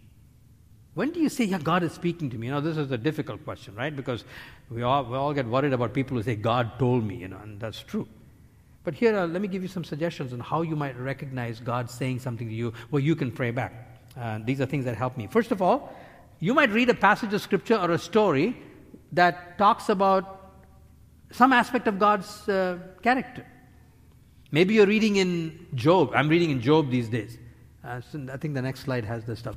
When 0.95 1.11
do 1.11 1.21
you 1.21 1.31
say, 1.31 1.45
Yeah, 1.45 1.59
God 1.59 1.83
is 1.83 1.93
speaking 1.93 2.29
to 2.31 2.37
me? 2.37 2.49
You 2.49 2.53
know, 2.53 2.61
this 2.61 2.77
is 2.77 2.91
a 2.91 2.99
difficult 2.99 3.43
question, 3.45 3.75
right? 3.75 3.95
Because 3.95 4.25
we 4.71 4.83
all, 4.83 5.05
we 5.05 5.17
all 5.17 5.33
get 5.33 5.47
worried 5.47 5.73
about 5.73 5.95
people 5.95 6.19
who 6.19 6.23
say, 6.23 6.37
God 6.37 6.79
told 6.79 7.05
me, 7.05 7.17
you 7.17 7.29
know, 7.29 7.39
and 7.43 7.59
that's 7.59 7.81
true. 7.81 8.07
But 8.85 8.95
here, 8.95 9.17
uh, 9.17 9.27
let 9.27 9.41
me 9.41 9.49
give 9.49 9.63
you 9.63 9.69
some 9.69 9.85
suggestions 9.85 10.33
on 10.33 10.41
how 10.41 10.63
you 10.63 10.77
might 10.77 10.99
recognize 10.99 11.61
God 11.61 11.91
saying 11.91 12.19
something 12.19 12.49
to 12.49 12.55
you 12.55 12.75
where 12.91 13.01
you 13.01 13.17
can 13.17 13.31
pray 13.31 13.51
back. 13.51 13.92
Uh, 14.19 14.39
these 14.45 14.61
are 14.61 14.67
things 14.67 14.85
that 14.85 14.97
help 14.97 15.17
me. 15.17 15.27
First 15.27 15.53
of 15.53 15.63
all, 15.63 15.95
you 16.39 16.55
might 16.55 16.71
read 16.71 16.91
a 16.91 16.95
passage 16.95 17.33
of 17.33 17.41
scripture 17.41 17.77
or 17.77 17.93
a 17.93 17.99
story 17.99 18.57
that 19.13 19.59
talks 19.59 19.89
about 19.89 20.53
some 21.31 21.53
aspect 21.53 21.87
of 21.87 21.99
God's 21.99 22.49
uh, 22.49 22.79
character. 23.03 23.47
Maybe 24.51 24.75
you're 24.75 24.87
reading 24.87 25.17
in 25.17 25.67
Job. 25.75 26.13
I'm 26.15 26.29
reading 26.29 26.51
in 26.51 26.61
Job 26.61 26.91
these 26.91 27.09
days. 27.09 27.39
Uh, 27.83 28.01
so 28.01 28.27
I 28.33 28.37
think 28.37 28.55
the 28.55 28.63
next 28.63 28.81
slide 28.81 29.05
has 29.05 29.25
the 29.25 29.35
stuff. 29.35 29.57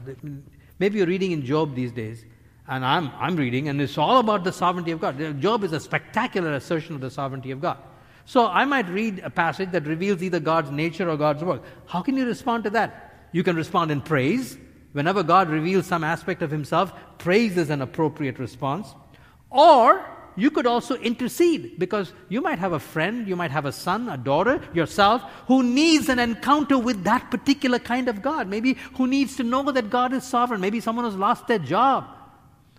Maybe 0.79 0.97
you're 0.97 1.07
reading 1.07 1.31
in 1.31 1.45
Job 1.45 1.75
these 1.75 1.91
days, 1.91 2.25
and 2.67 2.85
I'm, 2.85 3.11
I'm 3.19 3.35
reading, 3.35 3.67
and 3.67 3.79
it's 3.81 3.97
all 3.97 4.19
about 4.19 4.43
the 4.43 4.51
sovereignty 4.51 4.91
of 4.91 5.01
God. 5.01 5.41
Job 5.41 5.63
is 5.63 5.73
a 5.73 5.79
spectacular 5.79 6.53
assertion 6.53 6.95
of 6.95 7.01
the 7.01 7.11
sovereignty 7.11 7.51
of 7.51 7.61
God. 7.61 7.77
So 8.25 8.47
I 8.47 8.65
might 8.65 8.89
read 8.89 9.19
a 9.19 9.29
passage 9.29 9.71
that 9.71 9.85
reveals 9.85 10.23
either 10.23 10.39
God's 10.39 10.71
nature 10.71 11.09
or 11.09 11.17
God's 11.17 11.43
work. 11.43 11.61
How 11.85 12.01
can 12.01 12.17
you 12.17 12.25
respond 12.25 12.63
to 12.63 12.71
that? 12.71 13.04
You 13.35 13.43
can 13.43 13.57
respond 13.57 13.91
in 13.91 13.99
praise. 13.99 14.57
Whenever 14.93 15.21
God 15.21 15.49
reveals 15.49 15.85
some 15.85 16.05
aspect 16.05 16.41
of 16.41 16.49
Himself, 16.49 16.93
praise 17.17 17.57
is 17.57 17.69
an 17.69 17.81
appropriate 17.81 18.39
response. 18.39 18.95
Or 19.49 20.05
you 20.37 20.49
could 20.49 20.65
also 20.65 20.95
intercede 20.95 21.77
because 21.77 22.13
you 22.29 22.39
might 22.39 22.59
have 22.59 22.71
a 22.71 22.79
friend, 22.79 23.27
you 23.27 23.35
might 23.35 23.51
have 23.51 23.65
a 23.65 23.73
son, 23.73 24.07
a 24.07 24.15
daughter, 24.15 24.61
yourself, 24.73 25.21
who 25.47 25.63
needs 25.63 26.07
an 26.07 26.17
encounter 26.17 26.77
with 26.77 27.03
that 27.03 27.29
particular 27.29 27.77
kind 27.77 28.07
of 28.07 28.21
God. 28.21 28.47
Maybe 28.47 28.77
who 28.95 29.05
needs 29.05 29.35
to 29.35 29.43
know 29.43 29.69
that 29.69 29.89
God 29.89 30.13
is 30.13 30.23
sovereign. 30.23 30.61
Maybe 30.61 30.79
someone 30.79 31.03
who's 31.03 31.17
lost 31.17 31.45
their 31.45 31.59
job. 31.59 32.07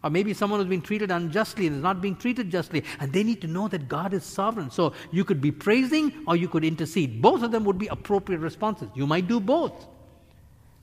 Or 0.03 0.09
maybe 0.09 0.33
someone 0.33 0.59
who's 0.59 0.71
been 0.71 0.81
treated 0.81 1.11
unjustly 1.11 1.67
and 1.67 1.77
is 1.77 1.83
not 1.83 2.01
being 2.01 2.17
treated 2.17 2.51
justly, 2.51 2.83
and 2.99 3.13
they 3.13 3.25
need 3.25 3.43
to 3.43 3.47
know 3.47 3.69
that 3.69 3.89
God 3.89 4.15
is 4.15 4.25
sovereign. 4.25 4.71
So 4.71 4.95
you 5.11 5.23
could 5.23 5.43
be 5.43 5.53
praising 5.53 6.15
or 6.27 6.35
you 6.35 6.49
could 6.49 6.65
intercede. 6.65 7.21
Both 7.21 7.43
of 7.43 7.51
them 7.51 7.65
would 7.65 7.77
be 7.77 7.89
appropriate 7.89 8.39
responses. 8.39 8.89
You 8.95 9.07
might 9.07 9.29
do 9.29 9.39
both. 9.39 9.89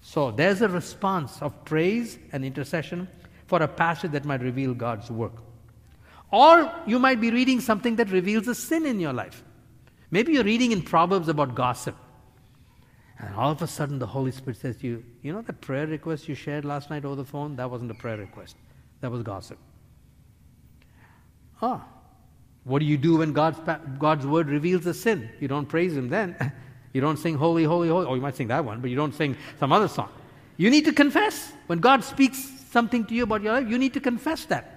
So 0.06 0.32
there's 0.32 0.62
a 0.62 0.68
response 0.68 1.42
of 1.42 1.64
praise 1.64 2.20
and 2.34 2.44
intercession 2.44 3.08
for 3.48 3.64
a 3.64 3.68
passage 3.68 4.12
that 4.12 4.26
might 4.26 4.42
reveal 4.42 4.74
God's 4.74 5.10
work. 5.10 5.32
Or 6.30 6.70
you 6.86 7.00
might 7.00 7.22
be 7.22 7.32
reading 7.32 7.62
something 7.62 7.96
that 7.96 8.12
reveals 8.12 8.48
a 8.50 8.54
sin 8.54 8.86
in 8.86 9.00
your 9.00 9.14
life. 9.14 9.44
Maybe 10.12 10.34
you're 10.34 10.44
reading 10.44 10.74
in 10.74 10.82
Proverbs 10.82 11.30
about 11.30 11.56
gossip. 11.56 11.96
And 13.18 13.34
all 13.36 13.52
of 13.52 13.62
a 13.62 13.68
sudden 13.68 13.98
the 13.98 14.06
Holy 14.06 14.32
Spirit 14.32 14.58
says 14.58 14.76
to 14.78 14.88
you, 14.88 15.04
You 15.22 15.32
know 15.32 15.42
that 15.42 15.62
prayer 15.62 15.88
request 15.88 16.28
you 16.28 16.36
shared 16.36 16.66
last 16.66 16.90
night 16.90 17.06
over 17.06 17.16
the 17.16 17.26
phone? 17.26 17.56
That 17.56 17.72
wasn't 17.72 17.90
a 17.90 17.96
prayer 17.96 18.18
request, 18.18 18.58
that 19.00 19.10
was 19.10 19.24
gossip. 19.24 19.58
Ah, 21.62 21.86
what 22.66 22.80
do 22.80 22.86
you 22.86 22.98
do 22.98 23.18
when 23.18 23.32
God's, 23.32 23.60
God's 23.98 24.28
word 24.28 24.50
reveals 24.50 24.86
a 24.86 24.94
sin? 24.94 25.30
You 25.40 25.48
don't 25.48 25.66
praise 25.66 25.96
Him 25.96 26.10
then. 26.10 26.36
You 26.94 27.02
don't 27.02 27.18
sing 27.18 27.36
holy, 27.36 27.64
holy, 27.64 27.90
holy. 27.90 28.06
Oh, 28.06 28.14
you 28.14 28.22
might 28.22 28.36
sing 28.36 28.48
that 28.48 28.64
one, 28.64 28.80
but 28.80 28.90
you 28.90 28.96
don't 28.96 29.14
sing 29.14 29.36
some 29.60 29.72
other 29.72 29.88
song. 29.88 30.10
You 30.58 30.70
need 30.70 30.86
to 30.86 30.94
confess. 30.94 31.52
When 31.68 31.80
God 31.80 32.04
speaks 32.04 32.38
something 32.72 33.06
to 33.06 33.14
you 33.14 33.24
about 33.24 33.42
your 33.42 33.54
life, 33.54 33.68
you 33.68 33.78
need 33.78 33.94
to 33.94 34.00
confess 34.00 34.46
that. 34.46 34.70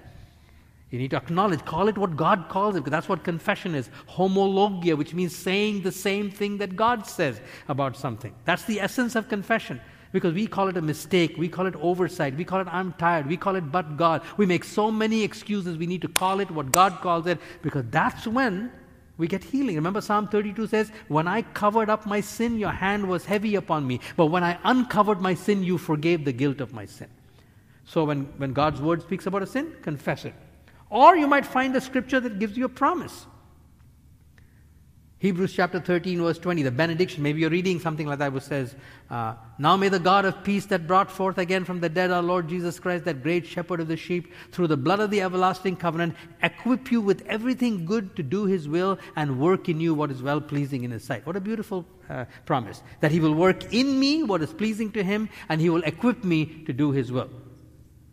You 0.91 0.99
need 0.99 1.11
to 1.11 1.17
acknowledge, 1.17 1.65
call 1.65 1.89
it 1.89 1.99
what 1.99 2.17
God 2.17 2.47
calls 2.49 2.77
it, 2.77 2.79
because 2.79 2.93
that's 2.93 3.09
what 3.09 3.25
confession 3.25 3.75
is. 3.75 3.91
Homologia, 4.09 4.97
which 4.97 5.13
means 5.13 5.35
saying 5.35 5.83
the 5.83 5.93
same 5.93 6.31
thing 6.31 6.59
that 6.59 6.77
God 6.77 7.07
says 7.07 7.41
about 7.69 7.97
something. 7.97 8.33
That's 8.45 8.65
the 8.65 8.81
essence 8.81 9.17
of 9.17 9.29
confession. 9.29 9.81
Because 10.13 10.33
we 10.33 10.47
call 10.47 10.69
it 10.69 10.77
a 10.77 10.83
mistake, 10.83 11.35
we 11.37 11.49
call 11.49 11.67
it 11.67 11.75
oversight, 11.77 12.37
we 12.37 12.45
call 12.45 12.61
it 12.61 12.69
I'm 12.71 12.93
tired, 12.95 13.27
we 13.27 13.37
call 13.37 13.57
it 13.57 13.71
but 13.73 13.97
God. 13.97 14.23
We 14.37 14.47
make 14.47 14.65
so 14.65 14.91
many 14.91 15.23
excuses. 15.23 15.77
We 15.77 15.87
need 15.87 16.03
to 16.03 16.09
call 16.09 16.41
it 16.41 16.51
what 16.51 16.71
God 16.73 17.01
calls 17.01 17.27
it, 17.27 17.39
because 17.61 17.85
that's 17.91 18.27
when 18.27 18.71
we 19.19 19.27
get 19.27 19.45
healing. 19.45 19.77
Remember, 19.77 20.01
Psalm 20.01 20.29
32 20.29 20.67
says, 20.67 20.93
When 21.09 21.27
I 21.27 21.43
covered 21.43 21.89
up 21.89 22.07
my 22.07 22.21
sin, 22.21 22.59
your 22.59 22.71
hand 22.71 23.09
was 23.09 23.25
heavy 23.25 23.55
upon 23.55 23.87
me. 23.87 24.01
But 24.17 24.27
when 24.27 24.45
I 24.45 24.59
uncovered 24.65 25.21
my 25.21 25.35
sin, 25.35 25.63
you 25.63 25.79
forgave 25.79 26.25
the 26.25 26.33
guilt 26.33 26.61
of 26.61 26.75
my 26.75 26.85
sin. 26.85 27.09
So 27.87 28.05
when, 28.05 28.25
when 28.37 28.53
God's 28.53 28.81
word 28.81 29.01
speaks 29.01 29.27
about 29.27 29.43
a 29.43 29.47
sin, 29.47 29.75
confess 29.83 30.25
it. 30.25 30.35
Or 30.91 31.17
you 31.17 31.27
might 31.27 31.47
find 31.47 31.75
a 31.77 31.81
scripture 31.81 32.21
that 32.21 32.39
gives 32.39 32.57
you 32.59 32.67
a 32.67 32.69
promise. 32.69 33.27
Hebrews 35.19 35.55
chapter 35.55 35.81
13, 35.81 36.21
verse 36.21 36.39
20, 36.39 36.63
the 36.63 36.71
benediction. 36.71 37.23
Maybe 37.23 37.41
you're 37.41 37.49
reading 37.49 37.81
something 37.81 38.07
like 38.07 38.19
that, 38.19 38.35
which 38.35 38.43
says, 38.43 38.77
uh, 39.09 39.35
Now 39.59 39.75
may 39.75 39.89
the 39.89 39.99
God 39.99 40.27
of 40.27 40.45
peace 40.45 40.67
that 40.67 40.87
brought 40.87 41.11
forth 41.11 41.39
again 41.39 41.65
from 41.65 41.81
the 41.81 41.89
dead 41.89 42.11
our 42.11 42.23
Lord 42.23 42.49
Jesus 42.49 42.79
Christ, 42.79 43.07
that 43.07 43.23
great 43.23 43.47
shepherd 43.47 43.81
of 43.81 43.89
the 43.89 43.97
sheep, 43.97 44.31
through 44.53 44.67
the 44.67 44.77
blood 44.77 45.01
of 45.01 45.11
the 45.11 45.23
everlasting 45.23 45.77
covenant, 45.77 46.15
equip 46.43 46.93
you 46.93 47.01
with 47.01 47.25
everything 47.27 47.87
good 47.87 48.15
to 48.17 48.23
do 48.23 48.45
his 48.45 48.69
will 48.69 48.99
and 49.17 49.41
work 49.41 49.71
in 49.71 49.81
you 49.81 49.95
what 49.95 50.11
is 50.11 50.23
well 50.23 50.41
pleasing 50.41 50.85
in 50.85 50.91
his 50.91 51.03
sight. 51.03 51.25
What 51.25 51.37
a 51.37 51.41
beautiful 51.41 51.87
uh, 52.11 52.27
promise. 52.45 52.83
That 53.01 53.11
he 53.11 53.19
will 53.19 53.35
work 53.35 53.73
in 53.73 53.99
me 53.99 54.23
what 54.23 54.43
is 54.43 54.53
pleasing 54.53 54.93
to 54.93 55.03
him, 55.03 55.31
and 55.49 55.63
he 55.63 55.71
will 55.71 55.83
equip 55.85 56.25
me 56.25 56.63
to 56.67 56.75
do 56.75 56.91
his 56.91 57.11
will. 57.11 57.31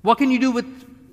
What 0.04 0.20
can 0.20 0.32
you 0.32 0.40
do 0.40 0.52
with, 0.52 0.66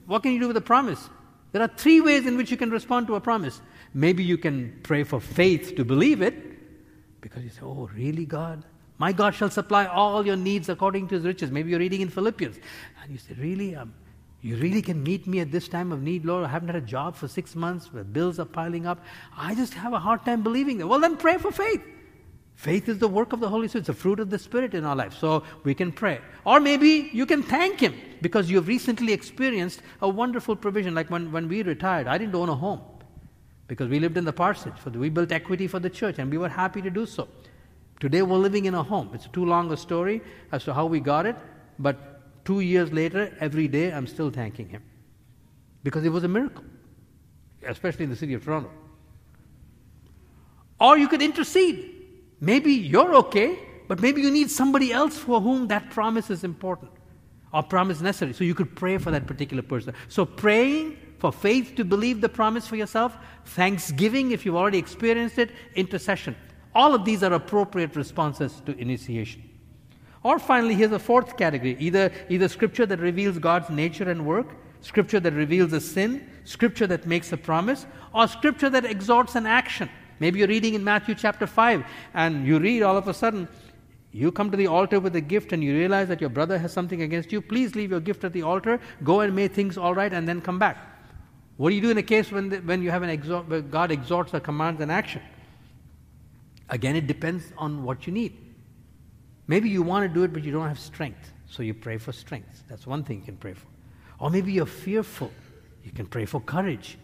what 0.07 0.23
can 0.23 0.31
you 0.31 0.39
do 0.39 0.47
with 0.47 0.57
a 0.57 0.61
promise? 0.61 1.11
There 1.51 1.63
are 1.63 1.69
three 1.69 2.01
ways 2.01 2.27
in 2.27 2.37
which 2.37 2.53
you 2.53 2.57
can 2.57 2.71
respond 2.71 3.09
to 3.09 3.17
a 3.17 3.21
promise. 3.21 3.61
Maybe 3.93 4.23
you 4.23 4.39
can 4.39 4.79
pray 4.83 5.03
for 5.05 5.21
faith 5.21 5.75
to 5.77 5.85
believe 5.85 6.23
it 6.23 7.21
because 7.21 7.43
you 7.43 7.51
say, 7.51 7.63
Oh, 7.63 7.89
really, 7.95 8.25
God? 8.25 8.65
My 8.99 9.13
God 9.13 9.35
shall 9.35 9.51
supply 9.51 9.87
all 9.87 10.25
your 10.25 10.37
needs 10.37 10.69
according 10.69 11.09
to 11.09 11.15
his 11.15 11.25
riches. 11.25 11.51
Maybe 11.51 11.71
you're 11.71 11.81
reading 11.81 12.03
in 12.03 12.09
Philippians 12.09 12.59
and 13.03 13.11
you 13.11 13.19
say, 13.19 13.35
Really? 13.39 13.75
Um, 13.75 13.95
you 14.43 14.57
really 14.57 14.81
can 14.81 15.03
meet 15.03 15.27
me 15.27 15.41
at 15.41 15.51
this 15.51 15.69
time 15.69 15.93
of 15.93 16.03
need, 16.03 16.25
Lord. 16.25 16.45
I 16.45 16.49
haven't 16.49 16.69
had 16.69 16.77
a 16.77 16.87
job 16.87 17.15
for 17.15 17.29
six 17.29 17.55
months, 17.55 17.93
where 17.93 18.05
bills 18.05 18.39
are 18.39 18.47
piling 18.47 18.87
up. 18.87 19.05
I 19.37 19.55
just 19.55 19.75
have 19.75 19.93
a 19.93 19.99
hard 19.99 20.25
time 20.25 20.43
believing 20.43 20.81
it. 20.81 20.89
Well, 20.89 20.99
then 20.99 21.17
pray 21.19 21.37
for 21.37 21.53
faith. 21.53 21.83
Faith 22.55 22.89
is 22.89 22.99
the 22.99 23.09
work 23.09 23.33
of 23.33 23.41
the 23.41 23.49
Holy 23.49 23.69
Spirit, 23.69 23.81
it's 23.81 23.87
the 23.87 23.95
fruit 23.95 24.21
of 24.21 24.31
the 24.31 24.39
Spirit 24.39 24.75
in 24.75 24.85
our 24.85 24.97
life. 24.97 25.15
So 25.15 25.45
we 25.65 25.75
can 25.75 25.93
pray. 25.93 26.21
Or 26.45 26.59
maybe 26.59 27.11
you 27.13 27.27
can 27.27 27.43
thank 27.43 27.81
Him 27.81 27.95
because 28.23 28.51
you've 28.51 28.69
recently 28.69 29.13
experienced 29.13 29.83
a 30.01 30.09
wonderful 30.09 30.57
provision. 30.57 30.95
Like 30.95 31.11
when, 31.11 31.33
when 31.33 31.49
we 31.49 31.63
retired, 31.63 32.07
I 32.07 32.17
didn't 32.17 32.35
own 32.35 32.49
a 32.49 32.55
home 32.55 32.81
because 33.71 33.89
we 33.89 34.01
lived 34.01 34.19
in 34.19 34.25
the 34.25 34.33
parsonage. 34.33 34.81
For 34.81 34.91
the, 34.91 34.99
we 34.99 35.11
built 35.11 35.31
equity 35.31 35.69
for 35.69 35.79
the 35.79 35.89
church, 35.89 36.19
and 36.19 36.29
we 36.29 36.39
were 36.39 36.49
happy 36.49 36.83
to 36.83 36.91
do 36.91 37.07
so. 37.07 37.29
Today 38.01 38.21
we're 38.23 38.37
living 38.37 38.65
in 38.65 38.75
a 38.75 38.83
home. 38.83 39.11
It's 39.15 39.29
too 39.29 39.45
long 39.45 39.71
a 39.71 39.77
story 39.77 40.23
as 40.51 40.65
to 40.65 40.75
how 40.75 40.87
we 40.87 40.99
got 40.99 41.25
it, 41.25 41.37
but 41.79 42.45
two 42.45 42.59
years 42.61 42.93
later, 42.93 43.33
every 43.39 43.69
day 43.69 43.93
I'm 43.93 44.09
still 44.09 44.29
thanking 44.29 44.69
Him 44.69 44.83
because 45.85 46.05
it 46.05 46.09
was 46.09 46.25
a 46.25 46.29
miracle, 46.29 46.65
especially 47.65 48.03
in 48.03 48.11
the 48.11 48.17
city 48.17 48.35
of 48.35 48.45
Toronto. 48.45 48.71
Or 50.81 50.99
you 50.99 51.07
could 51.07 51.23
intercede. 51.23 51.95
Maybe 52.41 52.73
you're 52.73 53.15
okay, 53.15 53.57
but 53.87 54.01
maybe 54.01 54.21
you 54.21 54.33
need 54.33 54.51
somebody 54.51 54.93
else 54.93 55.17
for 55.17 55.41
whom 55.41 55.69
that 55.69 55.91
promise 55.91 56.29
is 56.29 56.43
important. 56.43 56.91
or 57.53 57.63
promise 57.63 58.01
necessary. 58.01 58.33
So 58.33 58.45
you 58.45 58.55
could 58.55 58.75
pray 58.77 58.99
for 58.99 59.11
that 59.11 59.27
particular 59.27 59.63
person. 59.63 59.95
So 60.09 60.25
praying 60.25 60.97
for 61.21 61.31
faith 61.31 61.75
to 61.77 61.85
believe 61.85 62.21
the 62.21 62.29
promise 62.29 62.67
for 62.67 62.77
yourself, 62.77 63.17
thanksgiving 63.45 64.33
if 64.33 64.45
you've 64.47 64.57
already 64.57 64.79
experienced 64.79 65.39
it, 65.39 65.51
intercession. 65.75 66.35
All 66.75 66.95
of 66.95 67.05
these 67.05 67.23
are 67.23 67.33
appropriate 67.35 67.95
responses 67.95 68.63
to 68.65 68.77
initiation. 68.79 69.43
Or 70.23 70.39
finally, 70.39 70.75
here's 70.75 70.93
a 70.93 70.99
fourth 70.99 71.37
category 71.37 71.77
either, 71.79 72.11
either 72.29 72.49
scripture 72.49 72.87
that 72.87 73.01
reveals 73.01 73.39
God's 73.39 73.69
nature 73.69 74.11
and 74.11 74.25
work, 74.25 74.49
scripture 74.81 75.21
that 75.21 75.35
reveals 75.35 75.73
a 75.75 75.81
sin, 75.81 76.27
scripture 76.45 76.87
that 76.87 77.07
makes 77.07 77.33
a 77.33 77.37
promise, 77.37 77.87
or 78.15 78.27
scripture 78.27 78.71
that 78.71 78.87
exhorts 78.87 79.35
an 79.35 79.47
action. 79.47 79.91
Maybe 80.21 80.39
you're 80.39 80.49
reading 80.49 80.75
in 80.75 80.83
Matthew 80.83 81.15
chapter 81.15 81.47
5 81.47 81.85
and 82.15 82.47
you 82.47 82.59
read 82.59 82.83
all 82.83 82.97
of 82.97 83.09
a 83.09 83.15
sudden, 83.15 83.47
you 84.13 84.33
come 84.33 84.51
to 84.51 84.57
the 84.57 84.67
altar 84.67 85.01
with 85.01 85.15
a 85.17 85.21
gift 85.21 85.53
and 85.53 85.63
you 85.63 85.75
realize 85.75 86.09
that 86.09 86.21
your 86.21 86.31
brother 86.31 86.59
has 86.59 86.73
something 86.73 87.03
against 87.03 87.31
you. 87.31 87.41
Please 87.41 87.75
leave 87.75 87.91
your 87.91 88.01
gift 88.01 88.25
at 88.25 88.33
the 88.33 88.43
altar, 88.43 88.81
go 89.05 89.21
and 89.21 89.35
make 89.35 89.53
things 89.53 89.79
all 89.79 89.95
right, 89.95 90.13
and 90.13 90.27
then 90.27 90.41
come 90.41 90.59
back. 90.59 90.90
What 91.61 91.69
do 91.69 91.75
you 91.77 91.83
do 91.83 91.91
in 91.91 91.99
a 91.99 92.03
case 92.03 92.33
when, 92.33 92.49
the, 92.49 92.57
when 92.61 92.81
you 92.81 92.91
have 92.91 93.03
an 93.03 93.11
exhort, 93.11 93.47
where 93.47 93.61
God 93.61 93.91
exhorts 93.91 94.33
or 94.33 94.41
commands 94.41 94.81
an 94.81 94.91
action? 94.91 95.21
Again, 96.71 96.97
it 96.97 97.07
depends 97.07 97.53
on 97.59 97.85
what 97.85 98.07
you 98.07 98.15
need. 98.15 98.35
Maybe 99.47 99.69
you 99.69 99.83
want 99.83 100.09
to 100.09 100.09
do 100.09 100.23
it, 100.23 100.33
but 100.33 100.43
you 100.43 100.53
don't 100.53 100.67
have 100.67 100.81
strength. 100.81 101.35
So 101.51 101.63
you 101.63 101.75
pray 101.75 101.99
for 101.99 102.13
strength. 102.13 102.65
That's 102.67 102.87
one 102.87 103.05
thing 103.05 103.19
you 103.19 103.27
can 103.27 103.37
pray 103.37 103.53
for. 103.53 103.67
Or 104.21 104.31
maybe 104.31 104.53
you're 104.53 104.65
fearful. 104.65 105.31
You 105.85 105.93
can 105.93 106.07
pray 106.07 106.25
for 106.25 106.41
courage. 106.41 106.97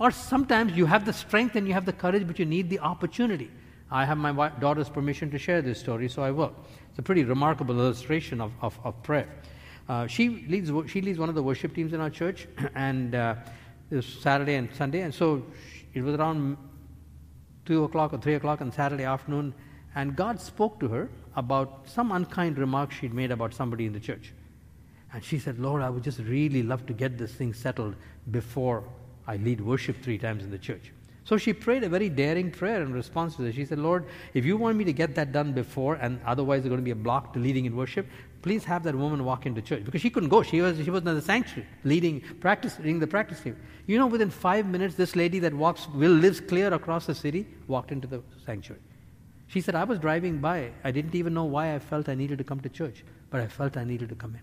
Or 0.00 0.10
sometimes 0.10 0.72
you 0.72 0.86
have 0.86 1.04
the 1.04 1.12
strength 1.12 1.54
and 1.54 1.68
you 1.68 1.74
have 1.74 1.84
the 1.84 1.92
courage, 1.92 2.26
but 2.26 2.38
you 2.38 2.46
need 2.46 2.70
the 2.70 2.78
opportunity. 2.78 3.50
I 3.90 4.06
have 4.06 4.16
my 4.16 4.48
daughter's 4.60 4.88
permission 4.88 5.30
to 5.30 5.38
share 5.38 5.60
this 5.60 5.78
story, 5.78 6.08
so 6.08 6.22
I 6.22 6.30
will. 6.30 6.54
It's 6.88 7.00
a 7.00 7.02
pretty 7.02 7.24
remarkable 7.24 7.78
illustration 7.78 8.40
of, 8.40 8.50
of, 8.62 8.80
of 8.82 9.02
prayer. 9.02 9.28
Uh, 9.90 10.06
she, 10.06 10.46
leads, 10.48 10.72
she 10.90 11.02
leads 11.02 11.18
one 11.18 11.28
of 11.28 11.34
the 11.34 11.42
worship 11.42 11.74
teams 11.74 11.92
in 11.92 12.00
our 12.00 12.08
church, 12.08 12.48
and 12.74 13.14
uh, 13.14 13.34
Saturday 14.02 14.54
and 14.54 14.72
Sunday, 14.74 15.00
and 15.00 15.14
so 15.14 15.44
it 15.92 16.02
was 16.02 16.14
around 16.14 16.56
2 17.66 17.84
o'clock 17.84 18.12
or 18.12 18.18
3 18.18 18.34
o'clock 18.34 18.60
on 18.60 18.72
Saturday 18.72 19.04
afternoon, 19.04 19.54
and 19.94 20.16
God 20.16 20.40
spoke 20.40 20.80
to 20.80 20.88
her 20.88 21.08
about 21.36 21.88
some 21.88 22.12
unkind 22.12 22.58
remark 22.58 22.92
she'd 22.92 23.14
made 23.14 23.30
about 23.30 23.54
somebody 23.54 23.86
in 23.86 23.92
the 23.92 24.00
church. 24.00 24.32
And 25.12 25.22
she 25.22 25.38
said, 25.38 25.58
Lord, 25.58 25.82
I 25.82 25.90
would 25.90 26.02
just 26.02 26.18
really 26.18 26.62
love 26.62 26.86
to 26.86 26.92
get 26.92 27.18
this 27.18 27.32
thing 27.32 27.54
settled 27.54 27.94
before 28.30 28.84
I 29.26 29.36
lead 29.36 29.60
worship 29.60 30.02
three 30.02 30.18
times 30.18 30.42
in 30.42 30.50
the 30.50 30.58
church. 30.58 30.92
So 31.24 31.38
she 31.38 31.52
prayed 31.54 31.84
a 31.84 31.88
very 31.88 32.10
daring 32.10 32.50
prayer 32.50 32.82
in 32.82 32.92
response 32.92 33.36
to 33.36 33.42
this. 33.42 33.54
She 33.54 33.64
said, 33.64 33.78
Lord, 33.78 34.04
if 34.34 34.44
you 34.44 34.56
want 34.56 34.76
me 34.76 34.84
to 34.84 34.92
get 34.92 35.14
that 35.14 35.32
done 35.32 35.52
before, 35.52 35.94
and 35.94 36.20
otherwise 36.26 36.62
there's 36.62 36.70
going 36.70 36.80
to 36.80 36.84
be 36.84 36.90
a 36.90 36.96
block 36.96 37.32
to 37.32 37.38
leading 37.38 37.64
in 37.64 37.74
worship, 37.74 38.06
please 38.44 38.62
have 38.62 38.82
that 38.82 38.94
woman 38.94 39.24
walk 39.24 39.46
into 39.46 39.62
church. 39.62 39.82
Because 39.86 40.02
she 40.02 40.10
couldn't 40.10 40.28
go. 40.28 40.42
She 40.42 40.60
was, 40.60 40.76
she 40.84 40.90
was 40.90 41.00
in 41.00 41.14
the 41.14 41.22
sanctuary, 41.22 41.66
leading, 41.82 42.20
practice, 42.40 42.78
leading 42.78 43.00
the 43.00 43.06
practice 43.06 43.40
team. 43.40 43.56
You 43.86 43.96
know, 43.98 44.06
within 44.06 44.28
five 44.28 44.66
minutes, 44.66 44.96
this 44.96 45.16
lady 45.16 45.38
that 45.38 45.54
walks, 45.54 45.88
will 45.88 46.12
lives 46.12 46.40
clear 46.40 46.72
across 46.74 47.06
the 47.06 47.14
city, 47.14 47.46
walked 47.68 47.90
into 47.90 48.06
the 48.06 48.22
sanctuary. 48.44 48.82
She 49.46 49.62
said, 49.62 49.74
I 49.74 49.84
was 49.84 49.98
driving 49.98 50.40
by. 50.40 50.72
I 50.84 50.90
didn't 50.90 51.14
even 51.14 51.32
know 51.32 51.44
why 51.44 51.74
I 51.74 51.78
felt 51.78 52.10
I 52.10 52.14
needed 52.14 52.36
to 52.36 52.44
come 52.44 52.60
to 52.60 52.68
church, 52.68 53.02
but 53.30 53.40
I 53.40 53.46
felt 53.46 53.78
I 53.78 53.84
needed 53.84 54.10
to 54.10 54.14
come 54.14 54.34
in. 54.34 54.42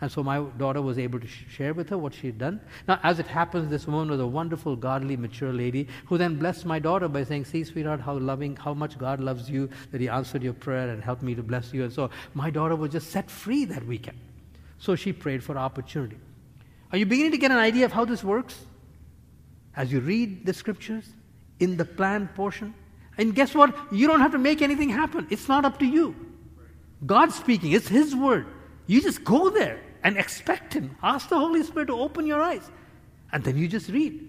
And 0.00 0.10
so 0.10 0.22
my 0.22 0.40
daughter 0.58 0.82
was 0.82 0.98
able 0.98 1.20
to 1.20 1.26
sh- 1.26 1.44
share 1.48 1.72
with 1.72 1.88
her 1.88 1.96
what 1.96 2.14
she 2.14 2.26
had 2.26 2.38
done. 2.38 2.60
Now, 2.88 2.98
as 3.02 3.18
it 3.18 3.26
happens, 3.26 3.70
this 3.70 3.86
woman 3.86 4.10
was 4.10 4.20
a 4.20 4.26
wonderful, 4.26 4.76
godly, 4.76 5.16
mature 5.16 5.52
lady 5.52 5.88
who 6.06 6.18
then 6.18 6.36
blessed 6.36 6.66
my 6.66 6.78
daughter 6.78 7.08
by 7.08 7.24
saying, 7.24 7.44
See, 7.44 7.64
sweetheart, 7.64 8.00
how 8.00 8.18
loving, 8.18 8.56
how 8.56 8.74
much 8.74 8.98
God 8.98 9.20
loves 9.20 9.48
you, 9.48 9.70
that 9.92 10.00
He 10.00 10.08
answered 10.08 10.42
your 10.42 10.52
prayer 10.52 10.90
and 10.90 11.02
helped 11.02 11.22
me 11.22 11.34
to 11.34 11.42
bless 11.42 11.72
you. 11.72 11.84
And 11.84 11.92
so 11.92 12.10
my 12.34 12.50
daughter 12.50 12.74
was 12.74 12.90
just 12.90 13.10
set 13.10 13.30
free 13.30 13.64
that 13.66 13.86
weekend. 13.86 14.18
So 14.78 14.96
she 14.96 15.12
prayed 15.12 15.42
for 15.42 15.56
opportunity. 15.56 16.18
Are 16.92 16.98
you 16.98 17.06
beginning 17.06 17.32
to 17.32 17.38
get 17.38 17.50
an 17.50 17.58
idea 17.58 17.84
of 17.84 17.92
how 17.92 18.04
this 18.04 18.22
works? 18.22 18.66
As 19.76 19.92
you 19.92 20.00
read 20.00 20.44
the 20.44 20.52
scriptures 20.52 21.08
in 21.60 21.76
the 21.76 21.84
planned 21.84 22.34
portion, 22.34 22.74
and 23.16 23.34
guess 23.34 23.54
what? 23.54 23.74
You 23.92 24.06
don't 24.06 24.20
have 24.20 24.32
to 24.32 24.38
make 24.38 24.60
anything 24.60 24.90
happen. 24.90 25.26
It's 25.30 25.48
not 25.48 25.64
up 25.64 25.78
to 25.78 25.86
you. 25.86 26.14
God's 27.06 27.34
speaking, 27.34 27.72
it's 27.72 27.88
His 27.88 28.14
word. 28.14 28.46
You 28.86 29.00
just 29.00 29.24
go 29.24 29.50
there 29.50 29.80
and 30.02 30.16
expect 30.16 30.74
Him. 30.74 30.96
Ask 31.02 31.28
the 31.28 31.38
Holy 31.38 31.62
Spirit 31.62 31.86
to 31.86 31.98
open 31.98 32.26
your 32.26 32.42
eyes. 32.42 32.70
And 33.32 33.42
then 33.42 33.56
you 33.56 33.66
just 33.68 33.88
read. 33.88 34.28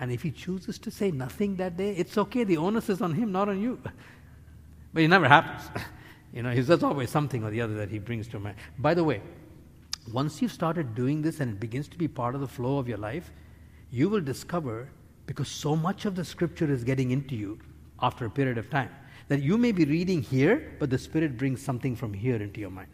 And 0.00 0.12
if 0.12 0.22
He 0.22 0.30
chooses 0.30 0.78
to 0.80 0.90
say 0.90 1.10
nothing 1.10 1.56
that 1.56 1.76
day, 1.76 1.92
it's 1.92 2.18
okay. 2.18 2.44
The 2.44 2.56
onus 2.56 2.88
is 2.88 3.00
on 3.00 3.14
Him, 3.14 3.32
not 3.32 3.48
on 3.48 3.60
you. 3.60 3.80
But 4.94 5.02
it 5.02 5.08
never 5.08 5.28
happens. 5.28 5.68
You 6.30 6.42
know, 6.42 6.54
there's 6.54 6.82
always 6.82 7.08
something 7.08 7.42
or 7.42 7.50
the 7.50 7.62
other 7.62 7.74
that 7.76 7.88
He 7.88 7.98
brings 7.98 8.28
to 8.28 8.38
mind. 8.38 8.56
By 8.78 8.92
the 8.92 9.02
way, 9.02 9.22
once 10.12 10.42
you've 10.42 10.52
started 10.52 10.94
doing 10.94 11.22
this 11.22 11.40
and 11.40 11.52
it 11.52 11.58
begins 11.58 11.88
to 11.88 11.96
be 11.96 12.06
part 12.06 12.34
of 12.34 12.42
the 12.42 12.46
flow 12.46 12.76
of 12.76 12.86
your 12.86 12.98
life, 12.98 13.32
you 13.90 14.10
will 14.10 14.20
discover 14.20 14.90
because 15.24 15.48
so 15.48 15.74
much 15.74 16.04
of 16.04 16.14
the 16.14 16.24
scripture 16.24 16.70
is 16.70 16.84
getting 16.84 17.12
into 17.12 17.34
you 17.34 17.58
after 18.00 18.26
a 18.26 18.30
period 18.30 18.58
of 18.58 18.68
time. 18.68 18.90
That 19.28 19.42
you 19.42 19.58
may 19.58 19.72
be 19.72 19.84
reading 19.84 20.22
here, 20.22 20.74
but 20.78 20.90
the 20.90 20.98
Spirit 20.98 21.36
brings 21.36 21.62
something 21.62 21.96
from 21.96 22.14
here 22.14 22.36
into 22.36 22.60
your 22.60 22.70
mind. 22.70 22.88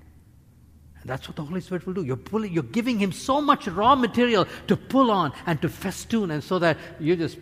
And 1.04 1.10
that's 1.10 1.28
what 1.28 1.36
the 1.36 1.44
Holy 1.44 1.60
Spirit 1.60 1.84
will 1.84 1.92
do. 1.92 2.02
You're, 2.02 2.16
pulling, 2.16 2.50
you're 2.50 2.62
giving 2.62 2.98
Him 2.98 3.12
so 3.12 3.42
much 3.42 3.68
raw 3.68 3.94
material 3.94 4.46
to 4.68 4.74
pull 4.74 5.10
on 5.10 5.34
and 5.44 5.60
to 5.60 5.68
festoon, 5.68 6.30
and 6.30 6.42
so 6.42 6.58
that 6.60 6.78
you're 6.98 7.14
just 7.16 7.36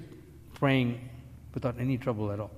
praying 0.55 1.09
without 1.55 1.77
any 1.79 1.97
trouble 1.97 2.33
at 2.33 2.41
all. 2.41 2.51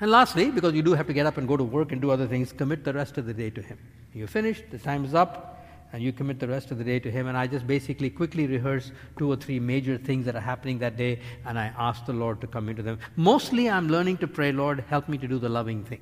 And 0.00 0.10
lastly, 0.10 0.50
because 0.50 0.72
you 0.72 0.82
do 0.82 0.94
have 0.94 1.06
to 1.08 1.12
get 1.12 1.26
up 1.26 1.36
and 1.36 1.46
go 1.46 1.58
to 1.58 1.62
work 1.62 1.92
and 1.92 2.00
do 2.00 2.10
other 2.10 2.26
things, 2.26 2.52
commit 2.52 2.84
the 2.84 2.94
rest 2.94 3.18
of 3.18 3.26
the 3.26 3.34
day 3.34 3.50
to 3.50 3.60
Him. 3.60 3.76
You're 4.14 4.28
finished, 4.28 4.64
the 4.70 4.78
time 4.78 5.04
is 5.04 5.14
up, 5.14 5.62
and 5.92 6.02
you 6.02 6.10
commit 6.10 6.40
the 6.40 6.48
rest 6.48 6.70
of 6.70 6.78
the 6.78 6.84
day 6.84 6.98
to 6.98 7.10
Him. 7.10 7.26
And 7.26 7.36
I 7.36 7.46
just 7.46 7.66
basically 7.66 8.08
quickly 8.08 8.46
rehearse 8.46 8.92
two 9.18 9.30
or 9.30 9.36
three 9.36 9.60
major 9.60 9.98
things 9.98 10.24
that 10.24 10.34
are 10.36 10.40
happening 10.40 10.78
that 10.78 10.96
day, 10.96 11.20
and 11.44 11.58
I 11.58 11.70
ask 11.76 12.06
the 12.06 12.14
Lord 12.14 12.40
to 12.40 12.46
come 12.46 12.70
into 12.70 12.82
them. 12.82 12.98
Mostly, 13.16 13.68
I'm 13.68 13.88
learning 13.88 14.16
to 14.18 14.26
pray, 14.26 14.52
Lord, 14.52 14.82
help 14.88 15.06
me 15.06 15.18
to 15.18 15.28
do 15.28 15.38
the 15.38 15.50
loving 15.50 15.84
thing. 15.84 16.00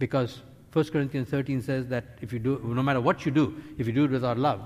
Because 0.00 0.40
1 0.72 0.84
Corinthians 0.86 1.28
13 1.28 1.60
says 1.60 1.86
that 1.88 2.04
if 2.22 2.32
you 2.32 2.38
do, 2.38 2.60
no 2.64 2.82
matter 2.82 3.00
what 3.00 3.26
you 3.26 3.32
do, 3.32 3.62
if 3.78 3.86
you 3.86 3.92
do 3.92 4.04
it 4.04 4.10
without 4.10 4.38
love, 4.38 4.60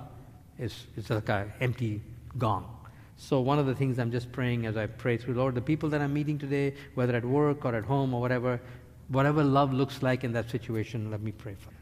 it's, 0.58 0.86
it's 0.96 1.10
like 1.10 1.28
an 1.28 1.52
empty 1.60 2.00
gong. 2.38 2.72
So, 3.16 3.40
one 3.40 3.58
of 3.58 3.66
the 3.66 3.74
things 3.74 3.98
I'm 3.98 4.12
just 4.12 4.30
praying 4.30 4.66
as 4.66 4.76
I 4.76 4.86
pray 4.86 5.16
through, 5.16 5.34
Lord, 5.34 5.54
the 5.54 5.60
people 5.60 5.88
that 5.88 6.00
I'm 6.00 6.12
meeting 6.12 6.38
today, 6.38 6.74
whether 6.94 7.16
at 7.16 7.24
work 7.24 7.64
or 7.64 7.74
at 7.74 7.84
home 7.84 8.12
or 8.12 8.20
whatever, 8.20 8.60
whatever 9.08 9.42
love 9.42 9.72
looks 9.72 10.02
like 10.02 10.22
in 10.22 10.32
that 10.32 10.50
situation, 10.50 11.10
let 11.10 11.22
me 11.22 11.32
pray 11.32 11.54
for 11.58 11.70
them. 11.70 11.74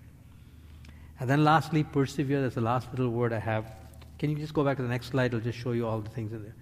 And 1.21 1.29
then 1.29 1.45
lastly, 1.45 1.83
persevere. 1.83 2.41
That's 2.41 2.55
the 2.55 2.61
last 2.61 2.89
little 2.93 3.11
word 3.11 3.33
I 3.33 3.41
have. 3.41 3.67
Can 4.19 4.31
you 4.31 4.37
just 4.37 4.55
go 4.55 4.65
back 4.65 4.77
to 4.77 4.83
the 4.83 4.89
next 4.89 5.09
slide? 5.09 5.35
I'll 5.35 5.41
just 5.41 5.59
show 5.59 5.73
you 5.73 5.87
all 5.87 6.01
the 6.01 6.11
things 6.11 6.33
in 6.33 6.43
there. 6.43 6.55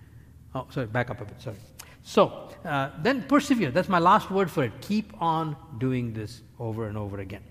Oh, 0.54 0.66
sorry, 0.70 0.86
back 0.86 1.10
up 1.10 1.20
a 1.20 1.24
bit. 1.24 1.40
Sorry. 1.40 1.56
So, 2.02 2.50
uh, 2.64 2.90
then 3.02 3.22
persevere. 3.24 3.70
That's 3.70 3.88
my 3.88 3.98
last 3.98 4.30
word 4.30 4.50
for 4.50 4.64
it. 4.64 4.72
Keep 4.80 5.20
on 5.20 5.56
doing 5.78 6.12
this 6.12 6.40
over 6.58 6.88
and 6.88 6.96
over 6.96 7.20
again. 7.20 7.42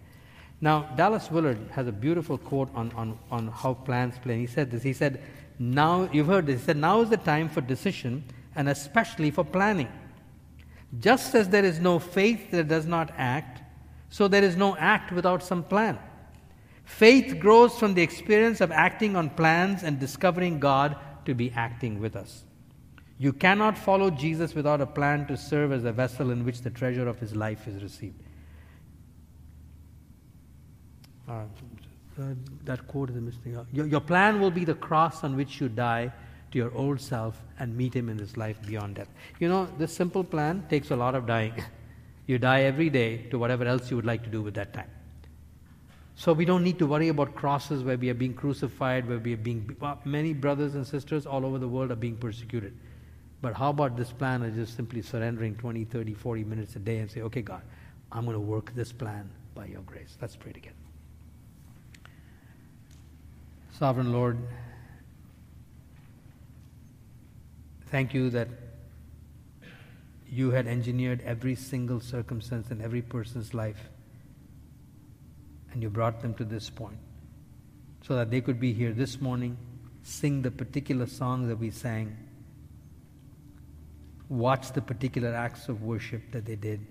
Now, 0.61 0.83
Dallas 0.95 1.31
Willard 1.31 1.57
has 1.71 1.87
a 1.87 1.91
beautiful 1.91 2.37
quote 2.37 2.69
on, 2.75 2.91
on, 2.91 3.17
on 3.31 3.47
how 3.47 3.73
plans 3.73 4.19
play. 4.19 4.37
He 4.37 4.47
said 4.47 4.69
this. 4.69 4.83
He 4.83 4.93
said, 4.93 5.19
Now, 5.57 6.07
you've 6.13 6.27
heard 6.27 6.45
this. 6.45 6.59
He 6.61 6.65
said, 6.67 6.77
Now 6.77 7.01
is 7.01 7.09
the 7.09 7.17
time 7.17 7.49
for 7.49 7.61
decision 7.61 8.23
and 8.55 8.69
especially 8.69 9.31
for 9.31 9.43
planning. 9.43 9.89
Just 10.99 11.33
as 11.33 11.49
there 11.49 11.65
is 11.65 11.79
no 11.79 11.97
faith 11.97 12.51
that 12.51 12.67
does 12.67 12.85
not 12.85 13.11
act, 13.17 13.61
so 14.09 14.27
there 14.27 14.43
is 14.43 14.55
no 14.55 14.75
act 14.77 15.11
without 15.11 15.41
some 15.41 15.63
plan. 15.63 15.97
Faith 16.83 17.39
grows 17.39 17.79
from 17.79 17.93
the 17.93 18.01
experience 18.01 18.61
of 18.61 18.71
acting 18.71 19.15
on 19.15 19.29
plans 19.31 19.83
and 19.83 19.99
discovering 19.99 20.59
God 20.59 20.95
to 21.25 21.33
be 21.33 21.51
acting 21.51 21.99
with 21.99 22.15
us. 22.15 22.43
You 23.17 23.33
cannot 23.33 23.77
follow 23.77 24.09
Jesus 24.09 24.53
without 24.53 24.81
a 24.81 24.85
plan 24.85 25.25
to 25.27 25.37
serve 25.37 25.71
as 25.71 25.85
a 25.85 25.91
vessel 25.91 26.31
in 26.31 26.43
which 26.43 26.61
the 26.61 26.69
treasure 26.69 27.07
of 27.07 27.19
his 27.19 27.35
life 27.35 27.67
is 27.67 27.81
received. 27.81 28.21
Uh, 31.31 31.43
that 32.65 32.85
quote 32.87 33.09
is 33.09 33.15
missing. 33.15 33.57
Your, 33.71 33.85
your 33.85 34.01
plan 34.01 34.41
will 34.41 34.51
be 34.51 34.65
the 34.65 34.73
cross 34.73 35.23
on 35.23 35.35
which 35.37 35.61
you 35.61 35.69
die 35.69 36.11
to 36.51 36.57
your 36.57 36.73
old 36.75 36.99
self 36.99 37.41
and 37.59 37.75
meet 37.75 37.95
him 37.95 38.09
in 38.09 38.17
this 38.17 38.35
life 38.35 38.57
beyond 38.67 38.95
death. 38.95 39.07
You 39.39 39.47
know, 39.47 39.67
this 39.77 39.93
simple 39.93 40.23
plan 40.23 40.65
takes 40.69 40.91
a 40.91 40.95
lot 40.95 41.15
of 41.15 41.25
dying. 41.25 41.53
You 42.27 42.37
die 42.37 42.61
every 42.61 42.89
day 42.89 43.23
to 43.31 43.39
whatever 43.39 43.65
else 43.65 43.89
you 43.89 43.97
would 43.97 44.05
like 44.05 44.23
to 44.23 44.29
do 44.29 44.41
with 44.41 44.53
that 44.53 44.73
time. 44.73 44.89
So 46.15 46.31
we 46.31 46.45
don't 46.45 46.63
need 46.63 46.77
to 46.79 46.85
worry 46.85 47.09
about 47.09 47.35
crosses 47.35 47.83
where 47.83 47.97
we 47.97 48.09
are 48.09 48.13
being 48.13 48.35
crucified, 48.35 49.09
where 49.09 49.17
we 49.17 49.33
are 49.33 49.37
being. 49.37 49.75
Many 50.05 50.33
brothers 50.33 50.75
and 50.75 50.85
sisters 50.87 51.25
all 51.25 51.45
over 51.45 51.57
the 51.57 51.67
world 51.67 51.91
are 51.91 51.95
being 51.95 52.15
persecuted. 52.15 52.77
But 53.41 53.53
how 53.55 53.71
about 53.71 53.97
this 53.97 54.11
plan 54.11 54.43
of 54.43 54.53
just 54.53 54.77
simply 54.77 55.01
surrendering 55.01 55.55
20, 55.55 55.83
30, 55.83 56.13
40 56.13 56.43
minutes 56.43 56.75
a 56.75 56.79
day 56.79 56.99
and 56.99 57.11
say, 57.11 57.21
okay, 57.21 57.41
God, 57.41 57.63
I'm 58.11 58.23
going 58.23 58.35
to 58.35 58.39
work 58.39 58.73
this 58.75 58.93
plan 58.93 59.29
by 59.55 59.65
your 59.65 59.81
grace. 59.81 60.15
Let's 60.21 60.35
pray 60.35 60.53
together. 60.53 60.75
Sovereign 63.81 64.13
Lord, 64.13 64.37
thank 67.87 68.13
you 68.13 68.29
that 68.29 68.47
you 70.29 70.51
had 70.51 70.67
engineered 70.67 71.19
every 71.25 71.55
single 71.55 71.99
circumstance 71.99 72.69
in 72.69 72.79
every 72.79 73.01
person's 73.01 73.55
life 73.55 73.89
and 75.71 75.81
you 75.81 75.89
brought 75.89 76.21
them 76.21 76.35
to 76.35 76.45
this 76.45 76.69
point. 76.69 76.99
so 78.03 78.15
that 78.17 78.29
they 78.29 78.39
could 78.39 78.59
be 78.59 78.71
here 78.71 78.93
this 78.93 79.19
morning, 79.19 79.57
sing 80.03 80.43
the 80.43 80.51
particular 80.51 81.07
songs 81.07 81.47
that 81.47 81.57
we 81.57 81.71
sang, 81.71 82.15
watch 84.29 84.73
the 84.73 84.81
particular 84.83 85.33
acts 85.33 85.69
of 85.69 85.81
worship 85.81 86.21
that 86.33 86.45
they 86.45 86.55
did, 86.55 86.85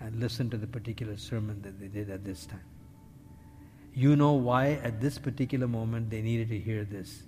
and 0.00 0.20
listen 0.20 0.50
to 0.50 0.58
the 0.58 0.66
particular 0.66 1.16
sermon 1.16 1.62
that 1.62 1.80
they 1.80 1.88
did 1.88 2.10
at 2.10 2.26
this 2.26 2.44
time. 2.44 2.75
You 3.98 4.14
know 4.14 4.34
why 4.34 4.72
at 4.84 5.00
this 5.00 5.16
particular 5.16 5.66
moment 5.66 6.10
they 6.10 6.20
needed 6.20 6.50
to 6.50 6.58
hear 6.58 6.84
this. 6.84 7.22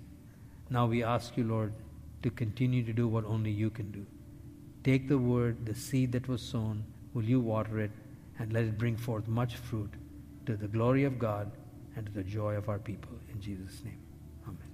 Now 0.69 0.85
we 0.85 1.03
ask 1.03 1.35
you, 1.35 1.43
Lord, 1.43 1.73
to 2.21 2.29
continue 2.29 2.83
to 2.83 2.93
do 2.93 3.07
what 3.07 3.25
only 3.25 3.49
you 3.49 3.71
can 3.71 3.89
do. 3.89 4.05
Take 4.83 5.07
the 5.07 5.17
word, 5.17 5.65
the 5.65 5.73
seed 5.73 6.11
that 6.11 6.27
was 6.27 6.43
sown, 6.43 6.83
will 7.15 7.23
you 7.23 7.39
water 7.39 7.79
it 7.79 7.89
and 8.37 8.53
let 8.53 8.65
it 8.65 8.77
bring 8.77 8.95
forth 8.95 9.27
much 9.27 9.55
fruit 9.55 9.89
to 10.45 10.55
the 10.55 10.67
glory 10.67 11.05
of 11.05 11.17
God 11.17 11.51
and 11.95 12.05
to 12.05 12.11
the 12.11 12.23
joy 12.23 12.53
of 12.53 12.69
our 12.69 12.77
people. 12.77 13.13
In 13.33 13.41
Jesus' 13.41 13.81
name. 13.83 13.97
Amen. 14.47 14.67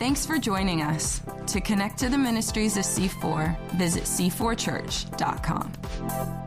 Thanks 0.00 0.26
for 0.26 0.38
joining 0.38 0.82
us. 0.82 1.22
To 1.46 1.60
connect 1.60 1.96
to 1.98 2.08
the 2.08 2.18
ministries 2.18 2.76
of 2.76 2.82
C4, 2.82 3.56
visit 3.76 4.02
c4church.com. 4.02 6.41